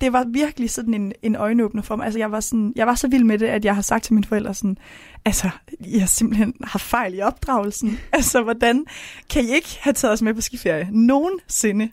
det 0.00 0.12
var 0.12 0.24
virkelig 0.28 0.70
sådan 0.70 0.94
en, 0.94 1.12
en 1.22 1.36
øjenåbner 1.36 1.82
for 1.82 1.96
mig. 1.96 2.04
Altså, 2.04 2.18
jeg 2.18 2.32
var, 2.32 2.40
sådan, 2.40 2.72
jeg 2.76 2.86
var 2.86 2.94
så 2.94 3.08
vild 3.08 3.24
med 3.24 3.38
det, 3.38 3.46
at 3.46 3.64
jeg 3.64 3.74
har 3.74 3.82
sagt 3.82 4.04
til 4.04 4.14
mine 4.14 4.26
forældre 4.26 4.54
sådan, 4.54 4.78
altså, 5.24 5.50
jeg 5.80 6.08
simpelthen 6.08 6.54
har 6.64 6.78
fejl 6.78 7.14
i 7.14 7.20
opdragelsen. 7.20 7.98
Altså, 8.12 8.42
hvordan 8.42 8.84
kan 9.30 9.44
I 9.44 9.54
ikke 9.54 9.78
have 9.80 9.94
taget 9.94 10.12
os 10.12 10.22
med 10.22 10.34
på 10.34 10.40
skiferie? 10.40 10.88
Nogensinde. 10.92 11.90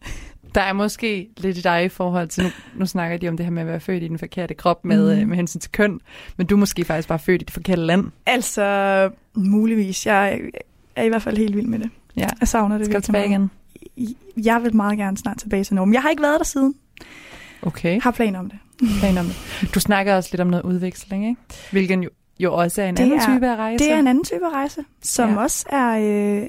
Der 0.56 0.62
er 0.62 0.74
måske 0.74 1.30
lidt 1.38 1.58
i 1.58 1.62
dig 1.62 1.86
i 1.86 1.90
forhold 1.90 2.28
til, 2.28 2.44
nu, 2.44 2.50
nu 2.76 2.86
snakker 2.86 3.18
de 3.18 3.28
om 3.30 3.38
det 3.38 3.46
her 3.46 3.52
med 3.52 3.62
at 3.62 3.68
være 3.68 3.80
født 3.80 4.04
i 4.04 4.08
den 4.08 4.20
forkerte 4.20 4.54
krop 4.54 4.86
med, 4.86 5.22
mm. 5.22 5.30
med 5.30 5.38
hensyn 5.38 5.60
til 5.60 5.72
køn, 5.72 6.00
men 6.38 6.48
du 6.48 6.56
er 6.56 6.60
måske 6.60 6.86
faktisk 6.86 7.08
bare 7.08 7.20
født 7.20 7.42
i 7.42 7.46
det 7.46 7.54
forkerte 7.54 7.82
land. 7.82 8.06
Altså, 8.26 9.10
muligvis. 9.34 10.06
Jeg 10.06 10.40
er 10.96 11.04
i 11.04 11.08
hvert 11.08 11.22
fald 11.22 11.38
helt 11.38 11.56
vild 11.56 11.68
med 11.68 11.80
det. 11.80 11.90
Ja. 12.18 12.28
Jeg 12.40 12.48
savner 12.48 12.78
det 12.78 12.86
Skal 12.86 12.94
du 12.94 12.98
virkelig 12.98 13.04
tilbage 13.04 13.28
meget. 13.28 13.40
igen? 13.40 13.52
Jeg 14.44 14.64
vil 14.64 14.76
meget 14.76 14.98
gerne 14.98 15.18
snart 15.18 15.38
tilbage 15.38 15.64
til 15.64 15.76
Norge. 15.76 15.94
Jeg 15.94 16.02
har 16.02 16.10
ikke 16.10 16.22
været 16.22 16.40
der 16.40 16.46
siden. 16.46 16.76
Okay, 17.62 18.02
har 18.02 18.12
planer 18.12 18.40
om 18.40 18.50
det. 18.50 18.60
planer 19.00 19.22
om 19.22 19.28
det. 19.28 19.70
Du 19.76 19.80
snakker 19.80 20.16
også 20.16 20.30
lidt 20.32 20.42
om 20.42 20.48
noget 20.48 20.64
udveksling, 20.64 21.28
ikke? 21.28 21.42
Hvilken 21.72 22.04
jo, 22.04 22.10
jo 22.40 22.54
også 22.54 22.82
er 22.82 22.90
en 22.90 22.96
Det 22.98 23.04
anden 23.04 23.20
er- 23.20 23.36
type 23.36 23.48
af 23.48 23.56
rejse. 23.56 23.84
Det 23.86 23.92
er 23.94 24.00
en 24.00 24.08
anden 24.08 24.24
type 24.24 24.50
rejse, 24.50 24.84
som 25.02 25.30
Ja. 25.30 25.38
også 25.42 25.66
er... 25.70 25.90
Øh, 26.42 26.48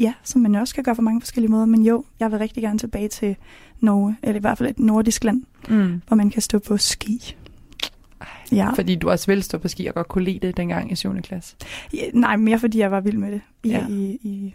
ja, 0.00 0.12
som 0.24 0.40
man 0.40 0.54
også 0.54 0.74
kan 0.74 0.84
gøre 0.84 0.94
på 0.94 1.02
mange 1.02 1.20
forskellige 1.20 1.50
måder. 1.50 1.66
Men 1.66 1.82
jo, 1.82 2.04
jeg 2.20 2.30
vil 2.30 2.38
rigtig 2.38 2.62
gerne 2.62 2.78
tilbage 2.78 3.08
til 3.08 3.36
Norge, 3.80 4.16
eller 4.22 4.36
i 4.36 4.40
hvert 4.40 4.58
fald 4.58 4.68
et 4.70 4.78
nordisk 4.78 5.24
land, 5.24 5.42
Mm. 5.68 6.02
hvor 6.08 6.14
man 6.14 6.30
kan 6.30 6.42
stå 6.42 6.58
på 6.58 6.76
ski. 6.76 7.36
Ja. 8.52 8.70
Fordi 8.74 8.94
du 8.94 9.10
også 9.10 9.26
ville 9.26 9.42
stå 9.42 9.58
på 9.58 9.68
ski 9.68 9.86
og 9.86 9.94
godt 9.94 10.08
kunne 10.08 10.24
lide 10.24 10.46
det 10.46 10.56
dengang 10.56 10.92
i 10.92 10.96
7. 10.96 11.22
klasse. 11.22 11.56
ja. 11.94 12.02
Nej, 12.14 12.36
mere 12.36 12.58
fordi 12.58 12.78
jeg 12.78 12.90
var 12.90 13.00
vild 13.00 13.16
med 13.16 13.32
det 13.32 13.40
i, 13.62 13.68
ja. 13.68 13.86
i, 13.88 14.18
i 14.22 14.54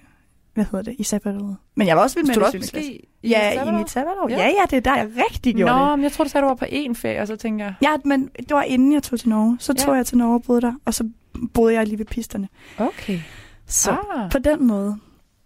hvad 0.54 0.66
hedder 0.72 0.82
det, 0.82 0.96
i 1.00 1.04
sabbatåret. 1.04 1.58
Men 1.76 1.88
jeg 1.88 1.96
var 1.96 2.02
også 2.04 2.16
vild 2.16 2.28
med 2.28 2.36
det 2.36 2.44
også 2.44 2.58
i 2.58 2.60
på 2.60 2.66
7. 2.66 2.72
klasse. 2.72 2.89
ski? 2.89 3.08
Ja, 3.24 3.70
i 3.70 3.72
mit 3.72 3.89
sabbatår. 3.89 4.30
Ja. 4.30 4.38
Ja. 4.38 4.44
ja, 4.48 4.62
det 4.70 4.78
er 4.78 4.82
der, 4.92 4.96
jeg 4.98 5.08
rigtig 5.30 5.56
gjorde 5.56 5.74
Nå, 5.80 5.86
det. 5.89 6.00
men 6.00 6.04
jeg 6.04 6.12
tror 6.12 6.24
du 6.24 6.30
sagde, 6.30 6.44
du 6.44 6.48
var 6.48 6.56
på 6.56 6.66
én 6.66 6.94
ferie, 6.94 7.22
og 7.22 7.28
så 7.28 7.36
tænker 7.36 7.66
jeg, 7.66 7.74
Ja, 7.82 7.89
men 8.06 8.30
det 8.39 8.52
var 8.52 8.63
inden 8.63 8.94
jeg 8.94 9.04
tog 9.04 9.20
til 9.20 9.30
Norge. 9.30 9.58
Så 9.60 9.74
Ja. 9.78 9.84
tog 9.86 9.96
jeg 9.96 10.06
til 10.06 10.18
Norge 10.18 10.34
og 10.36 10.44
boede 10.44 10.62
der, 10.62 10.74
og 10.86 10.94
så 10.94 11.10
boede 11.54 11.74
jeg 11.74 11.88
lige 11.88 11.98
ved 12.00 12.06
pisterne. 12.06 12.48
okay. 12.78 13.20
Så 13.68 13.92
Ah. 13.92 14.32
på 14.32 14.39
den 14.39 14.68
måde. 14.68 14.98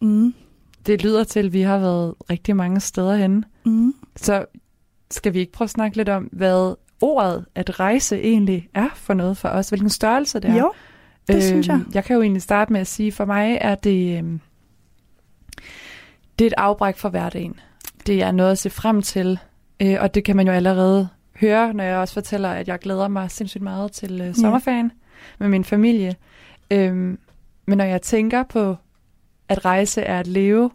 Mm. 0.01 0.33
Det 0.85 1.03
lyder 1.03 1.23
til, 1.23 1.39
at 1.45 1.53
vi 1.53 1.61
har 1.61 1.77
været 1.77 2.13
rigtig 2.29 2.55
mange 2.55 2.79
steder 2.79 3.15
henne. 3.15 3.43
Mm. 3.65 3.93
Så 4.15 4.45
skal 5.11 5.33
vi 5.33 5.39
ikke 5.39 5.51
prøve 5.51 5.65
at 5.65 5.69
snakke 5.69 5.97
lidt 5.97 6.09
om, 6.09 6.23
hvad 6.23 6.75
ordet 7.01 7.45
at 7.55 7.79
rejse 7.79 8.21
egentlig 8.21 8.69
er 8.73 8.89
for 8.95 9.13
noget 9.13 9.37
for 9.37 9.49
os? 9.49 9.69
Hvilken 9.69 9.89
størrelse 9.89 10.39
det 10.39 10.49
er? 10.49 10.55
Jo, 10.55 10.71
det 11.27 11.43
synes 11.43 11.67
jeg. 11.67 11.81
Jeg 11.93 12.03
kan 12.03 12.15
jo 12.15 12.21
egentlig 12.21 12.41
starte 12.41 12.73
med 12.73 12.81
at 12.81 12.87
sige, 12.87 13.11
for 13.11 13.25
mig 13.25 13.57
er 13.61 13.75
det, 13.75 14.17
øhm, 14.17 14.41
det 16.39 16.45
er 16.45 16.49
et 16.49 16.53
afbræk 16.57 16.97
for 16.97 17.09
hverdagen. 17.09 17.59
Det 18.07 18.21
er 18.21 18.31
noget 18.31 18.51
at 18.51 18.57
se 18.57 18.69
frem 18.69 19.01
til, 19.01 19.39
øh, 19.81 19.95
og 19.99 20.15
det 20.15 20.23
kan 20.23 20.35
man 20.35 20.47
jo 20.47 20.53
allerede 20.53 21.09
høre, 21.39 21.73
når 21.73 21.83
jeg 21.83 21.97
også 21.97 22.13
fortæller, 22.13 22.49
at 22.49 22.67
jeg 22.67 22.79
glæder 22.79 23.07
mig 23.07 23.31
sindssygt 23.31 23.63
meget 23.63 23.91
til 23.91 24.21
øh, 24.21 24.35
sommerferien 24.35 24.91
med 25.39 25.47
min 25.49 25.63
familie. 25.63 26.15
Øhm, 26.71 27.19
men 27.65 27.77
når 27.77 27.85
jeg 27.85 28.01
tænker 28.01 28.43
på, 28.43 28.75
at 29.49 29.65
rejse 29.65 30.01
er 30.01 30.19
at 30.19 30.27
leve, 30.27 30.71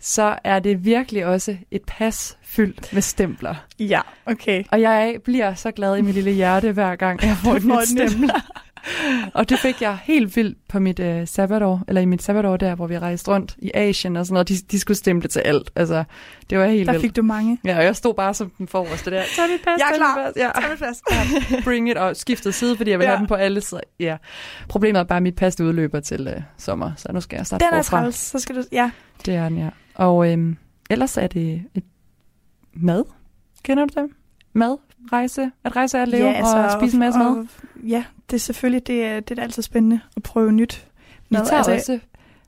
så 0.00 0.38
er 0.44 0.58
det 0.58 0.84
virkelig 0.84 1.26
også 1.26 1.56
et 1.70 1.82
pas 1.86 2.38
fyldt 2.42 2.92
med 2.92 3.02
stempler. 3.02 3.54
Ja, 3.78 4.00
okay. 4.26 4.64
Og 4.70 4.80
jeg 4.80 5.16
bliver 5.24 5.54
så 5.54 5.70
glad 5.70 5.96
i 5.96 6.00
mit 6.00 6.14
lille 6.14 6.30
hjerte, 6.30 6.72
hver 6.72 6.96
gang 6.96 7.22
jeg 7.22 7.36
får 7.36 7.54
et 7.54 7.64
nyt 7.64 7.88
stempel. 7.88 8.30
og 9.34 9.48
det 9.48 9.58
fik 9.58 9.82
jeg 9.82 9.98
helt 10.02 10.36
vildt 10.36 10.58
på 10.68 10.78
mit 10.78 11.00
øh, 11.00 11.26
sabbatår, 11.26 11.82
eller 11.88 12.00
i 12.00 12.04
mit 12.04 12.22
sabbatår 12.22 12.56
der, 12.56 12.74
hvor 12.74 12.86
vi 12.86 12.98
rejste 12.98 13.30
rundt 13.30 13.56
i 13.58 13.70
Asien 13.74 14.16
og 14.16 14.26
sådan 14.26 14.34
noget. 14.34 14.48
De, 14.48 14.54
de 14.70 14.78
skulle 14.78 14.96
stemple 14.98 15.28
til 15.28 15.40
alt. 15.40 15.70
Altså, 15.76 16.04
det 16.50 16.58
var 16.58 16.66
helt 16.66 16.86
Der 16.86 16.92
vildt. 16.92 17.02
fik 17.02 17.16
du 17.16 17.22
mange. 17.22 17.58
Ja, 17.64 17.78
og 17.78 17.84
jeg 17.84 17.96
stod 17.96 18.14
bare 18.14 18.34
som 18.34 18.50
den 18.58 18.68
forreste 18.68 19.10
der. 19.10 19.22
Tag 19.36 19.44
mit 19.50 19.60
pas, 19.64 19.78
Jeg 19.78 19.88
er 19.92 19.96
klar. 19.96 20.32
Ja. 20.36 20.50
Tag 20.60 20.70
mit 20.70 20.78
pas. 20.78 21.02
Ja, 21.10 21.60
bring 21.70 21.90
it, 21.90 21.96
og 21.96 22.16
skiftede 22.16 22.52
side, 22.52 22.76
fordi 22.76 22.90
jeg 22.90 22.98
ville 22.98 23.10
Ja. 23.10 23.16
have 23.16 23.18
den 23.20 23.26
på 23.28 23.34
alle 23.34 23.60
sider. 23.60 23.80
Ja. 24.00 24.16
Problemet 24.68 25.00
er 25.00 25.04
bare, 25.04 25.16
at 25.16 25.22
mit 25.22 25.36
pas 25.36 25.60
udløber 25.60 26.00
til 26.00 26.28
øh, 26.28 26.42
sommer, 26.58 26.90
så 26.96 27.12
nu 27.12 27.20
skal 27.20 27.36
jeg 27.36 27.46
starte 27.46 27.64
Den 27.64 27.74
er 27.74 27.82
forfra. 27.82 28.00
træls, 28.00 28.16
så 28.16 28.38
skal 28.38 28.56
du... 28.56 28.62
Ja, 28.72 28.90
Det 29.26 29.34
er 29.34 29.48
den, 29.48 29.58
ja. 29.58 29.68
Og 29.94 30.32
øhm, 30.32 30.56
ellers 30.90 31.16
er 31.16 31.26
det 31.26 31.62
et 31.74 31.84
mad. 32.74 33.04
Kender 33.62 33.84
du 33.86 34.00
dem? 34.00 34.14
Mad, 34.52 34.76
rejse, 35.12 35.50
at 35.64 35.76
rejse 35.76 35.98
er 35.98 36.02
at 36.02 36.08
leve 36.08 36.26
ja, 36.26 36.32
altså, 36.32 36.56
og 36.56 36.80
spise 36.80 36.94
en 36.94 37.00
masse 37.00 37.18
mad. 37.18 37.26
og, 37.26 37.46
Ja, 37.88 38.04
det 38.30 38.36
er 38.36 38.40
selvfølgelig, 38.40 38.86
det 38.86 39.04
er, 39.04 39.20
det 39.20 39.38
er 39.38 39.42
altid 39.42 39.62
spændende 39.62 40.00
at 40.16 40.22
prøve 40.22 40.52
nyt. 40.52 40.86
Vi 41.28 41.36
tager 41.36 41.52
Altså, 41.52 41.72
også 41.72 41.98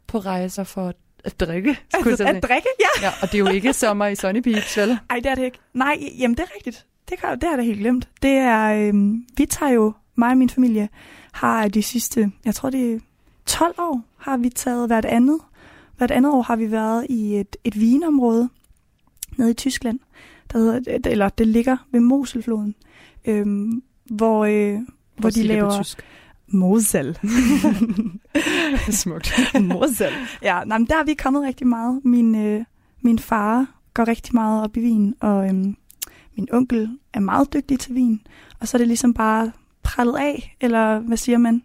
på 0.07 0.19
rejser 0.19 0.65
for 0.65 0.93
at 1.25 1.41
drikke. 1.41 1.79
skulle 1.95 2.11
Altså, 2.11 2.25
at 2.25 2.37
at 2.37 2.43
drikke? 2.43 2.69
Ja. 2.81 3.07
Ja, 3.07 3.13
og 3.23 3.33
det 3.33 3.35
er 3.35 3.39
jo 3.39 3.49
ikke 3.49 3.73
sommer 3.83 4.07
i 4.07 4.15
Sunny 4.15 4.39
Beach, 4.41 4.79
vel? 4.79 4.99
Ej, 5.11 5.17
det 5.17 5.27
er 5.27 5.35
det 5.35 5.45
ikke. 5.45 5.59
Nej, 5.75 5.99
jamen 6.19 6.37
det 6.37 6.43
er 6.43 6.55
rigtigt. 6.57 6.87
Det, 7.09 7.19
kan, 7.19 7.31
det 7.31 7.43
har 7.43 7.51
jeg 7.51 7.59
da 7.59 7.63
helt 7.63 7.79
glemt. 7.79 8.09
Det 8.23 8.31
er, 8.31 8.89
øhm, 8.89 9.25
vi 9.37 9.47
tager 9.47 9.73
jo, 9.73 9.93
mig 10.15 10.31
og 10.31 10.37
min 10.37 10.51
familie, 10.51 10.89
har 11.33 11.69
de 11.69 11.83
sidste, 11.83 12.33
jeg 12.45 12.55
tror 12.55 12.71
det 12.71 12.95
er 12.95 12.99
12 13.47 13.75
år, 13.79 14.03
har 14.17 14.37
vi 14.37 14.49
taget 14.49 14.87
hvert 14.89 15.05
andet. 15.05 15.39
Hvert 15.97 16.11
andet 16.11 16.33
år 16.33 16.43
har 16.43 16.57
vi 16.57 16.71
været 16.71 17.07
i 17.09 17.37
et, 17.37 17.57
et 17.65 17.81
vinområde 17.81 18.49
nede 19.37 19.51
i 19.51 19.55
Tyskland, 19.55 19.99
der 20.53 20.59
hedder, 20.59 20.99
eller 21.11 21.29
det 21.29 21.47
ligger 21.47 21.77
ved 21.93 22.01
Moselfloden, 22.01 22.75
øhm, 23.25 23.83
hvor, 24.05 24.45
øh, 24.45 24.79
hvor 25.21 25.31
de 25.31 25.43
laver 25.43 25.83
tysk. 25.83 26.03
Mosel. 26.49 27.19
Smukt. 29.03 29.33
Mosel. 29.61 30.13
Ja, 30.43 30.65
nej, 30.65 30.79
men 30.79 30.87
der 30.87 30.97
er 30.97 31.05
vi 31.05 31.15
kommet 31.15 31.43
rigtig 31.43 31.67
meget. 31.67 32.01
Min, 32.05 32.35
øh, 32.35 32.65
min 33.01 33.19
far 33.19 33.67
går 33.95 34.09
rigtig 34.09 34.35
meget 34.35 34.65
op 34.65 34.77
i 34.77 34.81
vin, 34.81 35.15
og 35.21 35.49
øhm, 35.49 35.77
min 36.37 36.49
onkel 36.53 36.99
er 37.15 37.21
meget 37.21 37.53
dygtig 37.53 37.79
til 37.79 37.95
vin. 37.95 38.21
Og 38.61 38.69
så 38.69 38.77
er 38.77 38.79
det 38.79 38.89
ligesom 38.89 39.15
bare 39.15 39.53
prallet 39.83 40.17
af, 40.17 40.57
eller 40.61 40.99
hvad 40.99 41.17
siger 41.17 41.39
man? 41.39 41.63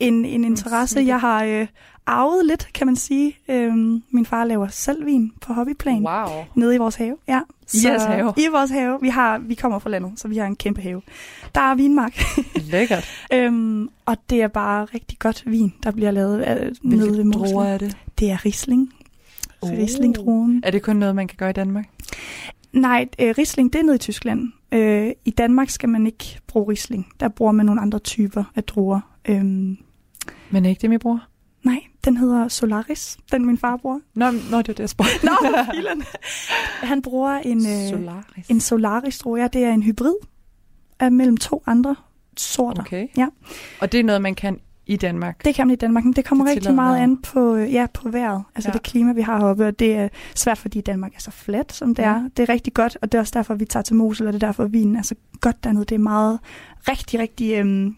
En, 0.00 0.24
en 0.24 0.44
interesse, 0.44 1.00
jeg 1.00 1.20
har 1.20 1.44
øh, 1.44 1.66
arvet 2.06 2.46
lidt, 2.46 2.68
kan 2.74 2.86
man 2.86 2.96
sige. 2.96 3.36
Øhm, 3.48 4.02
min 4.10 4.26
far 4.26 4.44
laver 4.44 4.68
selv 4.68 5.06
vin 5.06 5.32
på 5.40 5.52
hobbyplan. 5.52 6.06
Wow. 6.06 6.44
Nede 6.54 6.74
i 6.74 6.78
vores 6.78 6.94
have, 6.94 7.16
ja. 7.28 7.40
I 7.74 7.78
jeres 7.84 8.04
have? 8.04 8.34
I 8.36 8.48
vores 8.52 8.70
have. 8.70 8.98
Vi, 9.00 9.08
har, 9.08 9.38
vi 9.38 9.54
kommer 9.54 9.78
fra 9.78 9.90
landet, 9.90 10.12
så 10.16 10.28
vi 10.28 10.36
har 10.36 10.46
en 10.46 10.56
kæmpe 10.56 10.80
have. 10.80 11.02
Der 11.54 11.60
er 11.60 11.74
vinmark. 11.74 12.20
Lækkert. 12.72 13.08
øhm, 13.32 13.88
og 14.06 14.16
det 14.30 14.42
er 14.42 14.48
bare 14.48 14.84
rigtig 14.84 15.18
godt 15.18 15.42
vin, 15.46 15.74
der 15.82 15.90
bliver 15.90 16.10
lavet 16.10 16.38
øh, 16.38 16.74
nede 16.82 17.00
ved 17.00 17.14
Hvilke 17.14 17.24
Mosel. 17.24 17.54
druer 17.54 17.64
er 17.64 17.78
det? 17.78 17.96
Det 18.18 18.30
er 18.30 18.44
Riesling. 18.44 18.92
Oh. 19.60 19.70
Riesling-druen. 19.70 20.60
Er 20.64 20.70
det 20.70 20.82
kun 20.82 20.96
noget, 20.96 21.16
man 21.16 21.28
kan 21.28 21.36
gøre 21.36 21.50
i 21.50 21.52
Danmark? 21.52 21.88
Nej, 22.72 23.08
øh, 23.18 23.34
Riesling, 23.38 23.72
det 23.72 23.78
er 23.78 23.82
nede 23.82 23.94
i 23.94 23.98
Tyskland. 23.98 24.52
Øh, 24.72 25.10
I 25.24 25.30
Danmark 25.30 25.70
skal 25.70 25.88
man 25.88 26.06
ikke 26.06 26.38
bruge 26.46 26.70
Riesling. 26.70 27.06
Der 27.20 27.28
bruger 27.28 27.52
man 27.52 27.66
nogle 27.66 27.80
andre 27.80 27.98
typer 27.98 28.44
af 28.56 28.64
druer. 28.64 29.00
Øhm, 29.28 29.78
Men 30.50 30.64
er 30.64 30.68
ikke 30.70 30.80
det, 30.80 30.90
min 30.90 30.98
bror? 30.98 31.20
nej, 31.64 31.80
den 32.04 32.16
hedder 32.16 32.48
Solaris, 32.48 33.18
den 33.32 33.46
min 33.46 33.58
far 33.58 33.76
bruger. 33.76 34.00
Nå, 34.14 34.30
nå 34.30 34.36
det 34.36 34.50
var 34.52 34.62
det, 34.62 34.78
jeg 34.78 34.88
spurgte. 34.88 35.26
Nå, 35.26 35.32
filen. 35.74 36.02
Han 36.82 37.02
bruger 37.02 37.30
en, 37.30 37.58
øh, 37.58 37.88
Solaris. 37.90 38.48
en 38.48 38.60
Solaris, 38.60 39.18
tror 39.18 39.36
jeg. 39.36 39.52
Det 39.52 39.64
er 39.64 39.72
en 39.72 39.82
hybrid 39.82 40.14
af 41.00 41.12
mellem 41.12 41.36
to 41.36 41.62
andre 41.66 41.96
sorter. 42.36 42.80
Okay. 42.82 43.08
Ja. 43.16 43.26
Og 43.80 43.92
det 43.92 44.00
er 44.00 44.04
noget, 44.04 44.22
man 44.22 44.34
kan 44.34 44.60
i 44.86 44.96
Danmark? 44.96 45.44
Det 45.44 45.54
kan 45.54 45.66
man 45.66 45.72
i 45.72 45.76
Danmark, 45.76 46.04
men 46.04 46.12
det 46.12 46.24
kommer 46.24 46.44
Det 46.44 46.54
rigtig 46.56 46.74
meget 46.74 46.98
an 46.98 47.22
på, 47.22 47.54
øh, 47.54 47.72
ja, 47.72 47.86
på 47.94 48.08
vejret. 48.08 48.42
Altså 48.54 48.68
ja. 48.68 48.72
det 48.72 48.82
klima, 48.82 49.12
vi 49.12 49.20
har 49.20 49.38
heroppe, 49.38 49.66
og 49.66 49.78
det 49.78 49.94
er 49.94 50.08
svært, 50.34 50.58
fordi 50.58 50.80
Danmark 50.80 51.14
er 51.14 51.20
så 51.20 51.30
fladt, 51.30 51.72
som 51.72 51.94
det 51.94 52.02
Ja. 52.02 52.08
er. 52.08 52.28
Det 52.36 52.48
er 52.48 52.52
rigtig 52.52 52.74
godt, 52.74 52.98
og 53.02 53.12
det 53.12 53.18
er 53.18 53.22
også 53.22 53.32
derfor, 53.36 53.54
vi 53.54 53.64
tager 53.64 53.82
til 53.82 53.96
Mosel, 53.96 54.26
og 54.26 54.32
det 54.32 54.42
er 54.42 54.46
derfor, 54.46 54.64
vinen 54.64 54.96
er 54.96 55.02
så 55.02 55.14
godt 55.40 55.64
dernede. 55.64 55.84
Det 55.84 55.94
er 55.94 55.98
meget 55.98 56.38
rigtig, 56.88 57.20
rigtig 57.20 57.54
øhm, 57.58 57.96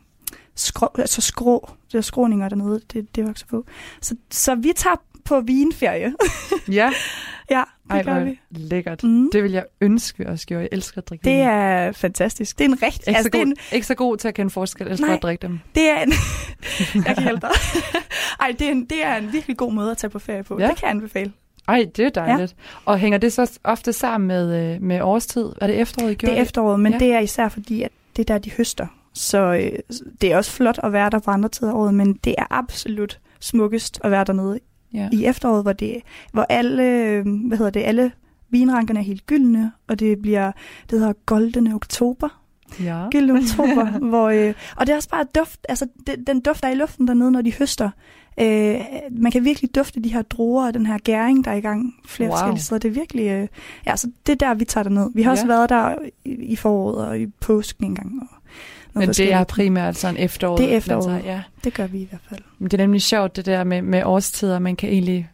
skrå, 0.61 0.89
altså 0.99 1.21
skrå. 1.21 1.71
Det 1.93 1.99
er 1.99 2.03
skråninger 2.03 2.49
dernede, 2.49 2.81
det, 2.93 3.17
det 3.17 3.27
vokser 3.27 3.47
på. 3.47 3.65
Så, 4.03 4.17
så 4.31 4.55
vi 4.55 4.73
tager 4.77 4.97
på 5.25 5.41
vinferie. 5.41 6.15
Ja. 6.73 6.91
ja, 7.51 7.63
det 7.85 7.91
Ej, 7.91 8.03
gør 8.03 8.25
vi. 8.25 8.41
lækkert. 8.51 9.03
Mm. 9.05 9.31
Det 9.33 9.43
vil 9.43 9.53
jeg 9.53 9.65
ønske, 9.81 10.19
vi 10.19 10.25
også 10.25 10.47
gjorde. 10.47 10.63
Jeg 10.63 10.69
elsker 10.73 10.99
at 10.99 11.09
drikke 11.09 11.25
Det 11.25 11.33
vin. 11.33 11.41
er 11.41 11.93
fantastisk. 11.93 12.59
Det 12.59 12.65
er 12.65 12.69
en 12.69 12.83
rigtig... 12.83 13.09
ikke, 13.09 13.17
Altså, 13.17 13.31
god, 13.31 13.41
en, 13.41 13.57
ikke 13.73 13.87
så 13.87 13.95
god 13.95 14.17
til 14.17 14.29
at 14.29 14.35
kende 14.35 14.51
forskel. 14.51 14.89
Elsker 14.89 15.07
Nej. 15.07 15.17
at 15.17 15.23
drikke 15.23 15.43
dem. 15.43 15.61
det 15.75 15.91
er 15.91 16.01
en... 16.03 16.13
jeg 17.07 17.15
kan 17.15 17.23
hjælpe 17.23 17.41
dig. 17.41 17.51
Ej, 18.41 18.55
det 18.59 18.67
er, 18.67 18.71
en, 18.71 18.85
det 18.85 19.05
er 19.05 19.17
en 19.17 19.33
virkelig 19.33 19.57
god 19.57 19.73
måde 19.73 19.91
at 19.91 19.97
tage 19.97 20.11
på 20.11 20.19
ferie 20.19 20.43
på. 20.45 20.61
Ja. 20.61 20.69
Det 20.69 20.77
kan 20.77 20.83
jeg 20.87 20.91
anbefale. 20.91 21.33
Ej, 21.69 21.87
det 21.97 22.05
er 22.05 22.11
dejligt. 22.11 22.57
Ja. 22.59 22.79
Og 22.85 22.99
hænger 22.99 23.19
det 23.19 23.33
så 23.33 23.59
ofte 23.65 23.93
sammen 23.93 24.29
med, 24.29 24.75
øh, 24.75 24.83
med 24.83 25.01
årstid? 25.01 25.49
Er 25.61 25.67
det 25.67 25.81
efteråret, 25.81 26.13
I 26.13 26.15
gjorde 26.15 26.33
Det 26.33 26.39
er 26.39 26.43
efteråret, 26.43 26.81
men 26.81 26.93
ja. 26.93 26.99
det 26.99 27.13
er 27.13 27.19
især 27.21 27.49
fordi, 27.49 27.83
at 27.83 27.91
det 28.17 28.31
er 28.31 28.35
der, 28.35 28.39
de 28.39 28.51
høster. 28.51 28.87
Så 29.19 29.39
øh, 29.39 29.79
det 30.21 30.33
er 30.33 30.37
også 30.37 30.51
flot 30.51 30.79
at 30.83 30.93
være 30.93 31.11
der 31.11 31.19
på 31.19 31.31
andre 31.31 31.49
tider 31.49 31.71
af 31.71 31.75
året, 31.77 31.95
men 31.95 32.13
det 32.25 32.35
er 32.39 32.47
absolut 32.51 33.21
smukkest 33.41 34.01
at 34.05 34.11
være 34.11 34.25
dernede 34.25 34.59
Ja. 34.95 35.09
i 35.13 35.25
efteråret, 35.25 35.63
hvor, 35.63 35.73
det, 35.73 35.97
hvor 36.33 36.47
alle, 36.49 36.83
øh, 36.83 37.27
hvad 37.49 37.59
hedder 37.59 37.71
det, 37.73 37.83
alle 37.83 38.13
vinrankerne 38.51 39.01
er 39.01 39.05
helt 39.05 39.27
gyldne, 39.27 39.73
og 39.89 40.01
det 40.01 40.23
bliver, 40.23 40.53
det 40.91 40.99
hedder 40.99 41.13
Goldene 41.27 41.75
Oktober, 41.75 42.43
ja. 42.83 43.09
gyldne 43.11 43.35
oktober, 43.41 43.85
hvor, 44.09 44.29
øh, 44.29 44.55
og 44.77 44.87
det 44.87 44.93
er 44.93 44.97
også 44.97 45.09
bare 45.09 45.25
duft, 45.35 45.61
altså 45.69 45.87
det, 46.07 46.27
den 46.27 46.41
duft, 46.41 46.63
der 46.63 46.69
er 46.69 46.73
i 46.73 46.77
luften 46.77 47.09
dernede, 47.09 47.31
når 47.31 47.43
de 47.43 47.53
høster. 47.53 47.91
Øh, 48.41 48.81
man 49.11 49.33
kan 49.33 49.45
virkelig 49.45 49.75
dufte 49.75 50.01
de 50.01 50.13
her 50.13 50.23
druer 50.23 50.67
og 50.67 50.75
den 50.75 50.87
her 50.87 50.99
gæring, 50.99 51.45
der 51.45 51.51
er 51.51 51.55
i 51.57 51.61
gang 51.61 51.95
flere 52.07 52.29
Wow. 52.29 52.37
forskellige 52.37 52.63
steder. 52.65 52.79
Det 52.79 52.89
er 52.89 52.93
virkelig, 52.93 53.27
øh, 53.29 53.49
ja, 53.87 53.97
så 53.97 54.11
det 54.27 54.33
er 54.33 54.47
der, 54.47 54.55
vi 54.55 54.65
tager 54.65 54.83
derned. 54.83 55.11
Vi 55.15 55.23
har 55.23 55.31
også 55.31 55.45
Ja. 55.47 55.53
været 55.53 55.69
der 55.69 55.95
i, 56.25 56.31
i 56.31 56.57
foråret 56.57 57.07
og 57.09 57.21
i 57.21 57.27
påsken 57.27 57.85
engang. 57.85 58.23
Og 58.23 58.27
Men 58.99 59.09
det 59.09 59.33
er 59.33 59.45
primært 59.45 59.97
sådan 59.97 60.17
efteråret. 60.17 60.59
Det 60.61 60.73
er 60.73 60.77
efteråret. 60.77 61.23
tager, 61.23 61.35
Ja. 61.35 61.43
det 61.65 61.75
gør 61.75 61.87
vi 61.87 61.99
i 61.99 62.07
hvert 62.11 62.21
fald. 62.29 62.41
Men 62.59 62.71
det 62.71 62.81
er 62.81 62.83
nemlig 62.85 63.03
sjovt, 63.03 63.37
det 63.37 63.47
der 63.47 63.65
med, 63.65 63.83
med 63.83 64.03
årstider. 64.05 64.59
Man 64.59 64.77
kan 64.77 64.89
egentlig 64.89 65.29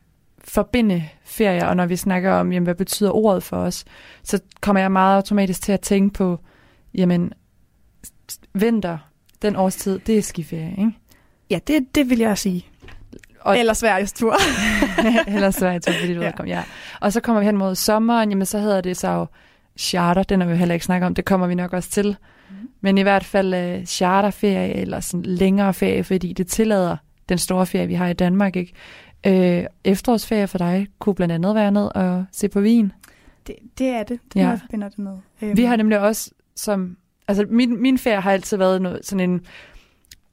forbinde 0.44 1.05
ferier, 1.24 1.66
og 1.66 1.77
når 1.77 1.87
vi 1.87 1.96
snakker 1.96 2.33
om, 2.33 2.53
jamen, 2.53 2.64
hvad 2.64 2.74
betyder 2.74 3.11
ordet 3.11 3.42
for 3.42 3.57
os, 3.57 3.85
så 4.22 4.40
kommer 4.61 4.81
jeg 4.81 4.92
meget 4.92 5.16
automatisk 5.16 5.62
til 5.62 5.72
at 5.72 5.81
tænke 5.81 6.14
på, 6.14 6.38
jamen, 6.94 7.33
vinter, 8.55 8.98
den 9.42 9.57
årstid, 9.57 9.98
det 9.98 10.18
er 10.18 10.22
skiferie, 10.22 10.70
ikke? 10.79 10.92
Ja, 11.50 11.59
det, 11.66 11.94
det 11.94 12.11
vil 12.11 12.18
jeg 12.18 12.38
sige. 12.38 12.66
Og-. 13.40 13.59
Eller 13.59 13.72
Sveriges 13.72 14.12
tur. 14.12 14.35
Eller 15.35 15.50
Sverige, 15.50 15.81
tror 15.81 15.92
jeg, 15.92 16.00
fordi 16.00 16.14
du 16.14 16.22
Ja. 16.22 16.31
kom, 16.37 16.46
ja. 16.46 16.62
Og 17.00 17.12
så 17.12 17.20
kommer 17.20 17.40
vi 17.40 17.46
hen 17.46 17.57
mod 17.57 17.74
sommeren, 17.74 18.29
jamen 18.31 18.46
så 18.46 18.59
hedder 18.59 18.81
det 18.81 18.96
så 18.96 19.09
jo 19.11 19.27
charter, 19.79 20.22
den 20.22 20.40
har 20.40 20.48
vi 20.48 20.57
heller 20.57 20.72
ikke 20.74 20.85
snakket 20.87 21.07
om, 21.07 21.14
det 21.14 21.24
kommer 21.24 21.46
vi 21.46 21.55
nok 21.55 21.72
også 21.72 21.90
til. 21.90 22.16
Mm. 22.50 22.68
Men 22.80 22.98
i 22.98 23.02
hvert 23.02 23.24
fald 23.24 23.78
uh, 23.78 23.85
charterferie, 23.85 24.74
eller 24.74 25.00
sådan 25.00 25.22
længere 25.22 25.74
ferie, 25.74 26.04
fordi 26.04 26.33
det 26.33 26.46
tillader 26.46 26.96
den 27.28 27.38
store 27.38 27.66
ferie, 27.66 27.87
vi 27.87 27.94
har 27.94 28.09
i 28.09 28.12
Danmark, 28.12 28.57
ikke? 28.57 28.72
Øh, 29.26 29.64
efterårsferie 29.85 30.46
for 30.46 30.59
dig 30.59 30.87
kunne 30.98 31.14
blandt 31.14 31.33
andet 31.35 31.54
være 31.54 31.70
ned 31.72 31.88
og 31.94 32.24
se 32.33 32.48
på 32.48 32.61
vin. 32.61 32.92
det, 33.46 33.57
det 33.78 33.88
er 33.88 34.02
det. 34.02 34.20
Det 34.35 34.40
Ja. 34.40 34.40
ja. 34.40 34.48
jeg 34.48 34.61
forbinder 34.61 34.88
det 34.88 34.98
med. 34.98 35.16
Øhm, 35.42 35.57
Vi 35.57 35.64
har 35.64 35.76
nemlig 35.76 36.00
også 36.00 36.30
som... 36.57 36.96
Altså, 37.28 37.46
min, 37.50 37.83
min 37.83 37.98
ferie 37.98 38.20
har 38.20 38.33
altid 38.33 38.57
været 38.57 38.83
noget, 38.83 39.07
sådan 39.07 39.30
en 39.30 39.40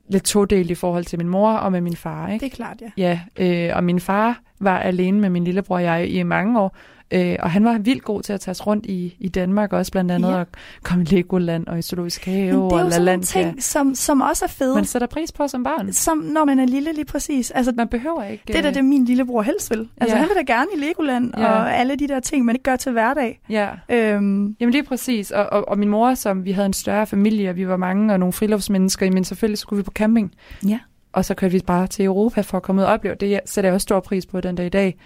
lidt 0.10 0.24
todelt 0.24 0.72
i 0.72 0.76
forhold 0.76 1.06
til 1.06 1.20
min 1.20 1.28
mor 1.28 1.52
og 1.52 1.72
med 1.72 1.82
min 1.82 1.96
far, 1.96 2.28
ikke? 2.30 2.46
Det 2.46 2.52
er 2.52 2.56
klart, 2.56 2.82
ja. 2.98 3.20
Ja, 3.38 3.70
øh, 3.70 3.76
og 3.76 3.84
min 3.84 4.00
far 4.00 4.42
var 4.62 4.80
alene 4.80 5.20
med 5.20 5.30
min 5.30 5.44
lillebror 5.44 5.76
og 5.76 5.84
jeg 5.84 6.08
i 6.10 6.24
mange 6.24 6.60
år, 6.60 6.76
øh, 7.14 7.36
og 7.40 7.52
han 7.52 7.66
var 7.66 7.78
vildt 7.78 8.04
god 8.04 8.22
til 8.22 8.34
at 8.34 8.40
tage 8.40 8.52
os 8.52 8.68
rundt 8.68 8.86
i, 8.86 9.16
i 9.20 9.28
Danmark 9.30 9.74
også, 9.74 9.92
blandt 9.92 10.12
andet 10.12 10.32
Ja. 10.38 10.44
komme 10.84 11.04
i 11.04 11.08
Legoland 11.08 11.68
og 11.68 11.80
i 11.80 11.82
Zoologisk 11.82 12.26
Have 12.26 12.38
Men 12.38 12.48
det 12.48 12.54
er 12.54 12.58
og 12.58 12.72
jo 12.72 12.90
sådan 12.90 12.90
LaLandia. 13.06 13.26
ting, 13.44 13.64
som, 13.64 13.96
som 13.96 14.22
også 14.22 14.46
er 14.46 14.50
fede. 14.50 14.76
Man 14.76 14.86
sætter 14.86 15.08
pris 15.08 15.32
på 15.32 15.48
som 15.48 15.64
barn. 15.64 15.94
Som 15.94 16.18
når 16.18 16.46
man 16.46 16.60
er 16.60 16.66
lille, 16.66 16.94
lige 16.94 17.06
præcis. 17.06 17.52
Altså, 17.52 17.74
Man 17.78 17.88
behøver 17.88 18.24
ikke... 18.24 18.44
det 18.48 18.56
er 18.56 18.62
da 18.62 18.68
øh, 18.68 18.74
det, 18.74 18.86
min 18.86 19.06
lillebror 19.06 19.42
helst 19.42 19.70
vil. 19.70 19.88
Altså, 20.02 20.16
Ja. 20.16 20.20
han 20.22 20.30
vil 20.30 20.48
da 20.48 20.54
gerne 20.54 20.68
i 20.76 20.80
Legoland 20.80 21.32
Ja. 21.38 21.46
og 21.52 21.76
alle 21.78 21.96
de 21.96 22.08
der 22.08 22.20
ting, 22.20 22.46
man 22.46 22.56
ikke 22.56 22.64
gør 22.64 22.76
til 22.76 22.92
hverdag. 22.92 23.40
Ja, 23.50 23.68
Øhm, 23.90 24.56
jamen 24.60 24.72
lige 24.72 24.84
præcis. 24.84 25.32
Og, 25.32 25.46
og, 25.52 25.70
og 25.70 25.80
min 25.80 25.90
mor, 25.90 26.14
som 26.14 26.46
vi 26.46 26.52
havde 26.52 26.66
en 26.66 26.74
større 26.74 27.08
familie, 27.08 27.50
og 27.50 27.56
vi 27.56 27.68
var 27.68 27.78
mange 27.78 28.14
og 28.14 28.20
nogle 28.20 28.34
friluftsmennesker, 28.34 29.12
men 29.12 29.24
selvfølgelig 29.24 29.58
skulle 29.58 29.78
vi 29.78 29.84
på 29.84 29.92
camping. 29.92 30.32
Ja. 30.68 30.80
Og 31.14 31.26
så 31.26 31.34
kørte 31.34 31.52
vi 31.54 31.60
bare 31.68 31.88
til 31.88 32.06
Europa 32.06 32.42
for 32.42 32.58
at 32.58 32.64
komme 32.64 32.82
ud 32.82 32.86
og 32.86 32.94
opleve. 32.94 33.16
Det 33.16 33.40
sætter 33.46 33.68
jeg 33.70 33.74
også 33.74 33.84
stor 33.84 34.00
pris 34.00 34.26
på 34.26 34.42
den 34.42 34.56
dag 34.56 34.66
i 34.66 34.70
dag. 34.70 34.98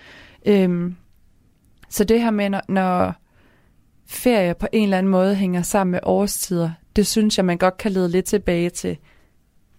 Øhm, 0.46 0.96
så 1.90 2.04
det 2.04 2.22
her 2.22 2.32
med, 2.32 2.50
når, 2.50 2.62
når 2.68 3.14
ferie 4.08 4.54
på 4.54 4.68
en 4.72 4.84
eller 4.84 4.98
anden 4.98 5.12
måde 5.12 5.36
hænger 5.36 5.62
sammen 5.62 5.92
med 5.92 6.00
årstider, 6.04 6.72
det 6.96 7.08
synes 7.08 7.38
jeg, 7.38 7.46
man 7.46 7.58
godt 7.58 7.78
kan 7.78 7.92
lede 7.92 8.10
lidt 8.10 8.26
tilbage 8.26 8.70
til, 8.70 8.98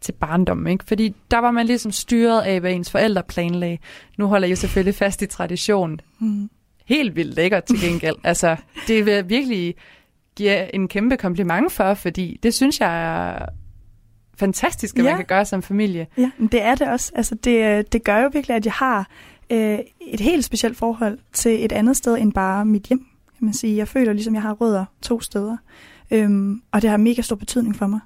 til 0.01 0.13
barndommen. 0.13 0.67
Ikke? 0.73 0.85
Fordi 0.85 1.15
der 1.31 1.39
var 1.39 1.51
man 1.51 1.67
ligesom 1.67 1.93
styret 1.93 2.43
af, 2.43 2.61
hvad 2.61 2.73
ens 2.73 2.91
forældre 2.91 3.23
planlagde. 3.23 3.79
Nu 4.19 4.27
holder 4.27 4.47
jeg 4.47 4.51
jo 4.51 4.57
selvfølgelig 4.57 4.95
fast 4.95 5.23
i 5.23 5.27
traditionen. 5.27 6.01
mm, 6.19 6.51
Helt 6.87 7.17
vildt 7.17 7.35
lækkert 7.35 7.65
til 7.65 7.81
gengæld. 7.81 8.17
altså, 8.25 8.57
det 8.89 9.07
vil 9.07 9.15
jeg 9.15 9.29
virkelig 9.29 9.75
give 10.37 10.75
en 10.75 10.89
kæmpe 10.89 11.17
kompliment 11.17 11.73
for, 11.73 11.95
fordi 11.95 12.39
det 12.43 12.55
synes 12.55 12.81
jeg 12.81 13.47
fantastisk, 14.39 14.99
at 14.99 15.05
Ja. 15.05 15.11
man 15.11 15.17
kan 15.17 15.27
gøre 15.27 15.45
som 15.45 15.63
familie. 15.63 16.07
ja, 16.19 16.31
men 16.39 16.49
det 16.49 16.63
er 16.63 16.75
det 16.75 16.89
også. 16.89 17.13
Altså, 17.15 17.35
det, 17.35 17.79
øh, 17.79 17.85
det 17.93 18.05
gør 18.05 18.19
jo 18.19 18.31
virkelig, 18.33 18.57
at 18.57 18.65
jeg 18.65 18.73
har 18.73 19.09
øh, 19.51 19.79
et 20.01 20.21
helt 20.21 20.45
specielt 20.45 20.77
forhold 20.77 21.19
til 21.33 21.65
et 21.65 21.73
andet 21.73 21.97
sted 21.97 22.19
end 22.19 22.33
bare 22.33 22.65
mit 22.65 22.83
hjem. 22.83 23.07
Kan 23.39 23.45
man 23.45 23.55
sige. 23.55 23.77
Jeg 23.77 23.89
føler 23.89 24.13
ligesom, 24.13 24.35
jeg 24.35 24.43
har 24.43 24.53
rødder 24.53 24.85
to 25.03 25.21
steder. 25.21 25.57
Øhm, 26.11 26.63
og 26.73 26.83
det 26.83 26.91
har 26.91 26.97
mega 26.97 27.23
stor 27.23 27.37
betydning 27.37 27.77
for 27.77 27.87
mig. 27.87 28.01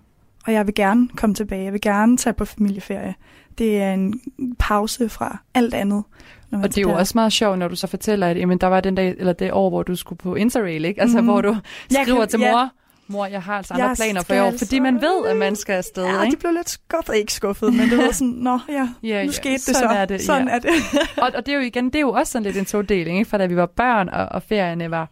Og 0.46 0.52
jeg 0.52 0.66
vil 0.66 0.74
gerne 0.74 1.08
komme 1.16 1.34
tilbage. 1.34 1.64
Jeg 1.64 1.72
vil 1.72 1.80
gerne 1.80 2.16
tage 2.16 2.32
på 2.34 2.44
familieferie. 2.44 3.14
Det 3.58 3.82
er 3.82 3.92
en 3.92 4.20
pause 4.58 5.08
fra 5.08 5.38
alt 5.54 5.74
andet. 5.74 6.04
Og 6.52 6.62
det 6.62 6.78
er 6.78 6.82
jo 6.82 6.92
også 6.92 7.12
meget 7.14 7.32
sjovt, 7.32 7.58
når 7.58 7.68
du 7.68 7.76
så 7.76 7.86
fortæller, 7.86 8.26
at 8.26 8.36
jamen, 8.36 8.58
der 8.58 8.66
var 8.66 8.80
den 8.80 8.94
dag, 8.94 9.14
eller 9.18 9.32
det 9.32 9.52
år, 9.52 9.68
hvor 9.68 9.82
du 9.82 9.94
skulle 9.96 10.18
på 10.18 10.34
Interrail, 10.34 10.84
ikke? 10.84 11.00
Altså, 11.00 11.16
Mhm. 11.16 11.26
hvor 11.26 11.40
du 11.40 11.56
skriver 11.90 12.18
kan- 12.18 12.28
til 12.28 12.40
ja. 12.40 12.68
Mor, 13.10 13.26
jeg 13.26 13.42
har 13.42 13.56
altså 13.56 13.74
andre 13.74 13.86
Jeg 13.86 13.96
planer 13.96 14.22
for 14.22 14.34
i 14.34 14.40
år, 14.40 14.52
fordi 14.58 14.78
man 14.78 14.94
ved, 14.94 15.26
at 15.26 15.36
man 15.36 15.56
skal 15.56 15.72
afsted, 15.72 16.04
Ja, 16.04 16.20
de 16.20 16.26
ikke? 16.26 16.36
blev 16.38 16.52
lidt 16.52 16.70
skuffet. 16.70 17.14
Ikke 17.14 17.32
skuffet, 17.32 17.74
men 17.74 17.90
det 17.90 17.98
var 17.98 18.12
sådan, 18.12 18.28
nå 18.28 18.58
ja, 18.68 18.88
Ja, 19.02 19.24
nu 19.26 19.32
skete 19.32 19.52
det 19.54 19.60
sådan 19.60 19.88
så. 19.88 19.94
Er 19.96 20.04
det, 20.04 20.20
sådan 20.22 20.48
ja. 20.48 20.54
er 20.54 20.58
det. 20.58 20.70
og, 21.22 21.30
og 21.34 21.46
det 21.46 21.52
er 21.52 21.56
jo 21.58 21.64
igen, 21.64 21.84
det 21.84 21.94
er 21.94 22.00
jo 22.00 22.10
også 22.12 22.32
sådan 22.32 22.42
lidt 22.44 22.56
en 22.56 22.64
todeling, 22.64 23.18
ikke? 23.18 23.30
For 23.30 23.38
da 23.38 23.46
vi 23.46 23.56
var 23.56 23.66
børn, 23.66 24.08
og, 24.08 24.26
og 24.26 24.42
ferierne 24.42 24.90
var, 24.90 25.10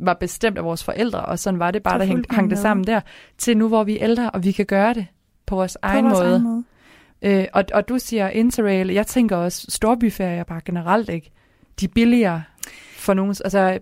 var 0.00 0.14
bestemt 0.14 0.58
af 0.58 0.64
vores 0.64 0.84
forældre, 0.84 1.20
og 1.20 1.38
sådan 1.38 1.60
var 1.60 1.70
det 1.70 1.82
bare, 1.82 1.98
der 1.98 2.04
hang, 2.04 2.24
hang 2.30 2.50
det 2.50 2.58
sammen 2.58 2.86
der, 2.86 3.00
til 3.38 3.56
nu, 3.56 3.68
hvor 3.68 3.84
vi 3.84 3.98
er 3.98 4.04
ældre, 4.04 4.30
og 4.30 4.44
vi 4.44 4.52
kan 4.52 4.66
gøre 4.66 4.94
det 4.94 5.06
på 5.46 5.54
vores 5.54 5.78
På 5.82 5.88
egen 5.88 6.04
vores 6.04 6.18
måde. 6.18 6.30
egen 6.30 6.42
måde. 6.42 6.64
Øh, 7.22 7.46
og, 7.52 7.64
og 7.74 7.88
du 7.88 7.98
siger 7.98 8.28
interrail, 8.28 8.88
jeg 8.88 9.06
tænker 9.06 9.36
også 9.36 9.66
storbyferier 9.68 10.44
bare 10.44 10.60
generelt, 10.64 11.08
ikke? 11.08 11.30
De 11.80 11.84
er 11.84 11.90
billigere 11.94 12.42
for 12.96 13.14
nogen, 13.14 13.34
altså 13.44 13.78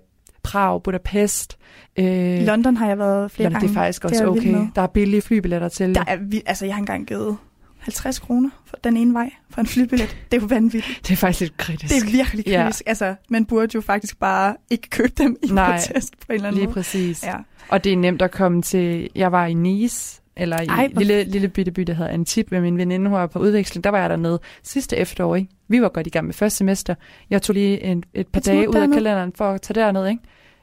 Prag, 0.51 0.83
Budapest, 0.83 1.59
øh, 1.99 2.39
London 2.43 2.77
har 2.77 2.89
jeg 2.89 2.99
været 2.99 3.31
flere 3.31 3.51
London, 3.51 3.61
det 3.63 3.69
gange. 3.69 3.81
er 3.81 3.85
faktisk 3.85 4.03
Det 4.03 4.11
også 4.11 4.25
er 4.25 4.29
okay. 4.29 4.67
Der 4.75 4.83
er 4.83 4.87
billige 4.87 5.21
flybilletter 5.23 5.69
til. 5.69 5.95
Der 5.95 6.05
er, 6.07 6.19
altså, 6.47 6.65
jeg 6.67 6.75
har 6.75 6.79
engang 6.81 7.07
givet 7.07 7.37
50 7.79 8.19
kroner 8.19 8.51
for 8.67 8.77
den 8.85 8.97
ene 8.97 9.15
vej 9.15 9.31
for 9.51 9.61
en 9.61 9.67
flybillet. 9.67 10.17
Det 10.33 10.37
er 10.37 10.41
jo 10.41 10.47
vanvittigt. 10.47 11.01
Det 11.03 11.13
er 11.13 11.17
faktisk 11.17 11.41
lidt 11.41 11.57
kritisk. 11.57 11.95
Det 11.95 12.03
er 12.03 12.11
virkelig 12.11 12.45
kritisk. 12.45 12.83
Ja. 12.87 12.91
Altså, 12.91 13.15
man 13.31 13.45
burde 13.45 13.71
jo 13.75 13.81
faktisk 13.81 14.19
bare 14.19 14.57
ikke 14.71 14.91
købe 14.91 15.13
dem 15.19 15.37
i 15.43 15.47
Nej, 15.47 15.71
protest 15.89 16.15
på 16.19 16.25
en 16.29 16.35
eller 16.35 16.49
anden 16.49 16.59
Lige 16.59 16.67
måde. 16.67 16.75
præcis. 16.75 17.25
Ja. 17.25 17.35
Og 17.69 17.85
det 17.85 17.93
er 17.93 17.97
nemt 17.97 18.23
at 18.23 18.31
komme 18.31 18.63
til... 18.63 19.09
Jeg 19.15 19.33
var 19.33 19.47
i 19.47 19.55
Nice, 19.55 20.21
eller 20.37 20.61
i 20.61 20.67
Ej, 20.67 20.89
hvor 20.93 21.01
lille, 21.03 21.25
lille 21.25 21.49
bitte 21.49 21.73
by, 21.73 21.83
der 21.83 21.93
hedder 21.93 22.11
Antip, 22.11 22.51
med 22.51 22.61
min 22.61 22.79
veninde, 22.79 23.07
hun 23.11 23.19
var 23.19 23.27
på 23.27 23.39
udveksling. 23.39 23.85
Der 23.85 23.91
var 23.91 24.01
jeg 24.01 24.11
dernede 24.11 24.41
sidste 24.63 24.97
efterår, 24.97 25.37
ikke? 25.37 25.51
Vi 25.69 25.83
var 25.83 25.89
godt 25.89 26.07
i 26.07 26.11
gang 26.11 26.27
med 26.27 26.35
første 26.35 26.57
semester. 26.57 26.95
Jeg 27.31 27.43
tog 27.43 27.55
lige 27.55 27.85
en, 27.85 28.05
et 28.15 28.27
par 28.27 28.41
dage 28.41 28.69
ud 28.69 28.75
af 28.75 28.89
kalenderen 28.89 29.33
for 29.37 29.51
at 29.51 29.63
tage 29.63 29.81
derned, 29.81 30.07
ikke? 30.09 30.23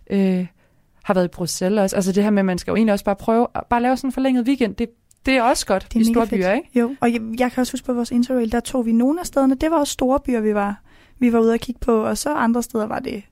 Øh, 0.10 0.46
har 1.04 1.14
været 1.14 1.26
i 1.26 1.28
Bruxelles 1.28 1.82
også. 1.82 1.96
Altså 1.96 2.12
det 2.12 2.24
her 2.24 2.30
med, 2.30 2.40
at 2.40 2.46
man 2.46 2.58
skal 2.58 2.72
jo 2.72 2.76
egentlig 2.76 2.94
også 2.94 3.06
bare 3.06 3.16
prøve 3.16 3.48
at 3.56 3.62
bare 3.70 3.82
lave 3.82 3.98
sådan 3.98 4.08
en 4.08 4.12
forlænget 4.12 4.48
weekend. 4.48 4.76
Det, 4.76 4.90
det 5.26 5.34
er 5.34 5.42
også 5.42 5.66
godt 5.66 5.88
Det 5.94 5.96
er 5.96 6.02
i 6.02 6.14
store 6.14 6.28
fedt. 6.28 6.42
byer, 6.42 6.52
ikke? 6.52 6.80
Jo, 6.80 6.96
og 7.02 7.14
jeg, 7.14 7.22
jeg 7.40 7.52
kan 7.52 7.62
også 7.62 7.74
huske 7.74 7.86
på 7.86 7.94
vores 7.94 8.12
interrail, 8.12 8.52
der 8.52 8.60
tog 8.60 8.86
vi 8.86 8.92
nogle 8.92 9.20
af 9.20 9.26
stederne. 9.26 9.56
Det 9.56 9.72
var 9.72 9.78
også 9.80 9.94
store 9.94 10.20
byer, 10.20 10.40
vi 10.40 10.54
var, 10.56 10.82
vi 11.20 11.34
var 11.34 11.40
ude 11.40 11.54
at 11.54 11.62
kigge 11.62 11.80
på, 11.80 12.04
og 12.06 12.18
så 12.18 12.34
andre 12.34 12.64
steder 12.64 12.86
var 12.86 13.00
det 13.00 13.24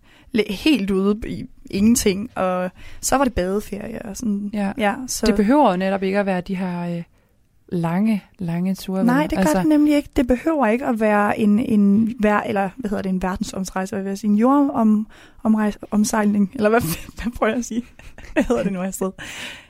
helt 0.49 0.91
ude 0.91 1.19
i 1.29 1.45
ingenting, 1.71 2.29
og 2.37 2.71
så 3.01 3.15
var 3.17 3.23
det 3.23 3.33
badeferie 3.33 4.01
og 4.05 4.17
sådan. 4.17 4.49
Ja. 4.53 4.71
Ja, 4.77 4.93
så 5.07 5.25
Det 5.25 5.35
behøver 5.35 5.71
jo 5.71 5.77
netop 5.77 6.03
ikke 6.03 6.19
at 6.19 6.25
være 6.25 6.41
de 6.41 6.55
her 6.55 6.95
øh, 6.97 7.03
lange, 7.73 8.23
lange 8.39 8.75
ture. 8.75 9.03
Nej, 9.03 9.21
det 9.21 9.31
gør 9.31 9.37
altså, 9.37 9.57
det 9.57 9.67
nemlig 9.67 9.95
ikke. 9.95 10.09
Det 10.15 10.27
behøver 10.27 10.67
ikke 10.67 10.85
at 10.85 10.99
være 10.99 11.39
en, 11.39 11.59
en, 11.59 12.15
vær, 12.19 12.39
eller, 12.39 12.69
hvad 12.77 12.89
hedder 12.89 13.01
det, 13.01 13.09
en 13.09 13.21
verdensomsrejse, 13.21 13.95
hvad 13.95 14.03
vil 14.03 14.09
jeg 14.09 14.17
sige, 14.17 14.31
en 14.31 14.37
jordomsejling, 14.37 16.51
eller 16.55 16.69
hvad, 16.69 16.81
hvad 17.21 17.31
prøver 17.31 17.51
jeg 17.51 17.59
at 17.59 17.65
sige? 17.65 17.83
Hvad 18.33 18.43
hedder 18.43 18.63
det 18.63 18.73
nu, 18.73 18.81
jeg 18.81 18.93
sidder? 18.93 19.11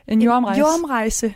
En 0.08 0.22
jordomrejse. 0.22 0.60
En 0.60 0.66
jordomrejse. 0.66 1.36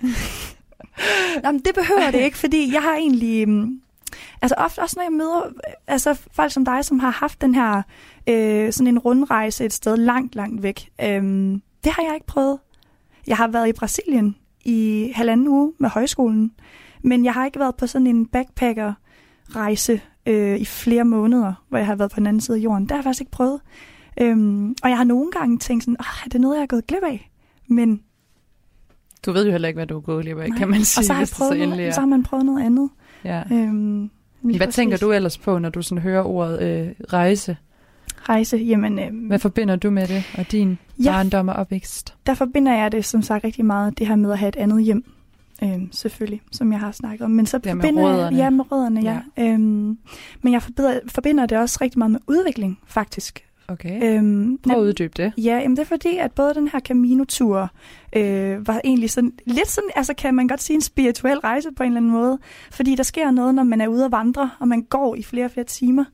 Jamen, 1.44 1.62
det 1.66 1.76
behøver 1.76 2.12
det 2.12 2.20
ikke, 2.20 2.38
fordi 2.38 2.74
jeg 2.74 2.82
har 2.82 2.96
egentlig... 2.96 3.50
mm, 3.50 3.82
Altså 4.42 4.56
ofte 4.58 4.80
også, 4.80 4.94
når 4.98 5.04
jeg 5.04 5.12
møder 5.12 5.42
altså, 5.88 6.20
folk 6.32 6.52
som 6.52 6.66
dig, 6.66 6.86
som 6.86 7.00
har 7.00 7.10
haft 7.10 7.42
den 7.42 7.56
her 7.56 7.82
øh, 8.30 8.74
sådan 8.74 8.88
en 8.88 9.00
rundrejse 9.00 9.66
et 9.66 9.74
sted 9.74 9.98
langt, 9.98 10.36
langt 10.36 10.64
væk. 10.64 10.90
Øhm, 11.02 11.62
det 11.84 11.92
har 11.92 12.04
jeg 12.04 12.14
ikke 12.14 12.28
prøvet. 12.28 12.60
Jeg 13.28 13.38
har 13.38 13.48
været 13.48 13.68
i 13.68 13.74
Brasilien 13.74 14.36
i 14.68 15.12
halvanden 15.16 15.48
uge 15.48 15.74
med 15.80 15.90
højskolen, 15.90 16.52
men 17.02 17.26
jeg 17.26 17.34
har 17.34 17.46
ikke 17.46 17.60
været 17.60 17.76
på 17.76 17.88
sådan 17.88 18.08
en 18.08 18.26
backpacker-rejse 18.26 20.02
øh, 20.26 20.58
i 20.60 20.66
flere 20.66 21.04
måneder, 21.06 21.54
hvor 21.70 21.78
jeg 21.78 21.88
har 21.88 21.96
været 21.96 22.12
på 22.12 22.20
den 22.20 22.28
anden 22.28 22.42
side 22.42 22.58
af 22.58 22.62
jorden. 22.62 22.84
Det 22.84 22.92
har 22.92 22.98
jeg 22.98 23.04
faktisk 23.04 23.22
ikke 23.22 23.32
prøvet. 23.32 23.60
Øhm, 24.22 24.70
og 24.84 24.90
jeg 24.90 24.98
har 24.98 25.04
nogle 25.04 25.32
gange 25.32 25.58
tænkt 25.58 25.84
sådan, 25.84 25.98
oh, 26.00 26.26
er 26.26 26.30
det 26.30 26.42
noget, 26.42 26.56
jeg 26.56 26.64
er 26.64 26.68
gået 26.68 26.88
glip 26.88 27.04
af? 27.04 27.32
Men 27.68 28.02
Du 29.26 29.32
ved 29.32 29.46
jo 29.46 29.52
heller 29.52 29.68
ikke, 29.68 29.78
hvad 29.78 29.88
du 29.88 29.98
er 29.98 30.02
gået 30.02 30.24
glip 30.26 30.38
af, 30.38 30.50
Nej. 30.50 30.58
kan 30.58 30.70
man 30.70 30.84
sige, 30.84 31.02
og 31.02 31.06
så 31.06 31.14
har, 31.14 31.22
jeg 31.22 31.28
prøvet 31.34 31.52
endelig 31.54 31.70
noget, 31.70 31.88
er. 31.88 31.92
så 31.92 32.00
har 32.00 32.08
man 32.08 32.24
prøvet 32.24 32.46
noget 32.46 32.66
andet. 32.66 32.90
Ja. 33.24 33.44
Øhm, 33.52 34.10
Hvad 34.42 34.60
præcis. 34.60 34.76
tænker 34.76 34.98
du 34.98 35.12
ellers 35.12 35.38
på, 35.38 35.60
når 35.60 35.70
du 35.70 35.82
sådan 35.82 36.02
hører 36.02 36.24
ordet 36.24 36.62
øh, 36.62 36.88
rejse? 37.14 37.58
Rejse, 38.30 38.58
jamen... 38.58 39.00
Øh, 39.00 39.28
Hvad 39.28 39.40
forbinder 39.40 39.76
du 39.76 39.90
med 39.90 40.08
det, 40.08 40.24
og 40.38 40.52
din 40.52 40.78
Ja. 41.04 41.12
barndom 41.12 41.48
og 41.48 41.56
opvækst? 41.56 42.14
der 42.28 42.34
forbinder 42.34 42.74
jeg 42.76 42.92
det 42.92 43.06
som 43.06 43.22
sagt 43.22 43.44
rigtig 43.44 43.66
meget, 43.66 44.00
det 44.00 44.08
her 44.08 44.16
med 44.16 44.32
at 44.32 44.38
have 44.38 44.50
et 44.50 44.56
andet 44.56 44.84
hjem. 44.84 45.04
Øhm, 45.64 45.92
selvfølgelig, 45.92 46.42
som 46.52 46.72
jeg 46.72 46.80
har 46.80 46.92
snakket 46.92 47.22
om. 47.26 47.32
Men 47.32 47.46
så 47.46 47.60
med 47.64 47.72
forbinder 47.74 48.04
rødderne. 48.04 48.38
jeg, 48.38 48.44
ja, 48.44 48.50
med 48.50 48.72
rødderne, 48.72 49.02
ja. 49.02 49.20
ja. 49.38 49.54
Øhm, 49.54 49.98
men 50.42 50.54
jeg 50.54 50.62
forbinder, 50.64 51.00
forbinder 51.08 51.46
det 51.46 51.58
også 51.58 51.78
rigtig 51.82 51.98
meget 52.00 52.12
med 52.12 52.20
udvikling, 52.28 52.80
faktisk. 52.88 53.44
Okay. 53.70 54.04
Øhm, 54.18 54.58
Prøv 54.58 54.76
at 54.78 54.82
uddybe 54.82 55.14
det. 55.18 55.34
Ja, 55.38 55.58
jamen 55.58 55.76
det 55.78 55.82
er 55.82 55.86
fordi, 55.88 56.18
at 56.18 56.32
både 56.32 56.54
den 56.54 56.68
her 56.68 56.80
Camino-tur 56.80 57.70
øh, 58.16 58.68
var 58.68 58.82
egentlig 58.84 59.10
sådan, 59.10 59.32
lidt 59.46 59.68
sådan, 59.68 59.90
altså 59.96 60.14
kan 60.14 60.36
man 60.36 60.48
godt 60.48 60.62
sige 60.62 60.76
en 60.76 60.82
spirituel 60.82 61.40
rejse 61.40 61.70
på 61.78 61.84
en 61.84 61.88
eller 61.88 61.98
anden 62.00 62.12
måde. 62.12 62.38
Fordi 62.72 62.96
der 62.96 63.04
sker 63.04 63.32
noget, 63.32 63.56
når 63.56 63.64
man 63.64 63.82
er 63.82 63.88
ude 63.88 64.06
at 64.06 64.12
vandre, 64.12 64.50
og 64.60 64.68
man 64.68 64.82
går 64.82 65.16
i 65.16 65.24
flere 65.24 65.46
og 65.46 65.52
flere 65.52 65.66
timer. 65.66 66.06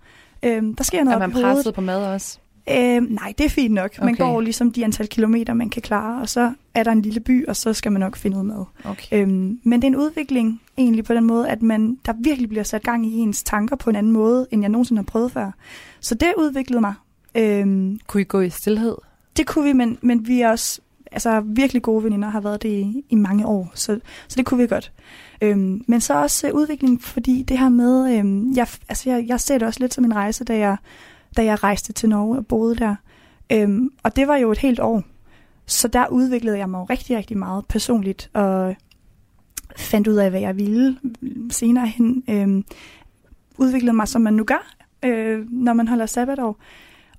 Øhm, 0.43 0.75
der 0.75 0.83
sker 0.83 1.03
noget 1.03 1.15
Er 1.15 1.27
man 1.27 1.31
presset 1.31 1.73
på 1.73 1.81
mad 1.81 2.05
også? 2.05 2.37
Øh, 2.69 3.01
nej, 3.01 3.33
det 3.37 3.45
er 3.45 3.49
fint 3.49 3.73
nok. 3.73 3.99
Man 4.01 4.13
Okay. 4.13 4.23
går 4.23 4.41
ligesom 4.41 4.71
de 4.71 4.83
antal 4.83 5.07
kilometer, 5.07 5.53
man 5.53 5.69
kan 5.69 5.81
klare, 5.81 6.21
og 6.21 6.29
så 6.29 6.53
er 6.73 6.83
der 6.83 6.91
en 6.91 7.01
lille 7.01 7.19
by, 7.19 7.47
og 7.47 7.55
så 7.55 7.73
skal 7.73 7.91
man 7.91 7.99
nok 7.99 8.15
finde 8.15 8.37
ud 8.37 8.43
med. 8.43 8.65
Okay. 8.83 9.21
Øhm, 9.21 9.59
men 9.63 9.81
det 9.81 9.83
er 9.83 9.91
en 9.91 9.95
udvikling 9.95 10.61
egentlig 10.77 11.05
på 11.05 11.13
den 11.13 11.23
måde, 11.23 11.49
at 11.49 11.61
man 11.61 11.97
der 12.05 12.13
virkelig 12.19 12.49
bliver 12.49 12.63
sat 12.63 12.83
gang 12.83 13.05
i 13.05 13.17
ens 13.17 13.43
tanker 13.43 13.75
på 13.75 13.89
en 13.89 13.95
anden 13.95 14.11
måde, 14.11 14.47
end 14.51 14.61
jeg 14.61 14.69
nogensinde 14.69 14.99
har 14.99 15.03
prøvet 15.05 15.31
før. 15.31 15.51
Så 15.99 16.15
det 16.15 16.33
udviklede 16.37 16.81
mig. 16.81 16.93
Øhm, 17.35 17.99
Kunne 18.07 18.21
I 18.21 18.23
gå 18.23 18.41
i 18.41 18.49
stillhed? 18.49 18.95
det 19.37 19.47
kunne 19.47 19.65
vi, 19.65 19.73
men, 19.73 19.97
men 20.01 20.27
vi 20.27 20.41
er 20.41 20.49
også 20.49 20.81
altså, 21.11 21.41
virkelig 21.45 21.81
gode 21.81 22.03
veninder, 22.03 22.29
har 22.29 22.41
været 22.41 22.61
det 22.61 22.69
i, 22.69 23.03
i 23.09 23.15
mange 23.15 23.45
år, 23.45 23.71
så, 23.75 23.99
så 24.27 24.35
det 24.37 24.45
kunne 24.45 24.61
vi 24.61 24.67
godt. 24.67 24.91
Øhm, 25.43 25.83
men 25.87 26.01
så 26.01 26.13
også 26.13 26.47
øh, 26.47 26.53
udviklingen, 26.53 26.99
fordi 26.99 27.43
det 27.43 27.59
her 27.59 27.69
med, 27.69 28.17
øhm, 28.17 28.53
jeg, 28.55 28.67
altså, 28.89 29.09
jeg, 29.09 29.25
jeg 29.27 29.39
ser 29.39 29.57
det 29.57 29.67
også 29.67 29.79
lidt 29.79 29.93
som 29.93 30.05
en 30.05 30.15
rejse, 30.15 30.43
da 30.43 30.57
jeg, 30.57 30.77
da 31.37 31.43
jeg 31.43 31.63
rejste 31.63 31.93
til 31.93 32.09
Norge 32.09 32.37
og 32.37 32.47
boede 32.47 32.75
der. 32.75 32.95
Øhm, 33.51 33.89
og 34.03 34.15
det 34.15 34.27
var 34.27 34.35
jo 34.35 34.51
et 34.51 34.57
helt 34.57 34.79
år. 34.79 35.03
Så 35.65 35.87
der 35.87 36.07
udviklede 36.07 36.57
jeg 36.57 36.69
mig 36.69 36.79
jo 36.79 36.83
rigtig, 36.83 37.17
rigtig 37.17 37.37
meget 37.37 37.65
personligt, 37.65 38.29
og 38.33 38.75
fandt 39.77 40.07
ud 40.07 40.15
af, 40.15 40.29
hvad 40.29 40.39
jeg 40.39 40.57
ville 40.57 40.97
senere 41.49 41.87
hen. 41.87 42.23
Øhm, 42.29 42.65
udviklede 43.57 43.95
mig, 43.95 44.07
som 44.07 44.21
man 44.21 44.33
nu 44.33 44.43
gør, 44.43 44.75
øh, 45.05 45.51
når 45.51 45.73
man 45.73 45.87
holder 45.87 46.05
sabbatår. 46.05 46.57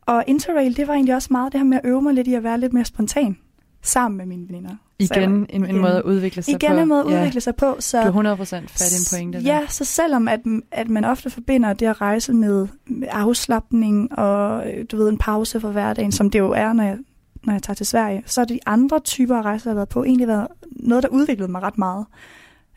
Og 0.00 0.24
Interrail, 0.26 0.76
det 0.76 0.88
var 0.88 0.94
egentlig 0.94 1.14
også 1.14 1.28
meget 1.30 1.52
det 1.52 1.60
her 1.60 1.64
med 1.64 1.76
at 1.76 1.84
øve 1.84 2.02
mig 2.02 2.14
lidt 2.14 2.26
i 2.26 2.34
at 2.34 2.42
være 2.42 2.60
lidt 2.60 2.72
mere 2.72 2.84
spontan 2.84 3.36
sammen 3.82 4.18
med 4.18 4.26
mine 4.26 4.48
veninder. 4.48 4.76
Igen 4.98 5.46
en, 5.50 5.66
en 5.66 5.78
måde 5.78 5.96
at 5.96 6.02
udvikle 6.02 6.42
sig 6.42 6.52
på. 6.52 6.66
Igen 6.66 6.78
en 6.78 6.88
måde 6.88 7.00
at 7.00 7.10
ja. 7.10 7.18
udvikle 7.20 7.40
sig 7.40 7.56
på. 7.56 7.76
Så, 7.78 8.04
Du 8.06 8.10
har 8.10 8.34
100% 8.36 8.38
fat 8.38 8.92
i 8.92 9.16
en 9.16 9.18
pointe 9.18 9.38
der. 9.38 9.44
Ja, 9.44 9.66
så 9.68 9.84
selvom 9.84 10.28
at, 10.28 10.40
at 10.70 10.88
man 10.88 11.04
ofte 11.04 11.30
forbinder 11.30 11.72
det 11.72 11.86
at 11.86 12.00
rejse 12.00 12.32
med, 12.32 12.68
afslappning 13.10 14.18
og 14.18 14.70
øh, 14.70 14.84
du 14.92 14.96
ved, 14.96 15.08
en 15.08 15.18
pause 15.18 15.60
for 15.60 15.70
hverdagen, 15.70 16.12
som 16.12 16.30
det 16.30 16.38
jo 16.38 16.50
er, 16.50 16.72
når 16.72 16.84
jeg, 16.84 16.98
når 17.44 17.52
jeg 17.52 17.62
tager 17.62 17.74
til 17.74 17.86
Sverige, 17.86 18.22
så 18.26 18.40
er 18.40 18.44
de 18.44 18.58
andre 18.66 19.00
typer 19.00 19.36
af 19.36 19.42
rejser, 19.42 19.70
jeg 19.70 19.74
har 19.74 19.78
været 19.78 19.88
på, 19.88 20.04
egentlig 20.04 20.28
været 20.28 20.46
noget, 20.70 21.02
der 21.02 21.08
udviklede 21.08 21.50
mig 21.50 21.62
ret 21.62 21.78
meget. 21.78 22.06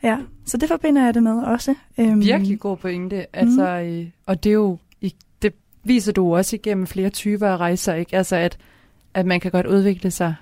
Ja, 0.02 0.18
så 0.46 0.56
det 0.56 0.68
forbinder 0.68 1.04
jeg 1.04 1.14
det 1.14 1.22
med 1.22 1.42
også. 1.42 1.74
Øhm, 1.98 2.20
Virkelig 2.20 2.60
god 2.60 2.76
pointe. 2.76 3.36
Altså, 3.36 3.68
øh, 3.68 4.06
og 4.26 4.44
det 4.44 4.50
er 4.50 4.54
jo, 4.54 4.78
det 5.42 5.54
viser 5.84 6.12
du 6.12 6.36
også 6.36 6.56
igennem 6.56 6.86
flere 6.86 7.10
typer 7.10 7.48
af 7.48 7.56
rejser, 7.56 7.94
ikke? 7.94 8.16
Altså, 8.16 8.36
at, 8.36 8.58
at 9.14 9.26
man 9.26 9.40
kan 9.40 9.50
godt 9.50 9.66
udvikle 9.66 10.10
sig 10.10 10.34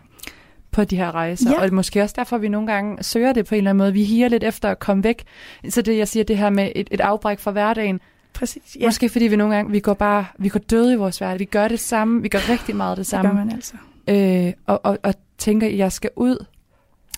på 0.76 0.84
de 0.84 0.96
her 0.96 1.14
rejser. 1.14 1.50
Ja. 1.50 1.62
Og 1.62 1.74
måske 1.74 2.02
også 2.02 2.14
derfor, 2.18 2.38
vi 2.38 2.48
nogle 2.48 2.66
gange 2.72 3.04
søger 3.04 3.32
det 3.32 3.46
på 3.46 3.54
en 3.54 3.58
eller 3.58 3.70
anden 3.70 3.78
måde. 3.78 3.92
Vi 3.92 4.04
higer 4.04 4.28
lidt 4.28 4.44
efter 4.44 4.70
at 4.70 4.78
komme 4.78 5.04
væk. 5.04 5.24
Så 5.68 5.82
det, 5.82 5.98
jeg 5.98 6.08
siger, 6.08 6.24
det 6.24 6.38
her 6.38 6.50
med 6.50 6.72
et, 6.74 6.88
et 6.90 7.00
afbræk 7.00 7.38
fra 7.38 7.50
hverdagen. 7.50 8.00
Præcis, 8.32 8.76
ja. 8.80 8.86
Måske 8.86 9.08
fordi 9.08 9.24
vi 9.24 9.36
nogle 9.36 9.54
gange, 9.54 9.72
vi 9.72 9.80
går 9.80 9.94
bare, 9.94 10.26
vi 10.38 10.48
går 10.48 10.60
døde 10.60 10.92
i 10.92 10.96
vores 10.96 11.18
hverdag. 11.18 11.38
Vi 11.38 11.44
gør 11.44 11.68
det 11.68 11.80
samme. 11.80 12.22
Vi 12.22 12.28
gør 12.28 12.38
rigtig 12.48 12.76
meget 12.76 12.98
det 12.98 13.06
det 13.06 13.12
gør 13.12 13.22
samme. 13.22 13.44
man 13.44 13.52
altså. 13.52 13.74
Øh, 14.08 14.52
og, 14.66 14.80
og, 14.84 14.98
og 15.02 15.14
tænker, 15.38 15.68
jeg 15.68 15.92
skal 15.92 16.10
ud 16.16 16.44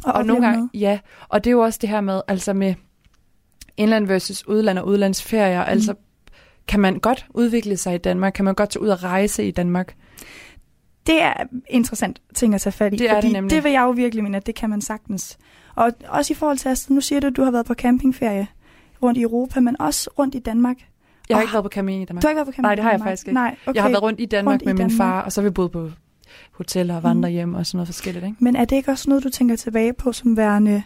Og, 0.05 0.13
og 0.13 0.27
nogle 0.27 0.47
gange, 0.47 0.69
ja. 0.75 0.99
Og 1.29 1.45
det 1.45 1.51
er 1.51 1.53
jo 1.53 1.61
også 1.61 1.79
det 1.83 1.89
her 1.89 2.01
med, 2.01 2.21
altså 2.29 2.53
med 2.53 2.75
indland 3.77 4.07
versus 4.07 4.49
udland 4.49 4.79
og 4.79 4.87
udlandsferier. 4.87 5.65
Mm. 5.65 5.71
Altså, 5.71 5.95
kan 6.69 6.81
man 6.81 6.99
godt 6.99 7.27
udvikle 7.31 7.77
sig 7.77 7.95
i 7.95 7.99
Danmark? 7.99 8.33
Kan 8.33 8.45
man 8.45 8.55
godt 8.55 8.71
tage 8.71 8.83
ud 8.83 8.89
og 8.89 9.03
rejse 9.03 9.45
i 9.45 9.51
Danmark? 9.51 9.95
Det 11.09 11.23
er 11.23 11.35
interessant 11.69 12.21
ting 12.35 12.55
at 12.55 12.61
tage 12.61 12.73
fat 12.73 12.95
i, 12.95 12.97
Det 12.97 13.01
det 13.11 13.17
fordi 13.17 13.33
nemlig. 13.33 13.51
det 13.57 13.65
vil 13.65 13.73
jeg 13.73 13.83
jo 13.83 13.91
virkelig 13.91 14.25
mene, 14.25 14.37
at 14.37 14.47
det 14.47 14.55
kan 14.55 14.71
man 14.71 14.81
sagtens. 14.81 15.39
Og 15.75 15.93
også 16.09 16.33
i 16.33 16.35
forhold 16.35 16.59
til, 16.59 16.69
altså, 16.69 16.93
nu 16.93 17.01
siger 17.01 17.21
du, 17.21 17.27
at 17.27 17.37
du 17.37 17.45
har 17.45 17.51
været 17.51 17.67
på 17.67 17.75
campingferie 17.75 18.47
rundt 19.03 19.19
i 19.19 19.23
Europa, 19.23 19.61
men 19.61 19.81
også 19.81 20.11
rundt 20.19 20.35
i 20.35 20.39
Danmark. 20.39 20.77
Jeg 21.29 21.37
har 21.37 21.41
Ah. 21.41 21.45
ikke 21.45 21.53
været 21.53 21.65
på 21.65 21.69
camping 21.69 22.03
i 22.03 22.05
Danmark. 22.05 22.23
Du 22.23 22.27
har 22.27 22.31
ikke 22.31 22.37
været 22.37 22.47
på 22.47 22.53
camping 22.53 22.63
Nej, 22.63 22.75
det 22.75 22.85
har 22.85 22.91
jeg 22.91 22.97
i 22.97 22.99
Danmark? 22.99 23.11
faktisk 23.11 23.27
ikke. 23.29 23.35
Nej, 23.35 23.57
okay. 23.67 23.75
Jeg 23.75 23.83
har 23.83 23.91
været 23.91 24.03
rundt 24.03 24.21
i 24.21 24.25
Danmark 24.27 24.53
Rundt 24.53 24.63
i 24.63 24.67
med 24.67 24.75
min 24.75 24.79
Danmark. 24.89 24.97
far, 24.97 25.21
og 25.23 25.33
så 25.33 25.41
har 25.41 25.49
vi 25.49 25.53
boet 25.53 25.73
på 25.73 25.91
hoteller 26.53 26.97
og 26.97 27.03
vandrehjem 27.03 27.55
og 27.55 27.67
sådan 27.67 27.77
noget 27.77 27.89
forskelligt, 27.89 28.25
ikke? 28.25 28.37
Men 28.45 28.57
er 28.57 28.65
det 28.65 28.77
ikke 28.77 28.91
også 28.91 29.09
noget, 29.11 29.25
du 29.25 29.29
tænker 29.31 29.57
tilbage 29.57 29.93
på 29.93 30.13
som 30.13 30.37
værende 30.37 30.83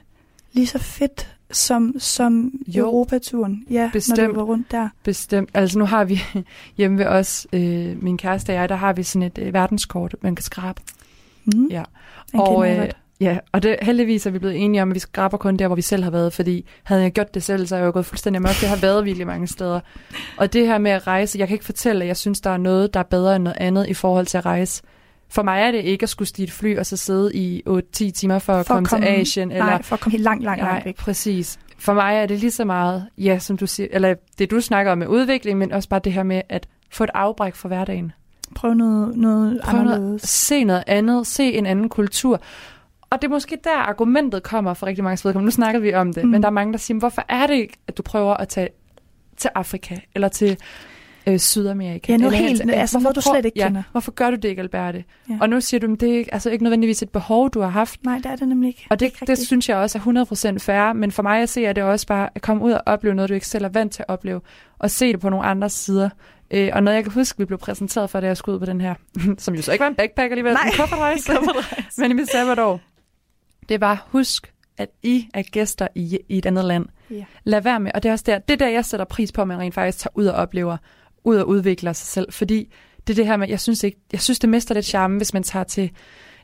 lige 0.52 0.66
så 0.66 0.78
fedt 0.78 1.34
som, 1.52 1.94
som 1.98 2.52
Jo. 2.66 2.84
Europaturen? 2.84 3.64
Ja, 3.70 3.82
når 3.82 3.90
Bestemt. 3.92 4.28
du 4.28 4.34
var 4.34 4.42
rundt 4.42 4.70
der. 4.70 4.88
Bestemt. 5.04 5.50
Altså 5.54 5.78
nu 5.78 5.84
har 5.84 6.04
vi 6.04 6.20
hjemme 6.78 6.98
ved 6.98 7.06
os, 7.06 7.46
øh, 7.52 8.02
min 8.02 8.18
kæreste 8.18 8.50
og 8.50 8.54
jeg, 8.54 8.68
der 8.68 8.76
har 8.76 8.92
vi 8.92 9.02
sådan 9.02 9.22
et 9.22 9.38
øh, 9.38 9.54
verdenskort, 9.54 10.14
man 10.20 10.34
kan 10.34 10.42
skrabe. 10.42 10.82
Mm. 11.44 11.66
Ja. 11.70 11.82
Den 12.32 12.40
og, 12.40 12.70
øh, 12.70 12.88
ja, 13.20 13.38
og 13.52 13.62
det, 13.62 13.76
heldigvis 13.82 14.26
er 14.26 14.30
vi 14.30 14.38
blevet 14.38 14.64
enige 14.64 14.82
om, 14.82 14.90
at 14.90 14.94
vi 14.94 15.00
skraber 15.00 15.36
kun 15.36 15.56
der, 15.56 15.66
hvor 15.66 15.76
vi 15.76 15.82
selv 15.82 16.04
har 16.04 16.10
været, 16.10 16.32
fordi 16.32 16.64
havde 16.82 17.02
jeg 17.02 17.12
gjort 17.12 17.34
det 17.34 17.42
selv, 17.42 17.66
så 17.66 17.74
er 17.74 17.78
jeg 17.78 17.86
jo 17.86 17.92
gået 17.92 18.06
fuldstændig 18.06 18.42
mørkt. 18.42 18.62
Jeg 18.62 18.70
har 18.70 18.76
været 18.76 19.04
virkelig 19.04 19.26
mange 19.26 19.46
steder. 19.46 19.80
Og 20.36 20.52
det 20.52 20.66
her 20.66 20.78
med 20.78 20.90
at 20.90 21.06
rejse, 21.06 21.38
jeg 21.38 21.48
kan 21.48 21.54
ikke 21.54 21.64
fortælle, 21.64 22.02
at 22.04 22.08
jeg 22.08 22.16
synes, 22.16 22.40
der 22.40 22.50
er 22.50 22.56
noget, 22.56 22.94
der 22.94 23.00
er 23.00 23.04
bedre 23.04 23.36
end 23.36 23.44
noget 23.44 23.56
andet 23.60 23.88
i 23.88 23.94
forhold 23.94 24.26
til 24.26 24.38
at 24.38 24.46
rejse. 24.46 24.82
For 25.32 25.42
mig 25.42 25.62
er 25.62 25.70
det 25.70 25.78
ikke 25.84 26.02
at 26.02 26.08
skulle 26.08 26.28
stige 26.28 26.44
et 26.44 26.52
fly 26.52 26.78
og 26.78 26.86
så 26.86 26.96
sidde 26.96 27.34
i 27.34 27.62
8-10 27.68 28.10
timer 28.10 28.38
for 28.38 28.52
at, 28.52 28.66
For 28.66 28.74
at 28.74 28.76
komme, 28.76 28.86
komme- 28.88 29.06
til 29.06 29.12
Asien. 29.12 29.50
eller 29.50 29.64
Nej, 29.64 29.82
for 29.82 29.94
at 29.94 30.00
komme 30.00 30.12
helt 30.12 30.24
langt, 30.24 30.44
langt, 30.44 30.62
langt 30.62 30.84
væk. 30.84 30.96
præcis. 30.96 31.58
For 31.78 31.92
mig 31.94 32.16
er 32.16 32.26
det 32.26 32.38
lige 32.38 32.50
så 32.50 32.64
meget, 32.64 33.06
ja, 33.18 33.38
som 33.38 33.56
du 33.56 33.66
siger, 33.66 33.86
eller 33.90 34.14
det 34.38 34.50
du 34.50 34.60
snakker 34.60 34.92
om 34.92 34.98
med 34.98 35.06
udvikling, 35.06 35.58
men 35.58 35.72
også 35.72 35.88
bare 35.88 36.00
det 36.04 36.12
her 36.12 36.22
med 36.22 36.42
at 36.48 36.66
få 36.90 37.04
et 37.04 37.10
afbræk 37.14 37.54
fra 37.54 37.68
hverdagen. 37.68 38.12
Prøv 38.54 38.74
noget, 38.74 39.16
noget 39.16 39.60
Prøv 39.64 39.82
noget, 39.82 39.94
anderledes. 39.94 40.22
se 40.22 40.64
noget 40.64 40.84
andet, 40.86 41.26
se 41.26 41.52
en 41.52 41.66
anden 41.66 41.88
kultur. 41.88 42.40
Og 43.10 43.22
det 43.22 43.28
er 43.28 43.32
måske 43.32 43.58
der, 43.64 43.76
argumentet 43.76 44.42
kommer 44.42 44.74
for 44.74 44.86
rigtig 44.86 45.04
mange 45.04 45.20
vedkommende. 45.24 45.44
Nu 45.46 45.50
snakker 45.50 45.80
vi 45.80 45.94
om 45.94 46.12
det, 46.12 46.24
Mm. 46.24 46.30
men 46.30 46.42
der 46.42 46.48
er 46.48 46.52
mange, 46.52 46.72
der 46.72 46.78
siger, 46.78 46.98
hvorfor 46.98 47.24
er 47.28 47.46
det 47.46 47.54
ikke, 47.54 47.76
at 47.88 47.96
du 47.98 48.02
prøver 48.02 48.34
at 48.34 48.48
tage 48.48 48.68
til 49.36 49.50
Afrika, 49.54 49.96
eller 50.14 50.28
til 50.28 50.56
øh, 51.26 51.38
Sydamerika? 51.38 52.12
Ja, 52.12 52.16
noget 52.16 52.34
eller 52.34 52.48
helt- 52.48 52.60
til- 52.62 52.70
altså 52.70 52.98
Hvorfor 52.98 53.12
du 53.12 53.20
slet 53.20 53.44
ikke 53.44 53.58
ja, 53.58 53.66
kender. 53.66 53.82
Hvorfor 53.92 54.12
gør 54.12 54.30
du 54.30 54.36
det 54.36 54.44
ikke, 54.44 54.62
Alberte? 54.62 55.04
Ja. 55.30 55.38
Og 55.40 55.48
nu 55.48 55.60
siger 55.60 55.80
du, 55.80 55.92
at 55.92 56.00
det 56.00 56.10
er 56.14 56.18
ikke, 56.18 56.34
altså 56.34 56.50
ikke 56.50 56.64
nødvendigvis 56.64 57.02
et 57.02 57.10
behov, 57.10 57.50
du 57.50 57.60
har 57.60 57.68
haft. 57.68 58.04
Nej, 58.04 58.16
det 58.16 58.26
er 58.26 58.36
det 58.36 58.48
nemlig 58.48 58.68
ikke. 58.68 58.86
Og 58.90 59.00
det, 59.00 59.06
ikke 59.06 59.26
det 59.26 59.38
synes 59.38 59.68
jeg 59.68 59.76
også 59.76 59.98
er 59.98 60.54
100% 60.54 60.58
fair, 60.58 60.92
men 60.92 61.12
for 61.12 61.22
mig 61.22 61.42
at 61.42 61.48
se, 61.48 61.64
er 61.64 61.72
det 61.72 61.82
også 61.82 62.06
bare 62.06 62.28
at 62.34 62.42
komme 62.42 62.64
ud 62.64 62.72
og 62.72 62.82
opleve 62.86 63.14
noget, 63.14 63.28
du 63.28 63.34
ikke 63.34 63.46
selv 63.46 63.64
er 63.64 63.68
vant 63.68 63.92
til 63.92 64.02
at 64.02 64.08
opleve, 64.08 64.40
og 64.78 64.90
se 64.90 65.12
det 65.12 65.20
på 65.20 65.28
nogle 65.28 65.46
andres 65.46 65.72
sider. 65.72 66.08
Øh, 66.50 66.70
og 66.72 66.82
noget, 66.82 66.96
jeg 66.96 67.04
kan 67.04 67.12
huske, 67.12 67.38
vi 67.38 67.44
blev 67.44 67.58
præsenteret 67.58 68.10
for, 68.10 68.20
da 68.20 68.26
jeg 68.26 68.36
skulle 68.36 68.54
ud 68.54 68.60
på 68.60 68.66
den 68.66 68.80
her, 68.80 68.94
som 69.38 69.54
jo 69.54 69.62
så 69.62 69.72
ikke 69.72 69.82
var 69.82 69.88
en 69.88 69.94
backpack 69.94 70.30
alligevel, 70.30 70.52
Nej. 70.52 70.62
en 70.66 70.72
kuffertrejse, 70.80 71.32
men 71.98 72.10
i 72.10 72.14
mit 72.14 72.30
sabbatår, 72.30 72.80
det 73.68 73.80
var, 73.80 74.06
husk, 74.10 74.52
at 74.78 74.88
I 75.02 75.28
er 75.34 75.42
gæster 75.42 75.88
i, 75.94 76.18
i 76.28 76.38
et 76.38 76.46
andet 76.46 76.64
land. 76.64 76.86
Ja. 77.10 77.24
Lad 77.44 77.60
være 77.60 77.80
med, 77.80 77.90
og 77.94 78.02
det 78.02 78.08
er 78.08 78.12
også 78.12 78.24
der, 78.26 78.38
det 78.38 78.54
er 78.54 78.58
der, 78.58 78.68
jeg 78.68 78.84
sætter 78.84 79.04
pris 79.06 79.32
på, 79.32 79.42
at 79.42 79.48
man 79.48 79.58
rent 79.58 79.74
faktisk 79.74 79.98
tager 79.98 80.12
ud 80.14 80.26
og 80.26 80.34
oplever, 80.34 80.76
ud 81.24 81.36
og 81.36 81.48
udvikler 81.48 81.92
sig 81.92 82.06
selv, 82.06 82.32
fordi 82.32 82.72
det 83.06 83.12
er 83.12 83.14
det 83.14 83.26
her 83.26 83.36
med, 83.36 83.48
jeg 83.48 83.60
synes 83.60 83.82
ikke, 83.84 83.98
jeg 84.12 84.20
synes 84.20 84.38
det 84.38 84.48
mister 84.50 84.74
lidt 84.74 84.86
charme, 84.86 85.16
hvis 85.16 85.34
man 85.34 85.42
tager 85.42 85.64
til, 85.64 85.90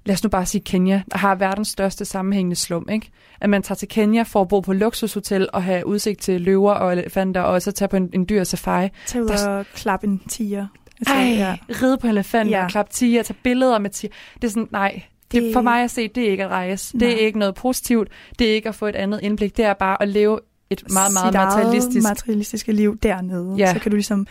lad 0.07 0.14
os 0.14 0.22
nu 0.24 0.29
bare 0.31 0.47
sige 0.47 0.62
Kenya, 0.62 1.03
der 1.12 1.18
har 1.18 1.35
verdens 1.35 1.68
største 1.68 2.05
sammenhængende 2.05 2.57
slum, 2.57 2.89
ikke? 2.93 3.11
At 3.41 3.51
man 3.51 3.62
tager 3.62 3.76
til 3.76 3.89
Kenya 3.89 4.22
for 4.22 4.41
at 4.41 4.49
bo 4.49 4.61
på 4.61 4.72
luksushotel 4.72 5.49
og 5.53 5.62
have 5.62 5.87
udsigt 5.87 6.20
til 6.20 6.41
løver 6.41 6.72
og 6.72 6.93
elefanter, 6.93 7.41
og 7.41 7.62
så 7.62 7.72
tage 7.72 7.89
på 7.89 7.97
en, 7.97 8.11
en 8.12 8.26
dyr 8.29 8.45
safari. 8.45 8.89
Tag 9.07 9.22
ud 9.22 9.29
Der- 9.29 9.49
og 9.49 9.66
klappe 9.74 10.07
en 10.07 10.22
tiger. 10.29 10.66
Altså, 11.01 11.14
Ej, 11.14 11.20
ja. 11.22 11.57
ride 11.83 11.99
på 11.99 12.07
elefanter, 12.07 12.59
Ja. 12.59 12.68
klappe 12.68 12.93
tiger, 12.93 13.22
tage 13.22 13.37
billeder 13.43 13.79
med 13.79 13.91
tiger. 13.91 14.11
Det 14.35 14.45
er 14.45 14.49
sådan, 14.49 14.68
nej, 14.72 15.03
det, 15.33 15.43
Det- 15.43 15.53
for 15.53 15.61
mig 15.61 15.83
at 15.85 15.91
se, 15.91 16.09
det 16.09 16.26
er 16.26 16.31
ikke 16.31 16.45
at 16.45 16.51
rejse. 16.51 16.93
Det 16.99 17.09
er 17.09 17.12
Nej. 17.16 17.18
ikke 17.24 17.39
noget 17.39 17.55
positivt. 17.55 18.09
Det 18.39 18.51
er 18.51 18.55
ikke 18.55 18.68
at 18.68 18.74
få 18.74 18.87
et 18.87 18.97
andet 18.97 19.20
indblik. 19.22 19.57
Det 19.57 19.64
er 19.64 19.74
bare 19.74 20.03
at 20.03 20.09
leve 20.09 20.41
et 20.70 20.83
meget, 20.93 21.12
meget 21.12 21.35
materialistisk 21.35 22.09
materialistiske 22.09 22.72
liv 22.72 22.99
dernede. 22.99 23.55
Ja. 23.59 23.72
Så 23.72 23.79
kan 23.79 23.91
du 23.91 23.97
ligesom 23.97 24.26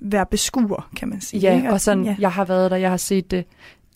være 0.00 0.26
beskuer, 0.26 0.90
kan 0.96 1.08
man 1.08 1.20
sige. 1.20 1.40
Ja, 1.40 1.56
ikke? 1.56 1.70
og 1.70 1.80
sådan, 1.80 2.04
ja. 2.04 2.16
jeg 2.18 2.32
har 2.32 2.44
været 2.44 2.70
der, 2.70 2.76
jeg 2.76 2.90
har 2.90 2.96
set 2.96 3.30
det. 3.30 3.44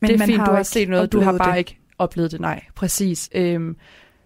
Men 0.00 0.08
det 0.08 0.14
er 0.14 0.18
man 0.18 0.28
fint, 0.28 0.38
har 0.38 0.46
du 0.46 0.52
har 0.52 0.62
set 0.62 0.88
noget, 0.88 1.12
du 1.12 1.20
har 1.20 1.38
bare 1.38 1.52
det. 1.52 1.58
ikke 1.58 1.78
oplevet 1.98 2.32
det. 2.32 2.40
Nej, 2.40 2.64
præcis. 2.74 3.30
Øhm, 3.34 3.76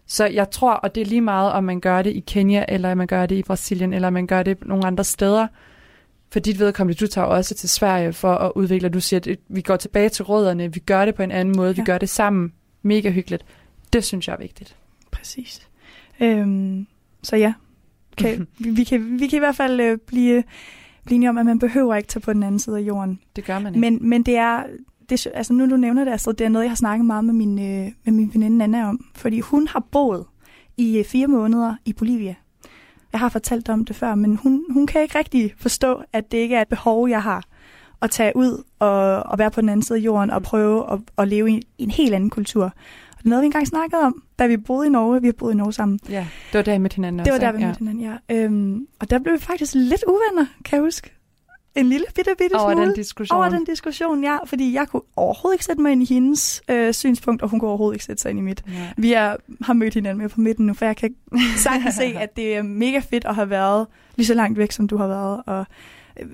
så 0.06 0.26
jeg 0.26 0.50
tror, 0.50 0.72
og 0.72 0.94
det 0.94 1.00
er 1.00 1.04
lige 1.04 1.20
meget, 1.20 1.52
om 1.52 1.64
man 1.64 1.80
gør 1.80 2.02
det 2.02 2.10
i 2.10 2.20
Kenya, 2.20 2.64
eller 2.68 2.94
man 2.94 3.06
gør 3.06 3.26
det 3.26 3.36
i 3.36 3.42
Brasilien, 3.42 3.92
eller 3.92 4.10
man 4.10 4.26
gør 4.26 4.42
det 4.42 4.66
nogle 4.66 4.86
andre 4.86 5.04
steder. 5.04 5.46
For 6.32 6.40
dit 6.40 6.58
vedkommende, 6.58 6.98
du 7.00 7.06
tager 7.06 7.26
også 7.26 7.54
til 7.54 7.68
Sverige 7.68 8.12
for 8.12 8.34
at 8.34 8.52
udvikle, 8.54 8.88
du 8.88 9.00
siger, 9.00 9.20
at 9.20 9.38
vi 9.48 9.60
går 9.60 9.76
tilbage 9.76 10.08
til 10.08 10.24
rødderne, 10.24 10.72
vi 10.72 10.80
gør 10.80 11.04
det 11.04 11.14
på 11.14 11.22
en 11.22 11.30
anden 11.30 11.56
måde, 11.56 11.70
ja. 11.70 11.82
Vi 11.82 11.84
gør 11.84 11.98
det 11.98 12.08
sammen. 12.08 12.52
Mega 12.82 13.10
hyggeligt. 13.10 13.44
Det 13.92 14.04
synes 14.04 14.28
jeg 14.28 14.34
er 14.34 14.38
vigtigt. 14.38 14.76
Præcis. 15.10 15.68
Øhm, 16.20 16.86
så 17.22 17.36
ja, 17.36 17.52
kan, 18.16 18.46
vi, 18.58 18.70
vi, 18.70 18.84
kan, 18.84 19.20
vi 19.20 19.26
kan 19.26 19.36
i 19.36 19.40
hvert 19.40 19.56
fald 19.56 19.80
øh, 19.80 19.98
blive, 19.98 20.42
blive 21.06 21.16
enige 21.16 21.28
om, 21.28 21.38
at 21.38 21.46
man 21.46 21.58
behøver 21.58 21.94
ikke 21.94 22.08
tage 22.08 22.20
på 22.20 22.32
den 22.32 22.42
anden 22.42 22.58
side 22.58 22.76
af 22.76 22.80
jorden. 22.80 23.20
Det 23.36 23.44
gør 23.44 23.58
man 23.58 23.74
ikke. 23.74 23.80
Men, 23.80 24.08
men 24.08 24.22
det 24.22 24.36
er, 24.36 24.62
det, 25.08 25.26
altså 25.34 25.52
nu 25.52 25.70
du 25.70 25.76
nævner 25.76 26.04
det, 26.04 26.12
Astrid, 26.12 26.34
det 26.34 26.44
er 26.44 26.48
noget, 26.48 26.64
jeg 26.64 26.70
har 26.70 26.76
snakket 26.76 27.06
meget 27.06 27.24
med 27.24 27.34
min, 27.34 27.58
øh, 27.58 27.92
med 28.04 28.12
min 28.12 28.30
veninde 28.34 28.64
Anna 28.64 28.88
om. 28.88 29.04
Fordi 29.14 29.40
hun 29.40 29.68
har 29.68 29.80
boet 29.92 30.24
i 30.76 30.98
øh, 30.98 31.04
fire 31.04 31.26
måneder 31.26 31.74
i 31.84 31.92
Bolivia. 31.92 32.34
Jeg 33.12 33.20
har 33.20 33.28
fortalt 33.28 33.68
om 33.68 33.84
det 33.84 33.96
før, 33.96 34.14
men 34.14 34.36
hun, 34.36 34.64
hun 34.70 34.86
kan 34.86 35.02
ikke 35.02 35.18
rigtig 35.18 35.54
forstå, 35.58 36.02
at 36.12 36.32
det 36.32 36.38
ikke 36.38 36.56
er 36.56 36.62
et 36.62 36.68
behov, 36.68 37.08
jeg 37.08 37.22
har 37.22 37.44
at 38.02 38.10
tage 38.10 38.36
ud 38.36 38.62
og, 38.78 39.22
og 39.22 39.38
være 39.38 39.50
på 39.50 39.60
den 39.60 39.68
anden 39.68 39.82
side 39.82 39.98
af 39.98 40.02
jorden 40.02 40.30
og 40.30 40.42
prøve 40.42 40.92
at, 40.92 40.98
at 41.18 41.28
leve 41.28 41.50
i, 41.50 41.62
i 41.78 41.82
en 41.84 41.90
helt 41.90 42.14
anden 42.14 42.30
kultur. 42.30 42.72
Og 43.26 43.28
det 43.28 43.30
noget, 43.30 43.42
vi 43.42 43.46
engang 43.46 43.66
snakkede 43.66 44.02
om, 44.02 44.22
da 44.38 44.46
vi 44.46 44.56
boede 44.56 44.86
i 44.86 44.90
Norge. 44.90 45.20
Vi 45.20 45.26
har 45.26 45.32
boet 45.32 45.54
i 45.54 45.56
Norge 45.56 45.72
sammen. 45.72 45.98
Ja, 46.10 46.26
det 46.52 46.58
var 46.58 46.62
der, 46.62 46.72
vi 46.72 46.78
mødte 46.78 46.94
hinanden 46.96 47.24
Det 47.24 47.32
også. 47.32 47.44
var 47.44 47.52
der, 47.52 47.56
vi 47.58 47.62
ja. 47.62 47.66
mødte 47.66 47.78
hinanden, 47.78 48.18
ja. 48.28 48.44
Øhm, 48.44 48.86
og 49.00 49.10
der 49.10 49.18
blev 49.18 49.34
vi 49.34 49.38
faktisk 49.38 49.74
lidt 49.74 50.04
uvenner, 50.08 50.46
kan 50.64 50.76
jeg 50.76 50.84
huske. 50.84 51.10
En 51.74 51.86
lille 51.88 52.06
bitte, 52.14 52.30
bitte 52.38 52.54
Over 52.54 52.72
smule. 52.72 52.86
den 52.86 52.94
diskussion. 52.94 53.36
Over 53.38 53.48
den 53.48 53.64
diskussion, 53.64 54.24
ja. 54.24 54.36
Fordi 54.44 54.72
jeg 54.72 54.88
kunne 54.88 55.02
overhovedet 55.16 55.54
ikke 55.54 55.64
sætte 55.64 55.82
mig 55.82 55.92
ind 55.92 56.02
i 56.02 56.04
hendes 56.14 56.62
øh, 56.70 56.94
synspunkt, 56.94 57.42
og 57.42 57.48
hun 57.48 57.60
kunne 57.60 57.68
overhovedet 57.68 57.94
ikke 57.94 58.04
sætte 58.04 58.22
sig 58.22 58.30
ind 58.30 58.38
i 58.38 58.42
mit. 58.42 58.62
Ja. 58.68 58.92
Vi 58.96 59.12
er, 59.12 59.36
har 59.62 59.72
mødt 59.72 59.94
hinanden 59.94 60.22
med 60.22 60.28
på 60.28 60.40
midten 60.40 60.66
nu, 60.66 60.74
for 60.74 60.84
jeg 60.84 60.96
kan 60.96 61.14
sagtens 61.56 61.94
se, 61.94 62.04
at 62.04 62.36
det 62.36 62.56
er 62.56 62.62
mega 62.62 62.98
fedt 62.98 63.24
at 63.24 63.34
have 63.34 63.50
været 63.50 63.86
lige 64.16 64.26
så 64.26 64.34
langt 64.34 64.58
væk, 64.58 64.72
som 64.72 64.88
du 64.88 64.96
har 64.96 65.06
været. 65.06 65.42
Og 65.46 65.66
øh, 66.20 66.26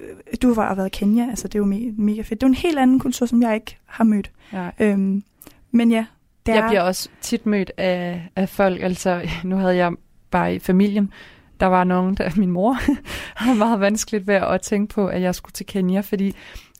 du 0.42 0.54
har 0.54 0.74
været 0.74 0.86
i 0.86 0.98
Kenya, 0.98 1.26
altså 1.30 1.48
det 1.48 1.54
er 1.54 1.58
jo 1.58 1.64
mega, 1.64 1.90
mega 1.98 2.22
fedt. 2.22 2.30
Det 2.40 2.42
er 2.42 2.48
jo 2.48 2.52
en 2.52 2.54
helt 2.54 2.78
anden 2.78 2.98
kultur, 2.98 3.26
som 3.26 3.42
jeg 3.42 3.54
ikke 3.54 3.78
har 3.86 4.04
mødt. 4.04 4.30
Ja. 4.52 4.70
Øhm, 4.80 5.22
men 5.70 5.90
ja, 5.90 6.04
det 6.46 6.52
Jeg 6.52 6.58
er... 6.64 6.68
bliver 6.68 6.80
også 6.82 7.08
tit 7.20 7.46
mødt 7.46 7.70
af, 7.76 8.28
af 8.36 8.48
folk, 8.48 8.82
altså 8.82 9.20
nu 9.44 9.56
havde 9.56 9.76
jeg 9.76 9.92
bare 10.30 10.54
i 10.54 10.58
familien, 10.58 11.12
der 11.60 11.66
var 11.66 11.84
nogen, 11.84 12.14
der 12.14 12.30
min 12.40 12.50
mor 12.50 12.76
havde 13.44 13.58
meget 13.58 13.80
vanskeligt 13.80 14.26
ved 14.26 14.34
at 14.34 14.60
tænke 14.60 14.94
på, 14.94 15.06
at 15.06 15.22
jeg 15.22 15.34
skulle 15.34 15.52
til 15.52 15.66
Kenya, 15.66 16.00
fordi 16.00 16.34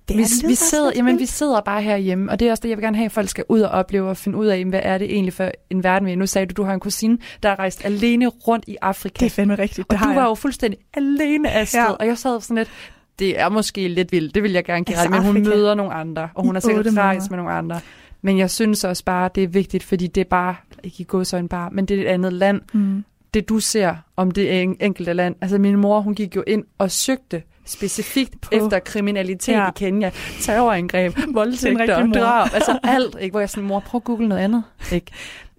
det 0.08 0.16
vi, 0.16 0.24
vi, 0.46 0.54
sidder, 0.54 0.90
jamen, 0.96 1.18
vi 1.18 1.26
sidder 1.26 1.60
bare 1.60 1.82
herhjemme, 1.82 2.30
og 2.30 2.40
det 2.40 2.46
er 2.46 2.50
også 2.50 2.60
det, 2.60 2.68
jeg 2.68 2.76
vil 2.78 2.82
gerne 2.84 2.96
have, 2.96 3.04
at 3.04 3.12
folk 3.12 3.28
skal 3.28 3.44
ud 3.48 3.60
og 3.60 3.70
opleve 3.70 4.08
og 4.08 4.16
finde 4.16 4.38
ud 4.38 4.46
af, 4.46 4.64
hvad 4.64 4.80
er 4.82 4.98
det 4.98 5.12
egentlig 5.12 5.32
for 5.32 5.50
en 5.70 5.84
verden, 5.84 6.06
vi 6.06 6.12
er. 6.12 6.16
Nu 6.16 6.26
sagde 6.26 6.46
du, 6.46 6.62
du 6.62 6.66
har 6.66 6.74
en 6.74 6.80
kusine, 6.80 7.18
der 7.42 7.48
er 7.48 7.58
rejst 7.58 7.84
alene 7.84 8.26
rundt 8.26 8.64
i 8.68 8.76
Afrika. 8.82 9.18
Det 9.24 9.26
er 9.26 9.30
fandme 9.34 9.54
rigtigt, 9.54 9.92
og 9.92 9.98
du 9.98 10.04
var 10.04 10.12
jeg. 10.12 10.22
jo 10.22 10.34
fuldstændig 10.34 10.80
alene 10.94 11.50
afsted, 11.50 11.80
Ja. 11.80 11.84
ja. 11.86 11.92
og 11.92 12.06
jeg 12.06 12.18
sad 12.18 12.40
sådan 12.40 12.56
lidt, 12.56 12.70
det 13.18 13.40
er 13.40 13.48
måske 13.48 13.88
lidt 13.88 14.12
vildt, 14.12 14.34
det 14.34 14.42
vil 14.42 14.52
jeg 14.52 14.64
gerne 14.64 14.84
give 14.84 14.96
Altså, 14.96 15.10
men 15.10 15.22
hun 15.22 15.36
Afrika. 15.36 15.48
møder 15.56 15.74
nogle 15.74 15.92
andre, 15.94 16.28
og 16.34 16.44
hun 16.44 16.54
har 16.54 16.60
sikkert 16.60 16.86
rejst 16.96 17.30
med 17.30 17.36
nogle 17.38 17.52
andre. 17.52 17.80
Men 18.22 18.38
jeg 18.38 18.50
synes 18.50 18.84
også 18.84 19.04
bare, 19.04 19.30
det 19.34 19.42
er 19.44 19.48
vigtigt, 19.48 19.84
fordi 19.84 20.06
det 20.06 20.20
er 20.20 20.24
bare, 20.24 20.54
ikke 20.82 20.96
i 21.00 21.04
godsøjne 21.08 21.48
bare, 21.48 21.70
men 21.70 21.86
det 21.86 21.98
er 21.98 22.02
et 22.02 22.06
andet 22.06 22.32
land. 22.32 22.60
Mm. 22.72 23.04
Det 23.34 23.48
du 23.48 23.60
ser 23.60 23.94
om 24.16 24.30
det 24.30 24.62
en- 24.62 24.76
enkelte 24.80 25.12
land. 25.12 25.34
Altså 25.40 25.58
min 25.58 25.76
mor, 25.76 26.00
hun 26.00 26.14
gik 26.14 26.36
jo 26.36 26.44
ind 26.46 26.64
og 26.78 26.90
søgte 26.90 27.42
specifikt 27.66 28.40
På- 28.40 28.48
efter 28.54 28.78
kriminalitet 28.78 29.52
Ja. 29.52 29.62
ja. 29.62 29.68
i 29.68 29.72
Kenya. 29.76 30.10
Terrorangreb, 30.40 31.16
voldtægter, 31.34 32.06
drab, 32.12 32.48
altså 32.54 32.78
alt. 32.82 33.16
Ikke? 33.20 33.32
Hvor 33.32 33.40
jeg 33.40 33.50
sådan, 33.50 33.64
mor, 33.68 33.80
prøv 33.80 33.98
at 33.98 34.04
google 34.04 34.28
noget 34.28 34.42
andet. 34.42 34.62
Ikke? 34.92 35.06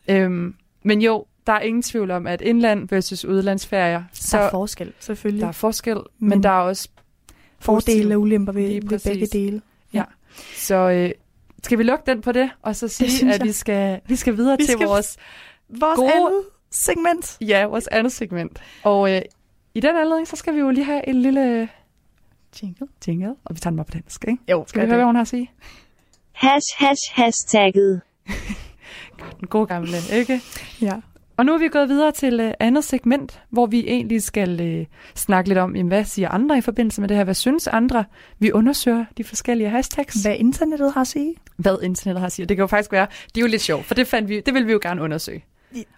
Øhm, 0.07 0.55
men 0.83 1.01
jo, 1.01 1.25
der 1.47 1.53
er 1.53 1.59
ingen 1.59 1.81
tvivl 1.81 2.11
om, 2.11 2.27
at 2.27 2.41
indland 2.41 2.87
versus 2.89 3.25
udlandsferier, 3.25 4.03
så 4.13 4.37
Der 4.37 4.43
er 4.43 4.49
forskel, 4.49 4.93
selvfølgelig. 4.99 5.41
der 5.41 5.47
er 5.47 5.51
forskel, 5.51 5.95
men, 5.95 6.03
Men- 6.19 6.29
men 6.29 6.43
der 6.43 6.49
er 6.49 6.59
også 6.61 6.89
fordele 7.59 8.15
og 8.15 8.21
ulemper 8.21 8.51
ved, 8.53 8.81
ved 8.89 8.99
begge 9.11 9.25
dele. 9.27 9.61
Så 10.55 10.75
øh, 10.75 11.11
skal 11.63 11.77
vi 11.77 11.83
lukke 11.83 12.03
den 12.11 12.21
på 12.21 12.31
det, 12.31 12.49
og 12.61 12.75
så 12.75 12.87
sige, 12.87 13.33
at 13.33 13.43
vi 13.43 13.51
skal, 13.51 13.99
vi 14.07 14.15
skal 14.15 14.37
videre 14.37 14.57
Vi 14.59 14.63
til 14.65 14.73
skal- 14.73 14.87
vores, 14.87 15.17
Vores 15.69 15.97
Gode- 15.97 16.13
andet 16.13 16.43
segment. 16.71 17.37
ja, 17.41 17.65
vores 17.65 17.87
andet 17.87 18.11
segment. 18.13 18.61
Og 18.83 19.11
øh, 19.15 19.21
i 19.73 19.79
den 19.79 19.95
anledning, 19.97 20.27
så 20.27 20.35
skal 20.35 20.53
vi 20.53 20.59
jo 20.59 20.69
lige 20.69 20.83
have 20.85 21.07
en 21.09 21.21
lille 21.21 21.69
Jingle. 22.63 22.87
jingle, 23.07 23.35
og 23.45 23.55
vi 23.55 23.59
tager 23.59 23.69
den 23.71 23.77
bare 23.77 23.85
på 23.85 23.91
dansk, 23.91 24.25
ikke? 24.27 24.43
Jo, 24.51 24.65
Skal 24.67 24.81
vi 24.81 24.85
høre, 24.87 24.95
hvad 24.95 25.05
hun 25.05 25.15
har 25.15 25.21
at 25.21 25.27
sige? 25.27 25.51
Hash, 26.31 26.67
hash, 26.77 27.01
hashtagget. 27.13 28.01
Den 29.39 29.47
gode 29.47 29.67
gamle, 29.67 29.97
ikke? 30.13 30.41
Ja. 30.81 30.99
Og 31.37 31.45
nu 31.45 31.53
er 31.53 31.57
vi 31.57 31.67
gået 31.67 31.89
videre 31.89 32.11
til 32.11 32.39
øh, 32.39 32.53
andet 32.59 32.83
segment, 32.83 33.41
hvor 33.49 33.65
vi 33.65 33.83
egentlig 33.87 34.23
skal 34.23 34.61
øh, 34.61 34.85
snakke 35.15 35.49
lidt 35.49 35.59
om, 35.59 35.75
jamen, 35.75 35.87
hvad 35.87 36.03
siger 36.05 36.29
andre 36.29 36.57
i 36.57 36.61
forbindelse 36.61 37.01
med 37.01 37.09
det 37.09 37.17
her? 37.17 37.23
Hvad 37.23 37.33
synes 37.33 37.67
andre? 37.67 38.05
Vi 38.39 38.51
undersøger 38.51 39.05
de 39.17 39.23
forskellige 39.23 39.69
hashtags. 39.69 40.21
Hvad 40.21 40.35
internettet 40.37 40.93
har 40.93 41.01
at 41.01 41.07
sige. 41.07 41.35
Hvad 41.57 41.77
internettet 41.83 42.19
har 42.19 42.25
at 42.25 42.31
sige. 42.31 42.45
Det 42.45 42.57
kan 42.57 42.63
jo 42.63 42.67
faktisk 42.67 42.91
være, 42.91 43.07
det 43.35 43.37
er 43.37 43.41
jo 43.41 43.47
lidt 43.47 43.61
sjovt, 43.61 43.85
for 43.85 43.95
det, 43.95 44.07
fandt 44.07 44.29
vi, 44.29 44.41
det 44.45 44.53
vil 44.53 44.67
vi 44.67 44.71
jo 44.71 44.79
gerne 44.81 45.01
undersøge. 45.01 45.43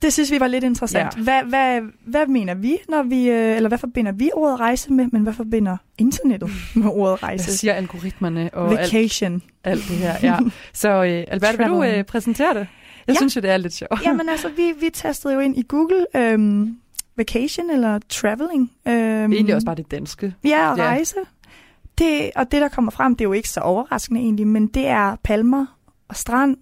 Det 0.02 0.14
synes 0.14 0.32
vi 0.32 0.40
var 0.40 0.48
lidt 0.48 0.64
interessant. 0.64 1.18
Ja. 1.18 1.22
Hvad, 1.24 1.44
hvad, 1.44 1.82
hvad 2.06 2.28
mener 2.28 2.54
vi, 2.54 2.78
når 2.90 3.04
vi, 3.04 3.30
øh, 3.30 3.56
eller 3.56 3.68
hvad 3.68 3.78
forbinder 3.78 4.12
vi 4.12 4.30
ordet 4.34 4.60
rejse 4.60 4.94
med, 4.94 5.06
men 5.12 5.24
hvad 5.24 5.34
forbinder 5.34 5.78
internettet 5.98 6.50
med 6.76 6.86
ordet 6.86 7.20
Hvad 7.20 7.30
rejse? 7.30 7.58
siger 7.58 7.74
algoritmerne 7.74 8.50
og 8.54 8.70
alt, 8.70 8.80
Vacation. 8.94 9.42
alt 9.64 9.84
det 9.90 9.98
her? 9.98 10.14
Ja. 10.24 10.38
Så 10.74 10.90
øh, 10.90 11.24
Albert, 11.28 11.58
vil 11.58 11.68
du 11.68 11.84
øh, 11.84 12.04
præsentere 12.04 12.54
det? 12.54 12.68
Jeg 13.08 13.14
Ja. 13.14 13.18
synes 13.20 13.36
jo, 13.36 13.42
det 13.42 13.50
er 13.50 13.58
lidt 13.58 13.74
sjovt. 13.74 14.02
Jamen 14.06 14.30
altså, 14.30 14.50
vi, 14.50 14.74
vi 14.80 14.90
tastede 14.94 15.34
jo 15.34 15.40
ind 15.40 15.58
i 15.58 15.64
Google 15.68 16.06
øhm, 16.16 16.78
vacation 17.16 17.70
eller 17.70 18.00
traveling. 18.10 18.72
Øhm, 18.88 18.94
Det 18.96 19.02
er 19.22 19.24
egentlig 19.26 19.56
også 19.56 19.66
bare 19.66 19.76
det 19.76 19.92
danske. 19.92 20.34
Ja, 20.44 20.72
og 20.72 20.78
Ja. 20.78 20.84
rejse. 20.84 21.16
Det, 21.98 22.32
og 22.36 22.52
det, 22.52 22.62
der 22.62 22.68
kommer 22.68 22.92
frem, 22.92 23.16
det 23.16 23.22
er 23.26 23.30
jo 23.30 23.34
ikke 23.34 23.50
så 23.50 23.60
overraskende 23.60 24.22
egentlig, 24.22 24.48
men 24.48 24.68
det 24.68 24.88
er 24.88 25.16
palmer 25.24 25.66
og 26.08 26.16
strand 26.16 26.58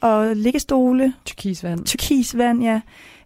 og 0.00 0.36
liggestole, 0.36 1.14
Tyrkisvand. 1.24 1.84
turkisvand, 1.84 2.62
ja. 2.62 2.80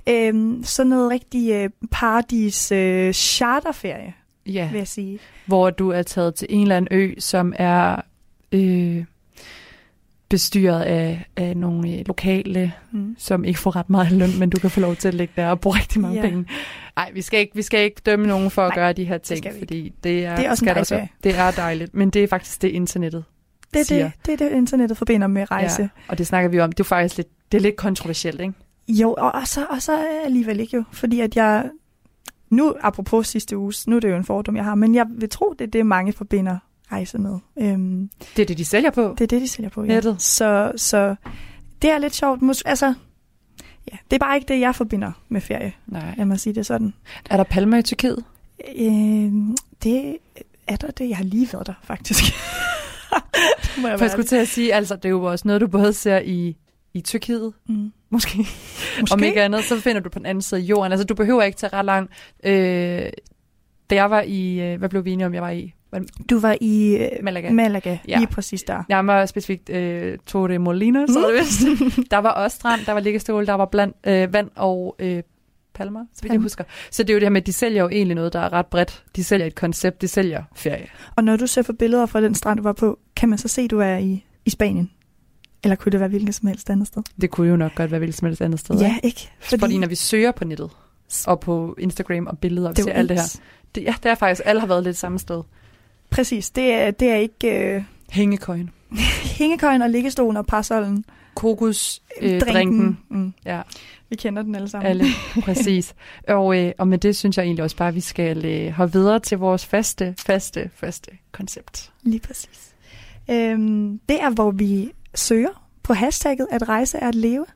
Øhm, 0.08 0.64
sådan 0.64 0.90
noget 0.90 1.10
rigtig 1.10 1.52
øh, 1.52 1.70
paradis 1.90 2.72
øh, 2.72 3.12
charterferie, 3.12 4.14
Ja, 4.46 4.68
vil 4.72 4.78
jeg 4.78 4.88
sige. 4.88 5.18
hvor 5.46 5.70
du 5.70 5.90
er 5.90 6.02
taget 6.02 6.34
til 6.34 6.46
en 6.50 6.62
eller 6.62 6.76
anden 6.76 6.98
ø, 6.98 7.14
som 7.18 7.52
er 7.56 8.00
øh, 8.52 9.04
bestyret 10.28 10.80
af, 10.82 11.24
af 11.36 11.56
nogle 11.56 11.92
øh, 11.92 12.04
lokale, 12.06 12.72
Mm. 12.92 13.14
som 13.18 13.44
ikke 13.44 13.58
får 13.60 13.76
ret 13.76 13.90
meget 13.90 14.12
løn, 14.12 14.38
men 14.38 14.50
du 14.50 14.60
kan 14.60 14.70
få 14.70 14.80
lov 14.80 14.96
til 14.96 15.08
at 15.08 15.14
ligge 15.14 15.32
der 15.36 15.48
og 15.48 15.60
bruge 15.60 15.76
rigtig 15.78 16.00
mange 16.00 16.16
Ja. 16.16 16.22
penge. 16.28 16.46
Nej, 16.96 17.10
vi 17.14 17.22
skal 17.22 17.40
ikke, 17.40 17.54
vi 17.54 17.62
skal 17.62 17.84
ikke 17.84 18.00
dømme 18.06 18.26
nogen 18.26 18.50
for 18.50 18.62
at 18.62 18.68
Nej, 18.68 18.74
gøre 18.84 18.92
de 18.92 19.04
her 19.04 19.18
ting, 19.18 19.46
ikke. 19.46 19.58
fordi 19.58 19.92
det 20.04 20.24
er, 20.24 20.36
Det 20.36 20.46
er 20.46 20.50
også 20.50 20.60
skal 20.60 20.66
der 20.68 20.72
dejlig 20.74 20.86
så- 20.86 20.94
ferie. 20.94 21.08
det 21.24 21.38
er 21.38 21.50
dejligt, 21.50 21.94
men 21.94 22.10
det 22.10 22.24
er 22.24 22.28
faktisk 22.28 22.62
det 22.62 22.68
internettet 22.68 23.24
Det 23.74 23.80
er 23.80 23.84
siger. 23.84 24.04
det, 24.04 24.26
det 24.26 24.32
er 24.32 24.48
det, 24.48 24.56
internettet 24.56 24.98
forbinder 24.98 25.26
med 25.26 25.50
rejse. 25.50 25.82
Ja, 25.82 25.88
og 26.08 26.18
det 26.18 26.26
snakker 26.26 26.50
vi 26.50 26.60
om. 26.60 26.72
Det 26.72 26.80
er 26.80 26.84
faktisk 26.88 27.16
lidt, 27.16 27.28
det 27.52 27.58
er 27.58 27.62
lidt 27.62 27.76
kontroversielt, 27.76 28.40
ikke? 28.40 28.52
Jo, 28.88 29.14
og, 29.18 29.32
og, 29.34 29.46
så, 29.48 29.66
og 29.70 29.82
så 29.82 30.04
alligevel 30.24 30.60
ikke 30.60 30.76
jo, 30.76 30.84
fordi 30.92 31.20
at 31.20 31.36
jeg... 31.36 31.70
Nu, 32.50 32.74
apropos 32.80 33.26
sidste 33.28 33.58
uge, 33.58 33.72
nu 33.86 33.96
er 33.96 34.00
det 34.00 34.10
jo 34.10 34.16
en 34.16 34.24
fordom, 34.24 34.56
jeg 34.56 34.64
har, 34.64 34.74
men 34.74 34.94
jeg 34.94 35.06
vil 35.10 35.28
tro, 35.28 35.54
det 35.58 35.64
er 35.66 35.70
det, 35.70 35.86
mange 35.86 36.12
forbinder 36.12 36.58
rejse 36.93 37.18
med. 37.18 37.39
Øhm, 37.61 38.11
Det 38.36 38.43
er 38.43 38.47
det, 38.47 38.59
de 38.59 38.64
sælger 38.64 38.91
på. 38.91 39.14
det 39.18 39.20
er 39.20 39.26
det, 39.26 39.43
de 39.43 39.49
sælger 39.49 39.68
på, 39.70 39.82
ja. 39.84 39.89
Nettet. 39.89 40.22
Så, 40.22 40.72
så 40.76 41.14
det 41.82 41.91
er 41.91 41.99
lidt 41.99 42.14
sjovt. 42.14 42.43
Mås- 42.43 42.62
altså, 42.64 42.95
ja, 43.93 43.97
det 44.11 44.16
er 44.16 44.18
bare 44.26 44.36
ikke 44.36 44.49
det, 44.55 44.61
jeg 44.61 44.74
forbinder 44.74 45.12
med 45.28 45.41
ferie. 45.41 45.72
Nej. 45.86 46.14
Jeg 46.16 46.28
må 46.28 46.36
sige 46.36 46.55
det 46.55 46.66
sådan. 46.66 46.95
Er 47.30 47.36
der 47.36 47.45
palmer 47.45 47.76
i 47.78 47.82
Tyrkiet? 47.82 48.24
Øhm, 48.78 49.57
det 49.82 50.16
er 50.66 50.76
der 50.76 50.91
det. 50.91 51.09
Jeg 51.09 51.16
har 51.16 51.24
lige 51.24 51.49
været 51.53 51.66
der, 51.66 51.74
faktisk. 51.82 52.24
Det 53.62 53.82
må 53.82 53.89
jeg 53.89 53.99
For 53.99 54.05
jeg 54.05 54.11
skulle 54.11 54.26
til 54.26 54.36
at 54.36 54.49
sige, 54.49 54.74
altså 54.74 54.97
det 54.97 55.05
er 55.05 55.09
jo 55.09 55.24
også 55.24 55.49
noget, 55.49 55.61
du 55.61 55.66
både 55.66 55.93
ser 55.93 56.18
i, 56.18 56.57
i 56.95 57.01
Tyrkiet, 57.01 57.53
mm. 57.68 57.93
måske, 58.11 58.39
Måske. 59.01 59.14
om 59.14 59.22
ikke 59.22 59.43
andet, 59.43 59.64
så 59.64 59.80
finder 59.80 60.01
du 60.01 60.09
på 60.11 60.18
den 60.18 60.26
anden 60.26 60.43
side 60.43 60.61
af 60.61 60.64
jorden. 60.64 60.93
Altså 60.93 61.07
du 61.07 61.14
behøver 61.14 61.43
ikke 61.43 61.59
tage 61.59 61.72
ret 61.72 61.84
langt. 61.84 62.12
Øh, 62.45 63.11
da 63.91 63.95
jeg 63.95 64.11
var 64.11 64.20
i, 64.22 64.61
øh, 64.61 64.78
hvad 64.78 64.89
blev 64.89 65.05
vi 65.05 65.12
enige 65.12 65.26
om, 65.26 65.34
jeg 65.34 65.43
var 65.43 65.51
i? 65.51 65.74
Du 66.30 66.39
var 66.39 66.57
i 66.61 66.97
øh, 66.97 67.09
Malaga. 67.22 67.51
Malaga, 67.51 67.99
Ja. 68.09 68.18
lige 68.18 68.26
præcis 68.28 68.62
der. 68.62 68.82
Jeg 68.89 69.07
var 69.07 69.26
specifikt 69.26 69.70
øh, 69.70 70.18
Torre 70.26 70.59
Molina, 70.59 71.07
så 71.07 71.28
det 71.28 71.41
vist. 71.41 71.61
Der 72.11 72.18
var 72.18 72.30
også 72.30 72.55
strand, 72.57 72.80
der 72.86 72.93
var 72.93 73.01
liggestol, 73.01 73.47
der 73.47 73.55
var 73.55 73.64
blandt 73.64 73.97
øh, 74.07 74.32
vand 74.32 74.51
og 74.57 74.97
øh, 74.99 75.22
palmer, 75.74 76.05
så 76.14 76.22
vidt 76.22 76.32
jeg 76.32 76.41
husker. 76.41 76.64
Så 76.91 77.03
det 77.03 77.11
er 77.11 77.14
jo 77.14 77.18
det 77.20 77.24
her 77.26 77.30
med, 77.30 77.41
at 77.41 77.47
de 77.47 77.53
sælger 77.53 77.82
jo 77.82 77.89
egentlig 77.89 78.14
noget, 78.14 78.32
der 78.32 78.41
er 78.41 78.53
ret 78.53 78.66
bredt. 78.66 79.05
De 79.16 79.24
sælger 79.24 79.47
et 79.47 79.55
koncept, 79.55 80.01
de 80.03 80.09
sælger 80.09 80.43
ferie. 80.57 80.86
Og 81.16 81.24
når 81.24 81.36
du 81.36 81.47
ser 81.47 81.62
på 81.62 81.72
billeder 81.72 82.07
fra 82.07 82.20
den 82.20 82.34
strand, 82.34 82.57
du 82.57 82.62
var 82.62 82.72
på, 82.72 82.99
kan 83.16 83.28
man 83.28 83.39
så 83.39 83.49
se, 83.49 83.62
at 83.62 83.70
du 83.70 83.78
er 83.80 83.97
i, 83.97 84.24
i 84.45 84.51
Spanien? 84.51 84.91
Eller 85.64 85.76
kunne 85.76 85.93
det 85.93 86.01
være 86.01 86.09
hvilket 86.09 86.34
som 86.34 86.49
helst 86.49 86.70
andet 86.70 86.86
sted? 86.86 87.03
Det 87.20 87.30
kunne 87.30 87.49
jo 87.51 87.57
nok 87.57 87.74
godt 87.74 87.91
være 87.91 87.99
hvilket 87.99 88.16
som 88.18 88.26
helst 88.26 88.43
andet 88.43 88.61
sted. 88.61 88.76
Ja, 88.80 88.97
ikke? 89.03 89.30
Fordi, 89.41 89.61
Fordi 89.61 89.78
når 89.78 89.89
vi 89.89 89.95
søger 89.95 90.32
på 90.32 90.45
nettet, 90.45 90.70
og 91.26 91.41
på 91.41 91.74
Instagram 91.78 92.26
og 92.26 92.39
billeder, 92.39 92.68
og 92.68 92.74
vi 92.76 92.80
er 92.80 92.84
ser 92.84 92.93
alt 92.93 93.09
det 93.09 93.16
her. 93.16 93.41
Det, 93.74 93.82
ja, 93.84 93.95
det 94.03 94.11
er 94.11 94.14
faktisk, 94.14 94.43
alle 94.45 94.61
har 94.61 94.66
været 94.68 94.84
lidt 94.84 94.97
samme 94.97 95.18
sted. 95.18 95.43
Præcis, 96.11 96.50
det 96.50 96.72
er, 96.72 96.90
det 96.90 97.09
er 97.09 97.16
ikke 97.16 97.74
øh, 97.74 97.82
Hængekøjen. 98.11 98.70
hængekøjen 99.38 99.82
og 99.82 99.90
liggestolen 99.90 100.36
og 100.36 100.46
parasollen. 100.46 101.04
Kokos, 101.34 102.02
øh, 102.20 102.40
drinken. 102.40 102.98
Mm. 103.09 103.32
Ja, 103.44 103.62
Vi 104.09 104.16
kender 104.16 104.42
den 104.42 104.54
alle 104.54 104.68
sammen. 104.68 104.90
alle. 104.90 105.04
Præcis. 105.44 105.94
Og, 106.28 106.59
øh, 106.59 106.72
og 106.78 106.88
med 106.88 106.98
det 106.98 107.16
synes 107.16 107.36
jeg 107.36 107.44
egentlig 107.44 107.64
også 107.64 107.76
bare, 107.76 107.88
at 107.88 107.94
vi 107.94 108.00
skal 108.00 108.44
øh, 108.44 108.72
hoppe 108.72 108.92
videre 108.98 109.20
til 109.20 109.38
vores 109.38 109.66
faste, 109.66 110.14
faste, 110.18 110.70
faste 110.74 111.11
koncept. 111.32 111.92
Lige 112.02 112.20
præcis. 112.20 112.74
Øhm, 113.30 114.00
det 114.09 114.22
er, 114.22 114.30
hvor 114.30 114.50
vi 114.50 114.90
søger 115.14 115.64
på 115.82 115.94
hashtagget, 115.94 116.46
at 116.50 116.68
rejse 116.68 116.98
er 116.98 117.09
at 117.09 117.14
leve. 117.14 117.46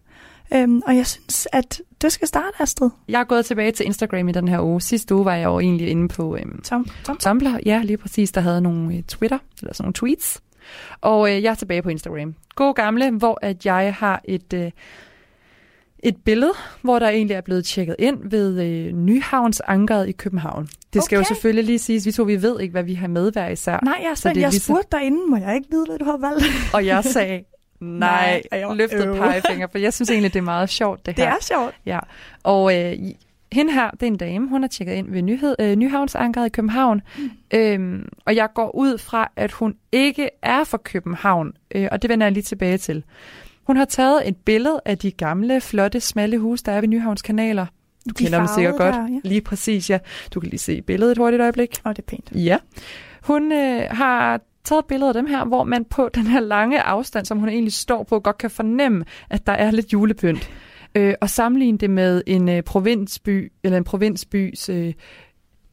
Øhm, 0.54 0.82
og 0.86 0.96
jeg 0.96 1.06
synes, 1.06 1.48
at 1.52 1.80
du 2.02 2.10
skal 2.10 2.28
starte, 2.28 2.56
Astrid. 2.62 2.90
Jeg 3.08 3.20
er 3.20 3.24
gået 3.24 3.44
tilbage 3.46 3.72
til 3.72 3.86
Instagram 3.86 4.28
i 4.28 4.32
den 4.32 4.48
her 4.48 4.60
uge. 4.60 4.80
Sidste 4.80 5.14
uge 5.14 5.24
var 5.24 5.34
jeg 5.34 5.44
jo 5.44 5.58
egentlig 5.60 5.88
inde 5.88 6.08
på 6.08 6.36
øhm, 6.36 6.62
Tom, 6.62 6.86
Tom. 7.04 7.16
Tumblr. 7.16 7.58
Ja, 7.66 7.80
lige 7.84 7.96
præcis. 7.96 8.32
Der 8.32 8.40
havde 8.40 8.60
nogle 8.60 8.96
øh, 8.96 9.02
Twitter, 9.02 9.38
eller 9.62 9.74
sådan 9.74 9.84
nogle 9.84 9.94
tweets. 9.94 10.40
Og 11.00 11.30
øh, 11.36 11.42
jeg 11.42 11.50
er 11.50 11.54
tilbage 11.54 11.82
på 11.82 11.88
Instagram. 11.88 12.34
God 12.54 12.74
gamle, 12.74 13.10
hvor 13.10 13.38
at 13.42 13.66
jeg 13.66 13.94
har 13.98 14.20
et... 14.24 14.52
Øh, 14.52 14.70
et 16.04 16.16
billede, 16.24 16.52
hvor 16.82 16.98
der 16.98 17.08
egentlig 17.08 17.34
er 17.34 17.40
blevet 17.40 17.64
tjekket 17.64 17.96
ind 17.98 18.30
ved 18.30 18.62
øh, 18.62 18.92
Nyhavns 18.92 19.60
Ankeret 19.60 20.08
i 20.08 20.12
København. 20.12 20.68
Det 20.92 21.02
skal 21.02 21.16
Okay. 21.16 21.24
jo 21.24 21.34
selvfølgelig 21.34 21.64
lige 21.64 21.78
siges, 21.78 22.06
vi 22.06 22.12
to 22.12 22.22
vi 22.22 22.42
ved 22.42 22.60
ikke, 22.60 22.72
hvad 22.72 22.82
vi 22.82 22.94
har 22.94 23.08
med 23.08 23.32
hver 23.32 23.48
især. 23.48 23.78
Nej, 23.84 23.98
jeg, 24.02 24.18
Så 24.18 24.28
det 24.28 24.36
jeg 24.36 24.50
ligesom- 24.50 24.74
spurgte 24.74 24.88
dig 24.96 25.06
inden, 25.06 25.30
må 25.30 25.36
jeg 25.36 25.54
ikke 25.54 25.68
vide, 25.70 25.84
hvad 25.88 25.98
du 25.98 26.04
har 26.04 26.16
valgt? 26.16 26.44
Og 26.74 26.86
jeg 26.86 27.04
sagde, 27.04 27.40
nej, 27.82 28.42
Nej, 28.52 28.74
løftet 28.74 29.06
øv. 29.06 29.16
pegefinger, 29.16 29.66
for 29.66 29.78
jeg 29.78 29.92
synes 29.92 30.10
egentlig, 30.10 30.32
det 30.34 30.38
er 30.38 30.44
meget 30.44 30.68
sjovt, 30.68 31.06
det 31.06 31.16
Det 31.16 31.24
her. 31.24 31.32
er 31.32 31.36
sjovt. 31.40 31.74
Ja, 31.86 31.98
og 32.42 32.78
øh, 32.80 32.96
hende 33.52 33.72
her, 33.72 33.90
det 33.90 34.02
er 34.02 34.06
en 34.06 34.16
dame, 34.16 34.48
hun 34.48 34.62
har 34.62 34.68
tjekket 34.68 34.94
ind 34.94 35.10
ved 35.10 35.22
Nyhed, 35.22 35.56
øh, 35.60 35.76
Nyhavns 35.76 36.14
Ankeret 36.14 36.46
i 36.46 36.48
København, 36.48 37.02
mm. 37.18 37.30
øhm, 37.54 38.08
og 38.26 38.36
jeg 38.36 38.48
går 38.54 38.76
ud 38.76 38.98
fra, 38.98 39.30
at 39.36 39.52
hun 39.52 39.74
ikke 39.92 40.30
er 40.42 40.64
fra 40.64 40.78
København, 40.78 41.52
øh, 41.74 41.88
og 41.92 42.02
det 42.02 42.10
vender 42.10 42.26
jeg 42.26 42.32
lige 42.32 42.42
tilbage 42.42 42.78
til. 42.78 43.04
Hun 43.66 43.76
har 43.76 43.84
taget 43.84 44.28
et 44.28 44.36
billede 44.36 44.80
af 44.84 44.98
de 44.98 45.10
gamle, 45.10 45.60
flotte, 45.60 46.00
smalle 46.00 46.38
huse, 46.38 46.64
der 46.64 46.72
er 46.72 46.80
ved 46.80 46.88
Nyhavns 46.88 47.22
kanaler. 47.22 47.66
Du 48.08 48.12
De 48.18 48.24
kender 48.24 48.38
dem 48.38 48.48
sikkert 48.54 48.76
godt. 48.76 48.94
Der, 48.94 49.02
ja. 49.08 49.18
Lige 49.24 49.40
præcis, 49.40 49.90
ja. 49.90 49.98
Du 50.34 50.40
kan 50.40 50.50
lige 50.50 50.58
se 50.60 50.82
billedet 50.82 51.12
et 51.12 51.18
hurtigt 51.18 51.42
øjeblik. 51.42 51.80
Og 51.84 51.96
det 51.96 52.02
er 52.02 52.06
pænt. 52.06 52.32
Ja. 52.34 52.56
Hun 53.22 53.52
øh, 53.52 53.82
har 53.90 54.40
taget 54.64 54.78
et 54.78 54.86
billede 54.86 55.08
af 55.08 55.14
dem 55.14 55.26
her, 55.26 55.44
hvor 55.44 55.64
man 55.64 55.84
på 55.84 56.08
den 56.14 56.26
her 56.26 56.40
lange 56.40 56.82
afstand, 56.82 57.26
som 57.26 57.38
hun 57.38 57.48
egentlig 57.48 57.72
står 57.72 58.02
på, 58.02 58.20
godt 58.20 58.38
kan 58.38 58.50
fornemme, 58.50 59.04
at 59.30 59.46
der 59.46 59.52
er 59.52 59.70
lidt 59.70 59.92
julepynt. 59.92 60.50
Øh, 60.94 61.14
og 61.20 61.30
sammenligne 61.30 61.78
det 61.78 61.90
med 61.90 62.22
en 62.26 62.48
øh, 62.48 62.62
provinsby, 62.62 63.52
eller 63.64 63.78
en 63.78 63.84
provinsbys 63.84 64.68
øh, 64.68 64.92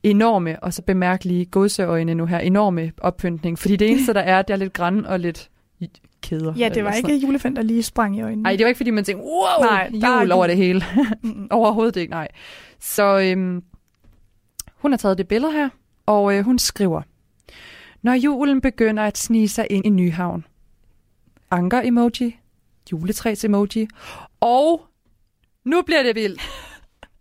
enorme, 0.04 0.64
og 0.64 0.74
så 0.74 0.82
bemærk 0.82 1.26
lige 1.26 1.46
godseøjne 1.46 2.14
nu 2.16 2.26
her, 2.26 2.40
enorme 2.40 2.92
oppyntning. 2.98 3.60
Fordi 3.60 3.76
det 3.76 3.92
eneste, 3.92 4.14
der 4.14 4.20
er, 4.20 4.42
det 4.42 4.54
er 4.54 4.58
lidt 4.58 4.74
græn 4.74 5.06
og 5.06 5.20
lidt 5.20 5.50
kæder. 6.22 6.54
Ja, 6.58 6.70
det 6.70 6.84
var 6.84 6.92
ikke 6.94 7.16
julefind, 7.16 7.56
der 7.56 7.62
lige 7.62 7.84
sprang 7.84 8.18
i 8.18 8.22
øjnene. 8.22 8.44
Nej, 8.44 8.52
det 8.56 8.64
var 8.64 8.68
ikke, 8.68 8.78
fordi 8.78 8.90
man 8.90 9.04
tænkte, 9.04 9.24
wow, 9.24 9.70
Nej, 9.70 9.90
der 10.02 10.08
er 10.08 10.22
jul 10.22 10.32
over 10.32 10.46
jul. 10.46 10.50
det 10.50 10.58
hele. 10.58 10.84
Overhovedet 11.52 11.96
ikke, 11.96 12.12
nej. 12.12 12.28
Så 12.80 13.20
øhm, 13.20 13.64
hun 14.76 14.92
har 14.92 14.98
taget 14.98 15.18
det 15.18 15.28
billede 15.28 15.52
her, 15.52 15.70
og 16.06 16.36
øh, 16.36 16.44
hun 16.46 16.60
skriver, 16.60 17.02
Når 18.02 18.14
julen 18.14 18.62
begynder 18.62 19.04
at 19.04 19.18
snige 19.18 19.50
sig 19.50 19.68
ind 19.70 19.86
i 19.86 19.90
Nyhavn. 19.90 20.46
Anker-emoji, 21.52 22.40
juletræs-emoji, 22.92 23.88
og 24.40 24.82
nu 25.66 25.82
bliver 25.82 26.04
det 26.04 26.16
vildt. 26.16 26.42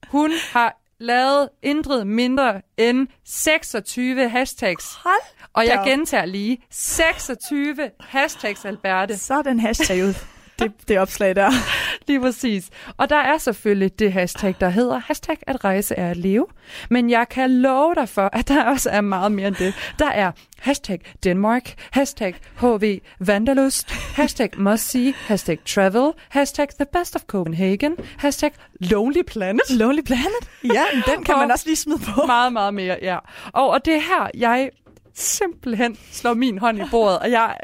Hun 0.08 0.30
har 0.52 0.80
lavet 1.00 1.48
intet 1.62 2.06
mindre 2.06 2.62
end 2.76 3.08
26 3.24 4.28
hashtags. 4.28 4.94
Hold 4.94 5.22
Og 5.52 5.66
jeg 5.66 5.82
gentager 5.86 6.24
lige, 6.24 6.58
26 6.70 7.90
hashtags, 8.00 8.64
Alberte. 8.64 9.18
Så 9.18 9.34
er 9.34 9.42
den 9.42 9.60
hashtag 9.60 10.04
ud. 10.04 10.14
Det, 10.58 10.88
det 10.88 10.98
opslag 10.98 11.36
der. 11.36 11.50
Lige 12.08 12.20
præcis. 12.20 12.68
Og 12.96 13.10
der 13.10 13.16
er 13.16 13.38
selvfølgelig 13.38 13.98
det 13.98 14.12
hashtag, 14.12 14.54
der 14.60 14.68
hedder 14.68 14.98
hashtag 14.98 15.36
at 15.46 15.64
rejse 15.64 15.94
er 15.94 16.10
at 16.10 16.16
leve. 16.16 16.46
Men 16.90 17.10
jeg 17.10 17.28
kan 17.28 17.50
love 17.50 17.94
dig 17.94 18.08
for, 18.08 18.30
at 18.32 18.48
der 18.48 18.64
også 18.64 18.90
er 18.90 19.00
meget 19.00 19.32
mere 19.32 19.48
end 19.48 19.56
det. 19.56 19.74
Der 19.98 20.10
er 20.10 20.32
hashtag 20.58 21.00
Denmark, 21.24 21.74
hashtag 21.90 22.34
HV 22.60 22.98
Vandalust, 23.20 23.90
hashtag 23.90 24.50
must 24.56 24.90
see, 24.90 25.14
hashtag 25.26 25.58
travel, 25.66 26.12
hashtag 26.28 26.68
the 26.68 26.86
best 26.92 27.16
of 27.16 27.22
Copenhagen, 27.22 27.96
hashtag 28.18 28.52
lonely 28.80 29.22
planet. 29.26 29.70
Lonely 29.70 30.02
Planet. 30.02 30.48
Ja, 30.64 30.84
den 31.06 31.24
kan 31.24 31.38
man 31.38 31.50
også 31.50 31.66
lige 31.66 31.76
smide 31.76 31.98
på. 31.98 32.26
Meget, 32.26 32.52
meget 32.52 32.74
mere, 32.74 32.98
ja. 33.02 33.18
Og, 33.52 33.70
og 33.70 33.84
det 33.84 33.94
er 33.94 34.00
her, 34.00 34.30
jeg 34.34 34.70
simpelthen 35.14 35.98
slår 36.12 36.34
min 36.34 36.58
hånd 36.58 36.78
i 36.78 36.82
bordet, 36.90 37.18
og 37.18 37.30
jeg 37.30 37.56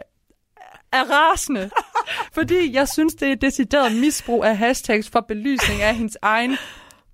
er 0.92 1.04
rasende. 1.10 1.70
Fordi 2.32 2.72
jeg 2.74 2.88
synes, 2.88 3.14
det 3.14 3.28
er 3.28 3.32
et 3.32 3.42
decideret 3.42 3.96
misbrug 3.96 4.44
af 4.44 4.56
hashtags 4.56 5.10
for 5.10 5.20
belysning 5.28 5.82
af 5.82 5.94
hendes 5.94 6.16
egen 6.22 6.56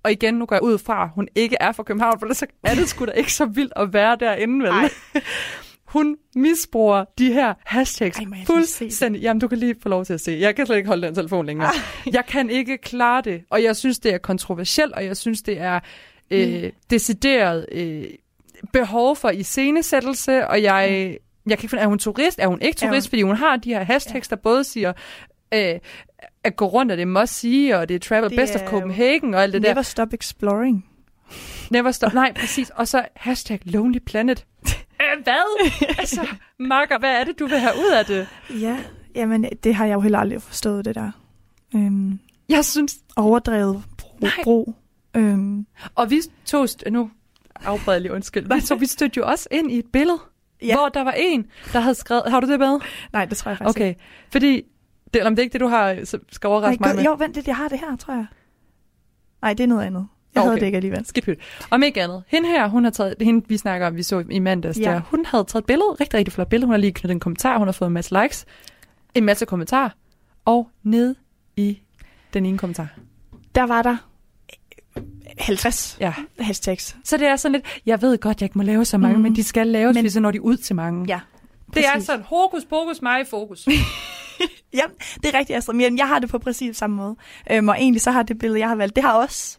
og 0.03 0.11
igen, 0.11 0.33
nu 0.33 0.45
går 0.45 0.55
jeg 0.55 0.63
ud 0.63 0.77
fra, 0.77 1.03
at 1.03 1.09
hun 1.15 1.27
ikke 1.35 1.57
er 1.59 1.71
fra 1.71 1.83
København, 1.83 2.19
for 2.19 2.33
så 2.33 2.45
er 2.63 2.75
det 2.75 2.89
sgu 2.89 3.05
da 3.05 3.11
ikke 3.11 3.33
så 3.33 3.45
vildt 3.45 3.73
at 3.75 3.93
være 3.93 4.17
derinde, 4.19 4.65
vel? 4.65 4.73
Hun 5.85 6.17
misbruger 6.35 7.05
de 7.17 7.33
her 7.33 7.53
hashtags 7.65 8.17
Ej, 8.19 8.25
fuldstændig. 8.45 9.21
Jamen, 9.21 9.41
du 9.41 9.47
kan 9.47 9.57
lige 9.57 9.75
få 9.83 9.89
lov 9.89 10.05
til 10.05 10.13
at 10.13 10.21
se. 10.21 10.37
Jeg 10.39 10.55
kan 10.55 10.65
slet 10.65 10.77
ikke 10.77 10.87
holde 10.87 11.07
den 11.07 11.15
telefon 11.15 11.45
længere. 11.45 11.69
Jeg 12.13 12.25
kan 12.27 12.49
ikke 12.49 12.77
klare 12.77 13.21
det, 13.21 13.41
og 13.49 13.63
jeg 13.63 13.75
synes, 13.75 13.99
det 13.99 14.13
er 14.13 14.17
kontroversielt, 14.17 14.93
og 14.93 15.05
jeg 15.05 15.17
synes, 15.17 15.41
det 15.41 15.59
er 15.59 15.79
øh, 16.31 16.63
Mm. 16.63 16.71
decideret 16.89 17.65
øh, 17.71 18.03
behov 18.73 19.15
for 19.15 19.29
iscenesættelse, 19.29 20.47
og 20.47 20.63
jeg, 20.63 21.17
jeg 21.45 21.57
kan 21.57 21.63
ikke 21.65 21.69
finde, 21.69 21.83
er 21.83 21.87
hun 21.87 21.99
turist? 21.99 22.39
Er 22.39 22.47
hun 22.47 22.61
ikke 22.61 22.77
Er 22.85 22.87
turist? 22.89 23.09
Fordi 23.09 23.21
hun 23.21 23.35
har 23.35 23.55
de 23.57 23.69
her 23.69 23.83
hashtags, 23.83 24.27
der 24.27 24.35
både 24.35 24.63
siger, 24.63 24.93
øh, 25.53 25.79
at 26.43 26.55
gå 26.55 26.65
rundt, 26.65 26.91
og 26.91 26.97
det 26.97 27.01
er 27.01 27.05
must 27.21 27.33
see, 27.33 27.77
og 27.77 27.89
det 27.89 27.95
er 27.95 27.99
travel 27.99 28.29
Det 28.29 28.37
best 28.39 28.55
of 28.55 28.61
er 28.61 28.67
Copenhagen, 28.67 29.33
og 29.33 29.43
alt 29.43 29.53
det 29.53 29.61
Never 29.61 29.73
der. 29.73 29.81
stop 29.81 30.13
exploring. 30.13 30.85
Never 31.71 31.91
stop. 31.91 32.13
Nej, 32.13 32.33
præcis. 32.33 32.69
Og 32.69 32.87
så 32.87 33.05
hashtag 33.15 33.59
lonely 33.65 33.99
planet. 34.05 34.45
Øh, 35.17 35.23
hvad? 35.23 35.69
altså, 35.99 36.27
Marker, 36.59 36.99
hvad 36.99 37.09
er 37.19 37.23
det, 37.23 37.39
du 37.39 37.47
vil 37.47 37.59
have 37.59 37.73
ud 37.77 37.91
af 37.93 38.05
det? 38.05 38.27
Ja, 38.61 38.77
jamen 39.15 39.45
det 39.63 39.75
har 39.75 39.85
jeg 39.85 39.93
jo 39.93 39.99
heller 40.01 40.19
aldrig 40.19 40.41
forstået, 40.41 40.85
det 40.85 40.95
der. 40.95 41.11
Øhm, 41.75 42.19
Jeg 42.49 42.65
synes, 42.65 42.95
overdrevet 43.15 43.83
brug. 43.97 44.17
Nej. 44.21 44.31
brug. 44.43 44.75
Øhm, 45.15 45.65
Og 45.95 46.09
vi 46.09 46.21
tog, 46.45 46.67
nu 46.91 47.11
jeg 47.91 48.01
lige, 48.01 48.11
undskyld. 48.13 48.53
Vi, 48.55 48.61
så 48.61 48.75
vi 48.75 48.85
stødte 48.85 49.17
jo 49.17 49.27
også 49.27 49.47
ind 49.51 49.71
i 49.71 49.77
et 49.79 49.85
billede, 49.93 50.19
Ja. 50.61 50.75
hvor 50.77 50.89
der 50.89 51.03
var 51.03 51.13
en, 51.17 51.45
der 51.73 51.79
havde 51.79 51.95
skrevet... 51.95 52.23
Har 52.27 52.39
du 52.39 52.47
det 52.51 52.59
med? 52.59 52.79
nej, 53.13 53.25
det 53.25 53.37
tror 53.37 53.49
jeg 53.49 53.57
faktisk 53.57 53.77
Okay. 53.77 53.93
Fordi, 54.31 54.55
det, 55.13 55.15
eller 55.19 55.25
om 55.27 55.35
det 55.35 55.41
er 55.41 55.43
ikke 55.43 55.53
det, 55.53 55.61
du 55.61 55.67
har, 55.67 56.05
så 56.05 56.19
skal 56.31 56.47
overraske 56.47 56.81
Nej, 56.81 56.89
mig 56.89 56.95
med. 56.95 57.03
jo, 57.05 57.15
vent 57.19 57.33
lidt, 57.33 57.47
jeg 57.47 57.55
har 57.55 57.67
det 57.67 57.79
her, 57.79 57.95
tror 57.95 58.13
jeg. 58.13 58.25
Nej, 59.41 59.53
det 59.53 59.63
er 59.63 59.67
noget 59.67 59.85
andet. 59.85 60.07
Jeg 60.35 60.41
Okay. 60.41 60.47
havde 60.49 60.59
det 60.59 60.65
ikke 60.65 60.75
alligevel. 60.75 61.05
Skip 61.05 61.23
pyt. 61.23 61.39
Om 61.71 61.83
ikke 61.83 62.03
andet. 62.03 62.23
Hende 62.27 62.47
her, 62.49 62.67
hun 62.67 62.83
har 62.83 62.91
taget, 62.91 63.15
hende 63.21 63.47
vi 63.47 63.57
snakker 63.57 63.87
om, 63.87 63.95
vi 63.95 64.03
så 64.03 64.23
i 64.29 64.39
mandags, 64.39 64.79
Ja. 64.79 64.89
ja. 64.89 64.95
der, 64.95 65.01
hun 65.01 65.25
havde 65.25 65.43
taget 65.43 65.61
et 65.61 65.65
billede, 65.65 65.89
rigtig, 65.91 66.13
rigtig 66.17 66.33
flot 66.33 66.47
billede. 66.49 66.65
Hun 66.65 66.73
har 66.73 66.77
lige 66.77 66.91
knyttet 66.93 67.11
en 67.15 67.19
kommentar, 67.19 67.57
hun 67.57 67.67
har 67.67 67.71
fået 67.71 67.87
en 67.87 67.93
masse 67.93 68.21
likes, 68.23 68.45
en 69.15 69.25
masse 69.25 69.45
kommentarer, 69.45 69.89
og 70.45 70.69
ned 70.83 71.15
i 71.57 71.81
den 72.33 72.45
ene 72.45 72.57
kommentar. 72.57 72.87
Der 73.55 73.63
var 73.63 73.81
der 73.81 73.97
50 75.39 75.97
Ja. 75.99 76.13
hashtags. 76.39 76.95
Så 77.03 77.17
det 77.17 77.27
er 77.27 77.35
sådan 77.35 77.53
lidt, 77.53 77.81
jeg 77.85 78.01
ved 78.01 78.17
godt, 78.17 78.41
jeg 78.41 78.45
ikke 78.45 78.57
må 78.57 78.63
lave 78.63 78.85
så 78.85 78.97
mange, 78.97 79.15
mm. 79.17 79.23
men 79.23 79.35
de 79.35 79.43
skal 79.43 79.67
laves, 79.67 79.95
Men- 79.95 80.09
så 80.11 80.19
når 80.19 80.31
de 80.31 80.41
ud 80.41 80.57
til 80.57 80.75
mange. 80.75 81.05
Ja, 81.07 81.19
det 81.73 81.85
er 81.85 81.91
præcis. 81.93 82.05
sådan, 82.05 82.25
hokus 82.25 82.65
pokus, 82.65 83.01
mig 83.01 83.21
i 83.21 83.25
fokus. 83.25 83.67
Ja, 84.73 84.81
det 85.23 85.33
er 85.35 85.39
rigtigt, 85.39 85.57
Astrid. 85.57 85.75
Men 85.75 85.97
jeg 85.97 86.07
har 86.07 86.19
det 86.19 86.29
på 86.29 86.39
præcis 86.39 86.77
samme 86.77 86.95
måde. 86.95 87.15
Øhm, 87.51 87.67
og 87.69 87.75
egentlig 87.79 88.01
så 88.01 88.11
har 88.11 88.23
det 88.23 88.37
billede, 88.39 88.59
jeg 88.59 88.67
har 88.67 88.75
valgt, 88.75 88.95
det 88.95 89.03
har 89.03 89.13
også... 89.13 89.57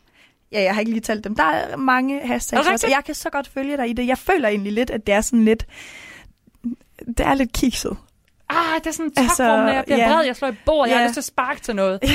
Ja, 0.52 0.62
jeg 0.62 0.74
har 0.74 0.80
ikke 0.80 0.92
lige 0.92 1.00
talt 1.00 1.24
dem. 1.24 1.34
Der 1.34 1.42
er 1.44 1.76
mange 1.76 2.20
Er 2.20 2.26
hashtags 2.26 2.64
det 2.66 2.72
også, 2.72 2.86
og 2.86 2.90
jeg 2.90 3.02
kan 3.06 3.14
så 3.14 3.30
godt 3.30 3.48
følge 3.48 3.76
dig 3.76 3.90
i 3.90 3.92
det. 3.92 4.06
Jeg 4.06 4.18
føler 4.18 4.48
egentlig 4.48 4.72
lidt, 4.72 4.90
at 4.90 5.06
det 5.06 5.14
er 5.14 5.20
sådan 5.20 5.44
lidt... 5.44 5.66
Det 7.06 7.20
er 7.26 7.34
lidt 7.34 7.52
kikset. 7.52 7.96
Ah, 8.56 8.78
det 8.80 8.86
er 8.86 8.90
sådan 8.90 9.06
en 9.06 9.12
Altså, 9.24 9.44
jeg 9.44 9.82
bliver 9.86 9.98
ja. 9.98 10.14
vred, 10.14 10.24
jeg 10.24 10.36
slår 10.36 10.48
i 10.48 10.54
bordet, 10.66 10.90
jeg 10.90 10.96
Ja. 10.96 11.00
har 11.00 11.06
lyst 11.08 11.14
til 11.14 11.20
at 11.20 11.24
sparke 11.24 11.60
til 11.60 11.76
noget. 11.76 11.98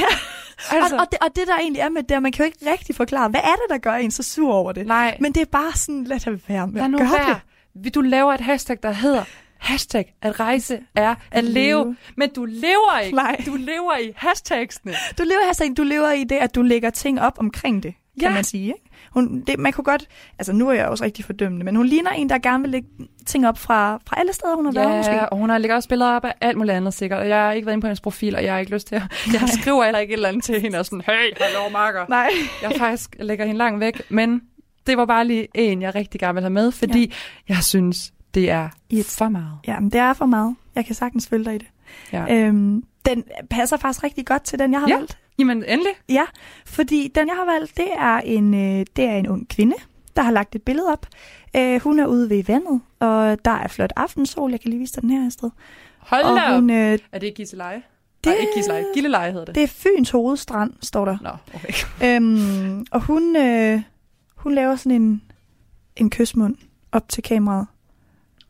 Ja. 0.71 0.75
Altså, 0.77 0.95
Og, 0.95 1.01
og, 1.01 1.07
det, 1.11 1.19
og 1.21 1.35
det 1.35 1.47
der 1.47 1.55
egentlig 1.57 1.79
er 1.81 1.89
med 1.89 2.03
det, 2.03 2.15
er, 2.15 2.19
man 2.19 2.31
kan 2.31 2.45
jo 2.45 2.45
ikke 2.45 2.71
rigtig 2.71 2.95
forklare, 2.95 3.29
hvad 3.29 3.39
er 3.43 3.51
det, 3.53 3.63
der 3.69 3.77
gør 3.77 3.93
en 3.93 4.11
så 4.11 4.23
sur 4.23 4.53
over 4.53 4.71
det? 4.71 4.87
nej, 4.87 5.17
Men 5.19 5.31
det 5.33 5.41
er 5.41 5.45
bare 5.51 5.71
sådan, 5.75 6.03
lad 6.03 6.19
det 6.19 6.41
være 6.49 6.67
med 6.67 6.81
lad 6.81 6.93
at 6.93 6.99
gøre 6.99 7.27
være. 7.27 7.39
Vi- 7.75 7.89
Du 7.89 8.01
laver 8.01 8.33
et 8.33 8.41
hashtag, 8.41 8.77
der 8.83 8.91
hedder 8.91 9.23
hashtag 9.59 10.13
at 10.21 10.39
rejse 10.39 10.79
er 10.95 11.15
at 11.31 11.43
leve. 11.43 11.53
leve. 11.83 11.95
Men 12.15 12.29
du 12.35 12.45
lever 12.45 12.99
ikke. 12.99 13.15
Nej. 13.15 13.41
Du 13.45 13.55
lever 13.55 13.97
i 13.97 14.11
hashtagsene. 14.15 14.91
det. 14.91 15.17
Du 15.17 15.23
lever, 15.23 15.47
altså, 15.47 15.73
du 15.77 15.83
lever 15.83 16.11
i 16.11 16.23
det, 16.23 16.35
at 16.35 16.55
du 16.55 16.61
lægger 16.61 16.89
ting 16.89 17.21
op 17.21 17.33
omkring 17.39 17.83
det, 17.83 17.93
kan 18.19 18.29
Ja. 18.29 18.33
man 18.33 18.43
sige. 18.43 18.63
Ikke? 18.67 18.86
Hun, 19.17 19.41
det, 19.47 19.59
man 19.59 19.71
kunne 19.71 19.83
godt, 19.83 20.07
altså 20.39 20.53
nu 20.53 20.69
er 20.69 20.73
jeg 20.73 20.85
også 20.87 21.03
rigtig 21.03 21.25
fordømmende, 21.25 21.65
men 21.65 21.75
hun 21.75 21.85
ligner 21.85 22.11
en, 22.11 22.29
der 22.29 22.37
gerne 22.37 22.61
vil 22.63 22.69
lægge 22.71 22.87
ting 23.25 23.47
op 23.47 23.57
fra, 23.57 23.99
fra 24.07 24.19
alle 24.19 24.33
steder, 24.33 24.55
hun 24.55 24.65
har 24.65 24.71
været 24.73 24.97
måske. 24.97 25.13
Ja, 25.13 25.23
og 25.25 25.37
hun 25.37 25.49
har 25.49 25.57
lægger 25.57 25.75
også 25.75 25.89
billeder 25.89 26.11
op 26.11 26.25
af 26.25 26.33
alt 26.41 26.57
muligt 26.57 26.75
andet 26.75 26.93
sikkert. 26.93 27.19
Og 27.19 27.29
jeg 27.29 27.37
har 27.43 27.51
ikke 27.51 27.65
været 27.65 27.73
inde 27.73 27.81
på 27.81 27.87
hendes 27.87 28.01
profil, 28.01 28.35
og 28.35 28.43
jeg 28.43 28.53
har 28.53 28.59
ikke 28.59 28.71
lyst 28.73 28.87
til 28.87 28.95
at... 28.95 29.01
Jeg 29.33 29.49
skriver 29.61 29.83
heller 29.83 29.99
ikke 29.99 30.11
et 30.11 30.17
eller 30.17 30.29
andet 30.29 30.43
til 30.43 30.61
hende 30.61 30.79
og 30.79 30.85
sådan, 30.85 31.01
hey, 31.01 31.33
hallo, 31.41 31.69
Marker. 31.73 32.05
Nej. 32.09 32.29
Jeg 32.61 32.71
faktisk 32.77 33.15
lægger 33.19 33.45
hende 33.45 33.57
langt 33.57 33.79
væk, 33.79 34.01
men 34.11 34.41
det 34.87 34.97
var 34.97 35.05
bare 35.05 35.25
lige 35.27 35.47
en, 35.53 35.81
jeg 35.81 35.95
rigtig 35.95 36.19
gerne 36.19 36.33
vil 36.33 36.43
have 36.43 36.49
med, 36.53 36.71
fordi 36.71 37.05
ja. 37.49 37.53
jeg 37.53 37.63
synes, 37.63 38.13
det 38.33 38.49
er 38.49 38.69
I 38.89 38.99
et- 38.99 39.15
for 39.17 39.29
meget. 39.29 39.51
Ja, 39.67 39.79
men 39.79 39.89
det 39.89 39.99
er 39.99 40.13
for 40.13 40.25
meget. 40.25 40.55
Jeg 40.75 40.85
kan 40.85 40.95
sagtens 40.95 41.27
følge 41.27 41.45
dig 41.45 41.55
i 41.55 41.57
det. 41.57 41.67
Ja. 42.13 42.35
Øhm, 42.35 42.83
den 43.05 43.23
passer 43.49 43.77
faktisk 43.77 44.03
rigtig 44.03 44.25
godt 44.25 44.43
til 44.43 44.59
den, 44.59 44.71
jeg 44.71 44.79
har 44.81 44.87
Ja. 44.87 44.95
valgt. 44.95 45.17
Jamen, 45.39 45.63
endelig. 45.67 45.91
Ja, 46.09 46.23
fordi 46.65 47.11
den, 47.15 47.27
jeg 47.27 47.35
har 47.35 47.45
valgt, 47.45 47.77
det 47.77 47.87
er 47.97 48.17
en, 48.17 48.53
øh, 48.53 48.85
det 48.95 49.05
er 49.05 49.15
en 49.15 49.27
ung 49.27 49.49
kvinde, 49.49 49.75
der 50.15 50.21
har 50.21 50.31
lagt 50.31 50.55
et 50.55 50.61
billede 50.63 50.87
op. 50.91 51.05
Øh, 51.55 51.81
hun 51.81 51.99
er 51.99 52.05
ude 52.05 52.29
ved 52.29 52.43
vandet, 52.43 52.81
og 52.99 53.45
der 53.45 53.51
er 53.51 53.67
flot 53.67 53.93
aftensol. 53.95 54.51
Jeg 54.51 54.61
kan 54.61 54.69
lige 54.69 54.79
vise 54.79 54.93
dig 54.93 55.01
den 55.01 55.09
her 55.09 55.29
sted. 55.29 55.49
Hold 55.97 56.23
og 56.23 56.35
da 56.37 56.55
hun, 56.55 56.69
øh, 56.69 56.99
Er 57.11 57.19
det 57.19 57.33
Giseleje? 57.35 57.81
Nej, 58.25 58.35
ikke 58.35 58.51
Gilleleje. 58.55 58.83
Gilleleje 58.93 59.31
hedder 59.31 59.45
det. 59.45 59.55
Det 59.55 59.63
er 59.63 59.67
Fyns 59.67 60.09
hovedstrand, 60.09 60.73
står 60.81 61.05
der. 61.05 61.17
Nå, 61.21 61.29
okay. 61.55 61.73
Øhm, 62.15 62.85
og 62.91 63.01
hun, 63.01 63.35
øh, 63.35 63.81
hun 64.35 64.53
laver 64.55 64.75
sådan 64.75 65.01
en, 65.01 65.21
en 65.95 66.09
kysmund 66.09 66.55
op 66.91 67.09
til 67.09 67.23
kameraet. 67.23 67.67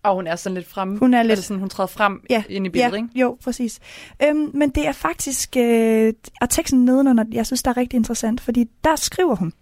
Og 0.07 0.15
hun 0.15 0.27
er 0.27 0.35
sådan 0.35 0.53
lidt 0.55 0.67
frem. 0.67 0.97
Hun 0.97 1.13
er 1.13 1.23
lidt- 1.23 1.31
Altså 1.31 1.47
sådan, 1.47 1.59
hun 1.59 1.69
træder 1.69 1.87
frem 1.87 2.21
Ja, 2.29 2.43
ind 2.49 2.65
i 2.65 2.69
billedet, 2.69 2.91
ja, 2.91 2.97
ikke? 2.97 3.09
jo, 3.19 3.37
præcis. 3.43 3.79
Øhm, 4.23 4.51
men 4.53 4.69
det 4.69 4.87
er 4.87 4.91
faktisk, 4.91 5.57
øh, 5.57 6.13
og 6.41 6.49
teksten 6.49 6.85
nedenunder, 6.85 7.23
jeg 7.31 7.45
synes, 7.45 7.63
der 7.63 7.71
er 7.71 7.77
rigtig 7.77 7.97
interessant, 7.97 8.41
fordi 8.41 8.65
der 8.83 8.95
skriver 8.95 9.35
hun, 9.35 9.53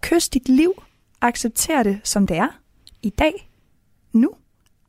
Kys 0.00 0.28
dit 0.28 0.48
liv, 0.48 0.82
accepter 1.20 1.82
det, 1.82 2.00
som 2.04 2.26
det 2.26 2.36
er, 2.36 2.48
i 3.02 3.10
dag, 3.10 3.50
nu, 4.12 4.30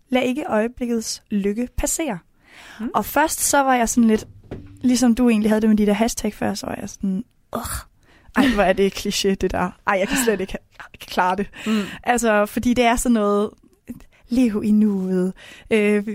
lad 0.10 0.22
ikke 0.24 0.44
øjeblikkets 0.48 1.24
lykke 1.32 1.68
passere. 1.78 2.20
Mm. 2.80 2.90
Og 2.94 3.06
først 3.06 3.40
så 3.40 3.58
var 3.64 3.76
jeg 3.76 3.90
sådan 3.90 4.08
lidt, 4.08 4.28
ligesom 4.82 5.16
du 5.16 5.30
egentlig 5.30 5.52
havde 5.52 5.62
det 5.62 5.70
med 5.70 5.78
de 5.78 5.86
der 5.86 5.94
hashtag 5.94 6.34
før, 6.34 6.54
så 6.54 6.66
var 6.66 6.78
jeg 6.82 6.90
sådan, 6.90 7.24
Ugh, 7.56 7.64
ej, 8.36 8.48
hvor 8.54 8.64
er 8.64 8.74
det 8.74 8.94
kliché, 9.08 9.28
det 9.34 9.52
der. 9.52 9.72
Ej, 9.88 9.96
jeg 10.00 10.08
kan 10.08 10.18
slet 10.26 10.42
ikke, 10.42 10.54
jeg 10.54 10.78
kan 10.80 10.90
ikke 10.94 11.06
klare 11.06 11.36
det. 11.36 11.48
Mm. 11.68 11.82
Altså, 12.04 12.46
fordi 12.46 12.74
det 12.74 12.84
er 12.86 12.96
sådan 12.96 13.14
noget, 13.14 13.50
lev 14.30 14.62
i 14.64 14.72
nuet, 14.72 15.34
øh, 15.72 16.08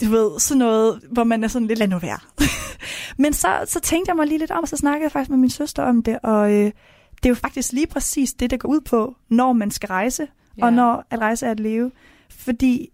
du 0.00 0.10
ved, 0.10 0.40
sådan 0.40 0.58
noget, 0.58 1.00
hvor 1.10 1.24
man 1.24 1.44
er 1.44 1.48
sådan 1.48 1.68
lidt, 1.68 1.78
lad 1.78 1.88
nu 1.88 1.98
være. 1.98 2.18
Men 3.22 3.32
så, 3.32 3.48
så 3.66 3.80
tænkte 3.80 4.10
jeg 4.10 4.16
mig 4.16 4.26
lige 4.26 4.38
lidt 4.38 4.50
om, 4.50 4.62
og 4.62 4.68
så 4.68 4.76
snakkede 4.76 5.02
jeg 5.02 5.12
faktisk 5.12 5.30
med 5.30 5.38
min 5.38 5.50
søster 5.50 5.82
om 5.82 6.02
det, 6.02 6.18
og 6.22 6.52
øh, 6.52 6.72
det 7.16 7.26
er 7.26 7.28
jo 7.28 7.34
faktisk 7.34 7.72
lige 7.72 7.86
præcis 7.86 8.32
det, 8.32 8.50
der 8.50 8.56
går 8.56 8.68
ud 8.68 8.80
på, 8.80 9.16
når 9.28 9.52
man 9.52 9.70
skal 9.70 9.86
rejse, 9.86 10.26
ja. 10.58 10.64
og 10.64 10.72
når 10.72 11.04
at 11.10 11.18
rejse 11.18 11.46
er 11.46 11.50
at 11.50 11.60
leve. 11.60 11.90
Fordi 12.30 12.90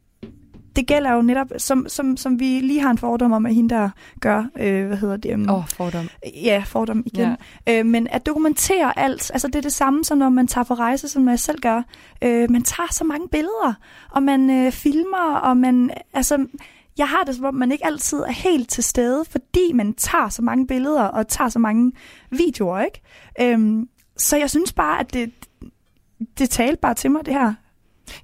det 0.77 0.87
gælder 0.87 1.13
jo 1.13 1.23
netop, 1.23 1.47
som, 1.59 1.89
som, 1.89 2.17
som 2.17 2.41
vi 2.41 2.61
lige 2.61 2.81
har 2.81 2.91
en 2.91 2.99
fordom 2.99 3.33
om, 3.33 3.47
at 3.47 3.55
hende 3.55 3.75
der 3.75 3.91
gør, 4.21 4.45
øh, 4.59 4.87
hvad 4.87 4.97
hedder 4.97 5.17
det? 5.17 5.35
Um, 5.35 5.51
Åh, 5.51 5.57
oh, 5.59 5.69
fordom. 5.69 6.09
Ja, 6.45 6.63
fordom 6.67 7.03
igen. 7.07 7.37
Ja. 7.67 7.79
Øh, 7.79 7.87
men 7.87 8.09
at 8.11 8.27
dokumentere 8.27 8.99
alt, 8.99 9.31
altså 9.35 9.49
det 9.49 9.57
er 9.57 9.61
det 9.61 9.73
samme 9.73 10.05
som 10.05 10.19
når 10.19 10.29
man 10.29 10.47
tager 10.47 10.65
på 10.65 10.75
rejse, 10.75 11.09
som 11.09 11.29
jeg 11.29 11.39
selv 11.41 11.59
gør. 11.61 11.83
Øh, 12.23 12.51
man 12.51 12.63
tager 12.63 12.93
så 12.93 13.05
mange 13.05 13.29
billeder, 13.29 13.75
og 14.11 14.23
man 14.23 14.51
øh, 14.51 14.73
filmer, 14.73 15.35
og 15.35 15.57
man, 15.57 15.91
altså, 16.13 16.47
jeg 16.99 17.09
har 17.09 17.25
det 17.25 17.35
som 17.37 17.45
om, 17.45 17.55
man 17.55 17.73
ikke 17.73 17.87
altid 17.87 18.19
er 18.19 18.33
helt 18.33 18.69
til 18.69 18.85
stede, 18.85 19.25
fordi 19.31 19.73
man 19.75 19.95
tager 19.95 20.29
så 20.29 20.43
mange 20.43 20.67
billeder, 20.67 21.03
og 21.03 21.29
tager 21.29 21.49
så 21.49 21.59
mange 21.59 21.93
videoer, 22.31 22.81
ikke? 22.81 23.01
Øh, 23.41 23.87
så 24.17 24.37
jeg 24.37 24.51
synes 24.51 24.73
bare, 24.73 25.01
at 25.01 25.15
det, 25.15 25.33
det 26.39 26.51
talte 26.51 26.77
bare 26.81 26.95
til 26.95 27.11
mig, 27.11 27.27
det 27.27 27.35
her. 27.35 27.55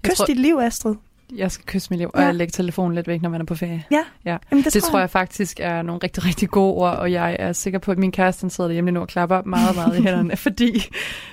Kys 0.03 0.17
tror- 0.17 0.27
dit 0.27 0.37
liv, 0.39 0.59
Astrid. 0.59 0.95
Jeg 1.37 1.51
skal 1.53 1.67
kysse 1.67 1.91
mit 1.91 1.99
liv, 1.99 2.11
og 2.15 2.21
Ja. 2.21 2.27
jeg 2.27 2.35
lægger 2.35 2.53
telefonen 2.53 2.95
lidt 2.95 3.09
væk, 3.09 3.23
når 3.23 3.31
man 3.31 3.41
er 3.41 3.45
på 3.45 3.55
ferie. 3.55 3.85
Ja, 3.91 4.01
Ja. 4.25 4.37
Jamen, 4.51 4.65
Det, 4.65 4.75
det 4.75 4.83
tror 4.83 4.99
jeg 4.99 5.11
faktisk 5.11 5.61
er 5.61 5.83
nogle 5.83 6.01
rigtig, 6.05 6.25
rigtig 6.25 6.49
gode 6.49 6.75
ord, 6.75 6.97
og 6.97 7.13
jeg 7.13 7.37
er 7.39 7.53
sikker 7.53 7.79
på, 7.79 7.93
at 7.93 7.99
min 7.99 8.13
kæreste 8.13 8.43
han 8.43 8.51
sidder 8.51 8.69
derhjemme 8.69 8.91
nu 8.91 9.01
og 9.01 9.09
klapper 9.09 9.43
meget, 9.43 9.75
meget 9.77 9.99
i 9.99 10.03
hænderne, 10.03 10.37
fordi 10.47 10.85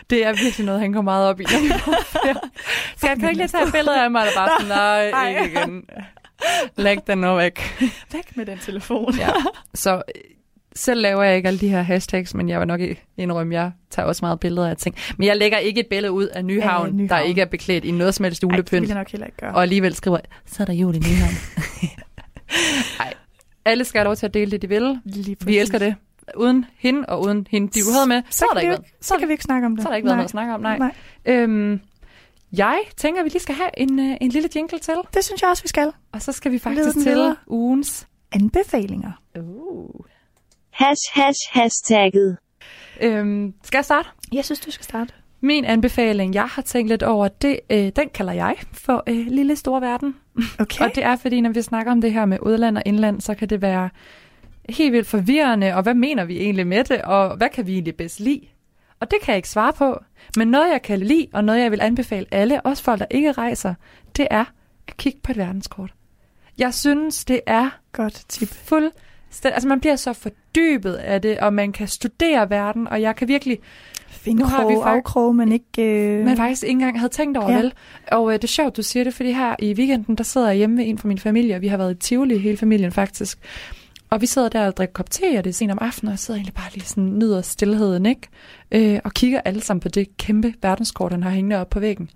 det 0.09 0.25
er 0.25 0.33
virkelig 0.43 0.65
noget, 0.65 0.81
han 0.81 0.91
går 0.91 1.01
meget 1.01 1.27
op 1.29 1.39
i, 1.39 1.43
når 1.43 1.61
vi. 1.63 1.69
Så 2.97 3.07
jeg 3.07 3.17
kan 3.19 3.29
ikke 3.29 3.37
lige 3.37 3.47
tage 3.47 3.63
et 3.67 3.73
billede 3.73 4.03
af 4.03 4.11
mig, 4.11 4.25
der 4.25 4.31
bare 4.35 4.49
sådan, 4.59 4.77
nej, 4.77 5.11
Nej. 5.11 5.29
ikke 5.29 5.59
igen. 5.59 5.83
Læg 6.75 6.97
den 7.07 7.17
nu 7.17 7.35
væk. 7.35 7.59
Væk 8.13 8.37
med 8.37 8.45
den 8.45 8.57
telefon. 8.57 9.15
Ja. 9.17 9.29
Så 9.73 10.01
selv 10.77 11.01
laver 11.01 11.23
jeg 11.23 11.35
ikke 11.35 11.47
alle 11.47 11.59
de 11.59 11.67
her 11.69 11.81
hashtags, 11.81 12.33
men 12.33 12.49
jeg 12.49 12.59
vil 12.59 12.67
nok 12.67 12.79
indrømme, 13.17 13.53
jeg 13.55 13.71
tager 13.89 14.05
også 14.07 14.25
meget 14.25 14.39
billeder 14.39 14.69
af 14.69 14.77
ting. 14.77 14.95
Men 15.17 15.27
jeg 15.27 15.37
lægger 15.37 15.57
ikke 15.57 15.79
et 15.79 15.87
billede 15.87 16.11
ud 16.11 16.25
af 16.27 16.45
Nyhavn, 16.45 16.87
Af 16.87 16.93
Nyhavn. 16.93 17.09
der 17.09 17.19
ikke 17.19 17.41
er 17.41 17.45
beklædt 17.45 17.85
i 17.85 17.91
noget 17.91 18.15
som 18.15 18.23
helst 18.23 18.43
Ej, 18.43 18.47
det 18.47 18.53
julepynt. 18.53 18.87
jeg 18.87 18.97
nok 18.97 19.09
heller 19.11 19.25
ikke 19.27 19.37
gøre. 19.37 19.53
Og 19.55 19.61
alligevel 19.61 19.95
skriver, 19.95 20.17
så 20.45 20.63
er 20.63 20.65
der 20.65 20.73
jul 20.73 20.95
i 20.95 20.99
Nyhavn. 20.99 21.33
Nej, 22.99 23.13
alle 23.65 23.85
skal 23.85 23.99
have 23.99 24.05
lov 24.05 24.15
til 24.15 24.25
at 24.25 24.33
dele 24.33 24.51
det, 24.51 24.61
de 24.61 24.69
vil. 24.69 24.99
Vi 25.45 25.57
elsker 25.57 25.77
det. 25.79 25.95
Uden 26.37 26.65
hende 26.77 27.05
og 27.07 27.21
uden 27.21 27.47
hende, 27.49 27.67
de 27.67 27.79
du 27.79 27.91
havde 27.93 28.07
med, 28.07 28.21
så, 28.29 28.37
Så, 28.37 28.45
har 28.49 28.53
der 28.53 28.61
ikke 28.61 28.67
vi, 28.69 28.71
været, 28.71 28.85
ikke- 28.85 28.97
så 29.05 29.15
kan 29.19 29.27
vi 29.27 29.31
ikke 29.33 29.43
snakke 29.43 29.65
om 29.65 29.75
det. 29.75 29.81
så 29.83 29.87
har 29.87 29.91
der 29.91 29.95
ikke 29.95 30.05
været 30.05 30.17
noget 30.17 30.25
at 30.25 30.31
snakke 30.31 30.53
om. 30.53 30.61
Nej. 30.61 30.77
Nej. 30.77 30.93
Øhm, 31.25 31.79
jeg 32.57 32.79
tænker, 32.97 33.21
at 33.21 33.25
vi 33.25 33.29
lige 33.29 33.41
skal 33.41 33.55
have 33.55 33.69
en, 33.77 33.99
øh, 33.99 34.17
en 34.21 34.29
lille 34.29 34.49
jingle 34.55 34.79
til, 34.79 34.93
Det 35.13 35.23
synes 35.23 35.41
jeg 35.41 35.49
også, 35.49 35.63
vi 35.63 35.67
skal. 35.67 35.91
og 36.11 36.21
så 36.21 36.31
skal 36.31 36.51
vi 36.51 36.59
faktisk 36.59 36.89
til 36.93 37.05
videre. 37.05 37.35
ugens... 37.47 38.07
Anbefalinger. 38.31 39.11
Uh. 39.39 40.05
Hash 40.77 41.01
hash 41.13 41.39
hashtagget. 41.51 42.37
Øhm, 43.01 43.53
skal 43.63 43.77
jeg 43.77 43.85
starte? 43.85 44.09
Jeg 44.33 44.45
synes, 44.45 44.59
du 44.59 44.71
skal 44.71 44.83
starte. 44.83 45.13
Min 45.41 45.65
anbefaling, 45.65 46.33
jeg 46.33 46.43
har 46.45 46.61
tænkt 46.61 46.89
lidt 46.89 47.03
over, 47.03 47.27
det, 47.27 47.59
øh, 47.69 47.91
den 47.95 48.09
kalder 48.13 48.33
jeg 48.33 48.55
for 48.73 49.03
øh, 49.07 49.27
Lille 49.27 49.55
Store 49.55 49.81
Verden. 49.81 50.15
Okay. 50.59 50.85
Og 50.85 50.95
det 50.95 51.03
er 51.03 51.15
fordi, 51.15 51.41
når 51.41 51.49
vi 51.49 51.61
snakker 51.61 51.91
om 51.91 52.01
det 52.01 52.13
her 52.13 52.25
med 52.25 52.37
udland 52.41 52.77
og 52.77 52.83
indland, 52.85 53.21
så 53.21 53.35
kan 53.35 53.49
det 53.49 53.61
være 53.61 53.89
helt 54.69 54.93
vildt 54.93 55.07
forvirrende, 55.07 55.75
og 55.75 55.83
hvad 55.83 55.93
mener 55.93 56.25
vi 56.25 56.37
egentlig 56.37 56.67
med 56.67 56.83
det, 56.83 57.01
og 57.01 57.37
hvad 57.37 57.49
kan 57.49 57.67
vi 57.67 57.73
egentlig 57.73 57.95
bedst 57.95 58.19
lide? 58.19 58.41
Og 58.99 59.11
det 59.11 59.19
kan 59.21 59.31
jeg 59.31 59.37
ikke 59.37 59.49
svare 59.49 59.73
på. 59.73 59.99
Men 60.37 60.47
noget, 60.47 60.71
jeg 60.71 60.81
kan 60.81 60.99
lide, 60.99 61.27
og 61.33 61.43
noget, 61.43 61.59
jeg 61.61 61.71
vil 61.71 61.81
anbefale 61.81 62.25
alle, 62.31 62.61
også 62.61 62.83
folk, 62.83 62.99
der 62.99 63.05
ikke 63.11 63.31
rejser, 63.31 63.73
det 64.17 64.27
er 64.31 64.45
at 64.87 64.97
kigge 64.97 65.19
på 65.23 65.31
et 65.31 65.37
verdenskort. 65.37 65.93
Jeg 66.57 66.73
synes, 66.73 67.25
det 67.25 67.41
er 67.47 67.69
Godt 67.91 68.25
tip. 68.29 68.49
fuld... 68.49 68.91
Altså, 69.43 69.67
man 69.67 69.79
bliver 69.79 69.95
så 69.95 70.13
fordybet 70.13 70.93
af 70.93 71.21
det, 71.21 71.39
og 71.39 71.53
man 71.53 71.71
kan 71.71 71.87
studere 71.87 72.49
verden, 72.49 72.87
og 72.87 73.01
jeg 73.01 73.15
kan 73.15 73.27
virkelig 73.27 73.59
Finde 74.09 74.41
Nu 74.41 74.45
har 74.47 74.67
vi 74.67 74.73
krog, 74.73 74.83
fakt- 74.83 74.95
afkrog, 74.97 75.35
men 75.35 75.51
ikke... 75.51 75.83
Øh... 75.83 76.25
man 76.25 76.37
faktisk 76.37 76.63
ikke 76.63 76.71
engang 76.71 76.99
havde 76.99 77.13
tænkt 77.13 77.37
over, 77.37 77.51
Ja. 77.51 77.57
vel? 77.57 77.73
Og 78.11 78.27
øh, 78.29 78.33
det 78.33 78.43
er 78.43 78.47
sjovt, 78.47 78.77
du 78.77 78.81
siger 78.83 79.03
det, 79.03 79.13
fordi 79.13 79.31
her 79.31 79.55
i 79.59 79.73
weekenden, 79.73 80.15
der 80.15 80.23
sidder 80.23 80.47
jeg 80.47 80.57
hjemme 80.57 80.75
med 80.75 80.87
en 80.89 80.97
fra 80.97 81.07
min 81.07 81.17
familie, 81.19 81.55
og 81.55 81.61
vi 81.61 81.67
har 81.67 81.77
været 81.77 81.91
i 81.91 81.99
Tivoli, 81.99 82.37
hele 82.37 82.57
familien 82.57 82.91
faktisk. 82.91 83.39
Og 84.09 84.21
vi 84.21 84.25
sidder 84.25 84.49
der 84.49 84.67
og 84.67 84.77
drikker 84.77 84.93
kop 84.93 85.09
te, 85.09 85.23
og 85.37 85.43
det 85.43 85.49
er 85.49 85.53
sent 85.53 85.71
om 85.71 85.77
aftenen, 85.81 86.07
og 86.07 86.11
jeg 86.11 86.19
sidder 86.19 86.37
egentlig 86.37 86.53
bare 86.53 86.71
lige 86.73 86.85
sådan 86.85 87.19
nyder 87.19 87.41
stillheden, 87.41 88.05
ikke? 88.05 88.21
Øh, 88.71 88.99
og 89.03 89.13
kigger 89.13 89.41
alle 89.45 89.61
sammen 89.61 89.79
på 89.81 89.89
det 89.89 90.17
kæmpe 90.17 90.53
verdenskort, 90.61 91.11
han 91.11 91.23
har 91.23 91.29
hængende 91.29 91.57
op 91.57 91.69
på 91.69 91.79
væggen. 91.79 92.09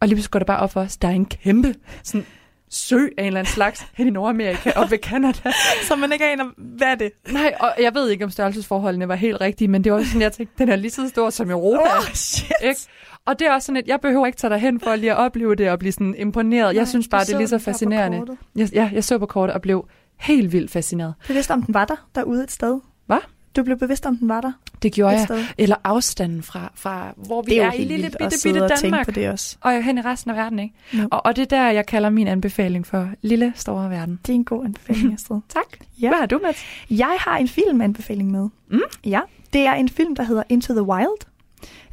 Og 0.00 0.08
lige 0.08 0.16
pludselig 0.16 0.30
går 0.30 0.38
det 0.38 0.46
bare 0.46 0.60
op 0.60 0.72
for 0.72 0.80
os, 0.80 0.96
der 0.96 1.08
er 1.08 1.12
en 1.12 1.26
kæmpe 1.26 1.74
sådan, 2.02 2.26
sø 2.70 2.96
af 2.96 3.22
en 3.22 3.26
eller 3.26 3.40
anden 3.40 3.52
slags 3.52 3.86
hen 3.98 4.06
i 4.06 4.10
Nordamerika 4.10 4.72
og 4.76 4.90
ved 4.90 4.98
Canada. 4.98 5.52
Så 5.88 5.96
man 5.96 6.12
ikke 6.12 6.24
aner, 6.24 6.44
hvad 6.56 6.86
er 6.86 6.94
det? 6.94 7.10
Nej, 7.30 7.54
og 7.60 7.74
jeg 7.80 7.94
ved 7.94 8.10
ikke, 8.10 8.24
om 8.24 8.30
størrelsesforholdene 8.30 9.08
var 9.08 9.14
helt 9.14 9.40
rigtige, 9.40 9.68
men 9.68 9.84
det 9.84 9.92
var 9.92 10.02
sådan, 10.02 10.20
jeg 10.20 10.32
tænkte, 10.32 10.54
den 10.58 10.68
er 10.68 10.76
lige 10.76 10.90
så 10.90 11.08
stor 11.08 11.30
som 11.30 11.50
Europa. 11.50 11.80
Oh, 11.98 12.04
shit. 12.14 12.52
Ikke? 12.62 12.80
Og 13.26 13.38
det 13.38 13.46
er 13.46 13.52
også 13.52 13.66
sådan, 13.66 13.76
at 13.76 13.88
jeg 13.88 14.00
behøver 14.00 14.26
ikke 14.26 14.36
tage 14.38 14.50
derhen 14.50 14.80
for 14.80 14.96
lige 14.96 15.12
at 15.12 15.18
opleve 15.18 15.54
det 15.54 15.70
og 15.70 15.78
blive 15.78 15.92
sådan 15.92 16.14
imponeret. 16.18 16.74
Jeg 16.74 16.88
synes 16.88 17.08
bare, 17.08 17.24
det 17.24 17.32
er 17.32 17.38
lige 17.38 17.48
så 17.48 17.58
fascinerende. 17.58 18.36
Jeg, 18.56 18.72
ja, 18.72 18.90
jeg 18.92 19.04
så 19.04 19.18
på 19.18 19.26
kortet 19.26 19.54
og 19.54 19.62
blev 19.62 19.88
helt 20.20 20.52
vildt 20.52 20.70
fascineret. 20.70 21.14
Bevidst 21.26 21.50
om, 21.50 21.62
den 21.62 21.74
var 21.74 21.84
der 21.84 22.08
derude 22.14 22.44
et 22.44 22.50
sted. 22.50 22.80
Hvad? 23.06 23.18
Du 23.56 23.62
blev 23.62 23.78
bevidst 23.78 24.06
om, 24.06 24.16
den 24.16 24.28
var 24.28 24.40
der 24.40 24.52
Det 24.82 24.92
gjorde 24.92 25.12
jeg. 25.14 25.24
sted. 25.24 25.44
Eller 25.58 25.76
afstanden 25.84 26.42
fra, 26.42 26.72
fra 26.74 27.12
hvor 27.16 27.42
vi 27.42 27.50
Det 27.50 27.60
er 27.60 27.66
er, 27.66 27.72
i 27.72 27.84
lille 27.84 28.10
bitte, 28.18 28.36
bitte 28.44 28.68
Danmark. 28.82 29.04
på 29.06 29.10
det 29.10 29.30
også. 29.30 29.56
Og 29.60 29.82
hen 29.84 29.98
i 29.98 30.00
resten 30.00 30.30
af 30.30 30.36
verden, 30.36 30.58
ikke? 30.58 30.74
Jo. 30.92 31.08
Og, 31.10 31.26
og 31.26 31.36
det 31.36 31.42
er 31.42 31.56
der, 31.56 31.70
jeg 31.70 31.86
kalder 31.86 32.10
min 32.10 32.26
anbefaling 32.26 32.86
for 32.86 33.08
lille, 33.22 33.52
store 33.56 33.90
verden. 33.90 34.20
Det 34.26 34.32
er 34.32 34.34
en 34.34 34.44
god 34.44 34.64
anbefaling, 34.64 35.12
Astrid. 35.14 35.40
Tak. 35.48 35.64
Ja. 36.02 36.08
Hvad 36.08 36.18
har 36.18 36.26
du 36.26 36.40
med? 36.42 36.50
Jeg 36.90 37.16
har 37.20 37.36
en 37.38 37.48
filmanbefaling 37.48 38.30
med. 38.30 38.48
Mm. 38.70 38.80
Ja, 39.04 39.20
det 39.52 39.60
er 39.66 39.72
en 39.74 39.88
film, 39.88 40.16
der 40.16 40.22
hedder 40.22 40.42
Into 40.48 40.72
the 40.72 40.82
Wild. 40.82 41.26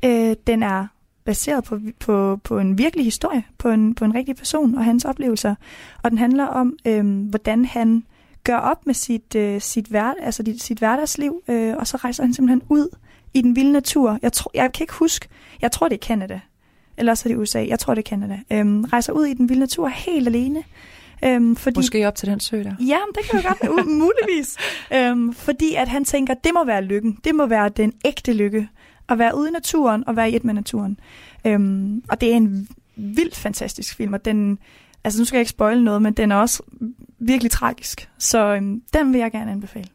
Øh, 0.05 0.35
den 0.47 0.63
er 0.63 0.87
baseret 1.25 1.63
på, 1.63 1.79
på, 1.99 2.39
på 2.43 2.59
en 2.59 2.77
virkelig 2.77 3.05
historie, 3.05 3.43
på 3.57 3.69
en, 3.69 3.95
på 3.95 4.05
en 4.05 4.15
rigtig 4.15 4.35
person 4.35 4.75
og 4.75 4.85
hans 4.85 5.05
oplevelser. 5.05 5.55
Og 6.03 6.11
den 6.11 6.17
handler 6.19 6.45
om, 6.45 6.73
øh, 6.85 7.05
hvordan 7.29 7.65
han 7.65 8.03
gør 8.43 8.57
op 8.57 8.85
med 8.85 8.93
sit, 8.93 9.35
øh, 9.35 9.61
sit, 9.61 9.85
hver, 9.85 10.13
altså 10.21 10.43
dit, 10.43 10.63
sit 10.63 10.77
hverdagsliv, 10.77 11.41
øh, 11.47 11.75
og 11.77 11.87
så 11.87 11.97
rejser 11.97 12.23
han 12.23 12.33
simpelthen 12.33 12.61
ud 12.69 12.87
i 13.33 13.41
den 13.41 13.55
vilde 13.55 13.71
natur. 13.71 14.19
Jeg, 14.21 14.33
tror, 14.33 14.51
jeg 14.53 14.73
kan 14.73 14.83
ikke 14.83 14.93
huske, 14.93 15.27
jeg 15.61 15.71
tror 15.71 15.87
det 15.87 15.95
er 15.95 16.07
Canada, 16.07 16.39
eller 16.97 17.11
også 17.11 17.29
er 17.29 17.33
det 17.33 17.39
USA, 17.39 17.65
jeg 17.67 17.79
tror 17.79 17.95
det 17.95 18.05
er 18.05 18.09
Canada. 18.09 18.39
Øh, 18.51 18.81
rejser 18.81 19.13
ud 19.13 19.25
i 19.25 19.33
den 19.33 19.49
vilde 19.49 19.59
natur 19.59 19.87
helt 19.87 20.27
alene. 20.27 20.63
Øhm, 21.25 21.55
fordi 21.55 21.77
Måske 21.77 22.07
op 22.07 22.15
til 22.15 22.27
den 22.27 22.39
sø 22.39 22.63
der. 22.63 22.75
Ja, 22.79 22.97
det 23.15 23.29
kan 23.29 23.39
jo 23.39 23.47
godt 23.47 23.87
muligvis. 23.87 24.57
Øhm, 24.95 25.33
fordi 25.33 25.75
at 25.75 25.87
han 25.87 26.05
tænker, 26.05 26.33
det 26.33 26.51
må 26.53 26.65
være 26.65 26.83
lykken. 26.83 27.17
Det 27.23 27.35
må 27.35 27.45
være 27.45 27.69
den 27.69 27.93
ægte 28.05 28.33
lykke. 28.33 28.69
At 29.09 29.19
være 29.19 29.37
ude 29.37 29.49
i 29.49 29.51
naturen 29.51 30.07
og 30.07 30.15
være 30.15 30.31
i 30.31 30.35
et 30.35 30.43
med 30.43 30.53
naturen. 30.53 30.99
Øhm, 31.45 32.03
og 32.09 32.21
det 32.21 32.31
er 32.31 32.35
en 32.35 32.67
vildt 32.95 33.35
fantastisk 33.35 33.95
film, 33.95 34.13
og 34.13 34.25
den, 34.25 34.59
altså 35.03 35.19
nu 35.21 35.25
skal 35.25 35.37
jeg 35.37 35.41
ikke 35.41 35.49
spoile 35.49 35.83
noget, 35.83 36.01
men 36.01 36.13
den 36.13 36.31
er 36.31 36.35
også 36.35 36.63
virkelig 37.19 37.51
tragisk. 37.51 38.09
Så 38.17 38.55
øhm, 38.55 38.81
den 38.93 39.13
vil 39.13 39.19
jeg 39.19 39.31
gerne 39.31 39.51
anbefale. 39.51 39.85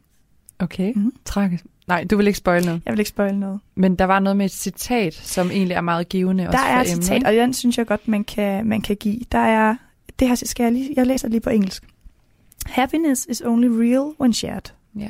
Okay. 0.59 0.92
Mhm. 0.96 1.12
Tragisk. 1.24 1.64
Nej, 1.88 2.04
du 2.04 2.16
vil 2.16 2.26
ikke 2.26 2.36
spoil 2.38 2.64
noget. 2.64 2.82
Jeg 2.86 2.92
vil 2.92 2.98
ikke 2.98 3.09
spoile 3.09 3.40
noget. 3.40 3.61
Men 3.74 3.96
der 3.96 4.04
var 4.04 4.18
noget 4.20 4.36
med 4.36 4.46
et 4.46 4.52
citat, 4.52 5.14
som 5.14 5.50
egentlig 5.50 5.74
er 5.74 5.80
meget 5.80 6.09
givende 6.09 6.44
Der 6.44 6.48
også 6.48 6.59
er 6.59 6.74
for 6.74 6.80
et 6.80 6.90
emnet, 6.92 7.04
citat, 7.04 7.22
og 7.26 7.32
den 7.32 7.54
synes 7.54 7.78
jeg 7.78 7.86
godt, 7.86 8.09
man 8.09 8.24
kan, 8.24 8.66
man 8.66 8.80
kan 8.80 8.96
give. 8.96 9.20
Der 9.32 9.38
er, 9.38 9.76
det 10.18 10.28
her 10.28 10.34
skal 10.34 10.62
jeg 10.64 10.72
lige, 10.72 10.90
jeg 10.96 11.06
læser 11.06 11.28
det 11.28 11.32
lige 11.32 11.40
på 11.40 11.50
engelsk. 11.50 11.84
Happiness 12.66 13.26
is 13.30 13.40
only 13.40 13.66
real 13.66 14.12
when 14.20 14.32
shared. 14.32 14.62
Ja. 14.98 15.09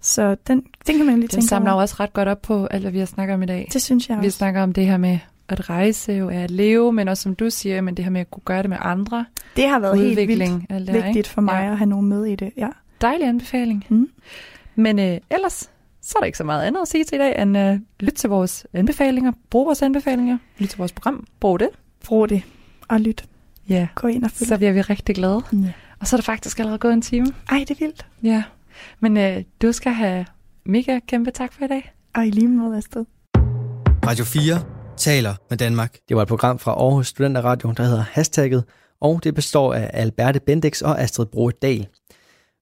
Så 0.00 0.36
den, 0.46 0.62
den 0.86 0.96
kan 0.96 1.06
man 1.06 1.14
lige 1.14 1.22
Den 1.22 1.28
tænke 1.28 1.46
samler 1.46 1.70
over. 1.72 1.80
også 1.82 1.96
ret 2.00 2.12
godt 2.12 2.28
op 2.28 2.42
på 2.42 2.66
alt, 2.66 2.82
hvad 2.82 2.92
vi 2.92 2.98
har 2.98 3.06
snakket 3.06 3.34
om 3.34 3.42
i 3.42 3.46
dag. 3.46 3.68
Det 3.72 3.82
synes 3.82 4.08
jeg 4.08 4.20
Vi 4.20 4.26
også. 4.26 4.38
snakker 4.38 4.62
om 4.62 4.72
det 4.72 4.86
her 4.86 4.96
med 4.96 5.18
at 5.52 5.70
rejse, 5.70 6.12
jo 6.12 6.28
er 6.28 6.40
at 6.44 6.50
leve, 6.50 6.92
men 6.92 7.08
også 7.08 7.22
som 7.22 7.34
du 7.34 7.50
siger, 7.50 7.80
men 7.80 7.94
det 7.96 8.04
her 8.04 8.10
med 8.10 8.20
at 8.20 8.30
kunne 8.30 8.42
gøre 8.44 8.62
det 8.62 8.70
med 8.70 8.78
andre. 8.80 9.24
Det 9.56 9.68
har 9.68 9.78
været 9.78 9.98
helt 9.98 10.28
vildt 10.28 10.42
her, 10.70 10.78
vigtigt 10.92 11.16
ikke? 11.16 11.28
for 11.28 11.40
mig 11.40 11.62
Ja. 11.64 11.70
at 11.70 11.78
have 11.78 11.88
nogen 11.88 12.06
med 12.06 12.24
i 12.24 12.34
det. 12.36 12.50
Ja. 12.56 12.68
Dejlig 13.00 13.28
anbefaling. 13.28 13.84
Mm. 13.88 14.08
Men 14.74 14.98
øh, 14.98 15.18
ellers, 15.30 15.70
så 16.02 16.12
er 16.16 16.20
der 16.20 16.26
ikke 16.26 16.38
så 16.38 16.44
meget 16.44 16.62
andet 16.62 16.80
at 16.80 16.88
sige 16.88 17.04
til 17.04 17.14
i 17.14 17.18
dag, 17.18 17.42
end 17.42 17.58
øh, 17.58 17.78
lyt 18.00 18.12
til 18.12 18.30
vores 18.30 18.66
anbefalinger, 18.72 19.32
brug 19.50 19.66
vores 19.66 19.82
anbefalinger, 19.82 20.38
lyt 20.58 20.68
til 20.68 20.78
vores 20.78 20.92
program, 20.92 21.26
brug 21.40 21.60
det. 21.60 21.68
Brug 22.04 22.28
det 22.28 22.42
og 22.88 23.00
lyt. 23.00 23.24
Ja, 23.68 23.88
Gå 23.94 24.08
ind 24.08 24.24
og 24.24 24.30
følg. 24.30 24.48
så 24.48 24.56
bliver 24.56 24.72
vi 24.72 24.80
rigtig 24.80 25.14
glade. 25.14 25.42
Ja. 25.52 25.72
Og 26.00 26.06
så 26.06 26.16
er 26.16 26.18
der 26.18 26.22
faktisk 26.24 26.58
allerede 26.58 26.78
gået 26.78 26.92
en 26.92 27.02
time. 27.02 27.26
Ej, 27.50 27.58
det 27.58 27.70
er 27.70 27.74
vildt. 27.78 28.06
Ja, 28.22 28.42
men 29.00 29.16
øh, 29.16 29.42
du 29.62 29.72
skal 29.72 29.92
have 29.92 30.26
mega 30.64 30.98
kæmpe 31.08 31.30
tak 31.30 31.52
for 31.52 31.64
i 31.64 31.68
dag. 31.68 31.92
Og 32.14 32.26
i 32.26 32.30
lige 32.30 32.48
måde 32.48 32.76
afsted. 32.76 33.04
Radio 34.06 34.24
4 34.24 34.79
taler 35.00 35.34
med 35.50 35.58
Danmark. 35.58 35.98
Det 36.08 36.16
var 36.16 36.22
et 36.22 36.28
program 36.28 36.58
fra 36.58 36.72
Aarhus 36.72 37.06
Studenter 37.06 37.54
der 37.54 37.82
hedder 37.82 38.04
Hashtagget, 38.12 38.64
og 39.00 39.24
det 39.24 39.34
består 39.34 39.74
af 39.74 39.90
Alberte 39.92 40.40
Bendix 40.40 40.82
og 40.82 41.00
Astrid 41.00 41.26
Broe 41.26 41.52
Dahl. 41.62 41.88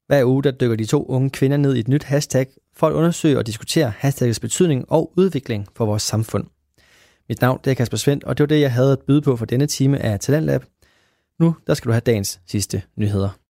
Hver 0.06 0.24
uge 0.24 0.42
der 0.42 0.50
dykker 0.50 0.76
de 0.76 0.84
to 0.84 1.06
unge 1.06 1.30
kvinder 1.30 1.56
ned 1.56 1.74
i 1.76 1.80
et 1.80 1.88
nyt 1.88 2.04
hashtag 2.04 2.46
for 2.76 2.86
at 2.86 2.92
undersøge 2.92 3.38
og 3.38 3.46
diskutere 3.46 3.92
hashtaggets 3.98 4.40
betydning 4.40 4.84
og 4.88 5.12
udvikling 5.16 5.66
for 5.76 5.86
vores 5.86 6.02
samfund. 6.02 6.44
Mit 7.28 7.40
navn 7.40 7.60
det 7.64 7.70
er 7.70 7.74
Kasper 7.74 7.96
Svendt, 7.96 8.24
og 8.24 8.38
det 8.38 8.42
var 8.42 8.48
det, 8.48 8.60
jeg 8.60 8.72
havde 8.72 8.92
at 8.92 8.98
byde 9.06 9.22
på 9.22 9.36
for 9.36 9.46
denne 9.46 9.66
time 9.66 9.98
af 9.98 10.20
Talentlab. 10.20 10.64
Nu 11.40 11.56
der 11.66 11.74
skal 11.74 11.88
du 11.88 11.92
have 11.92 12.00
dagens 12.00 12.40
sidste 12.46 12.82
nyheder. 12.96 13.38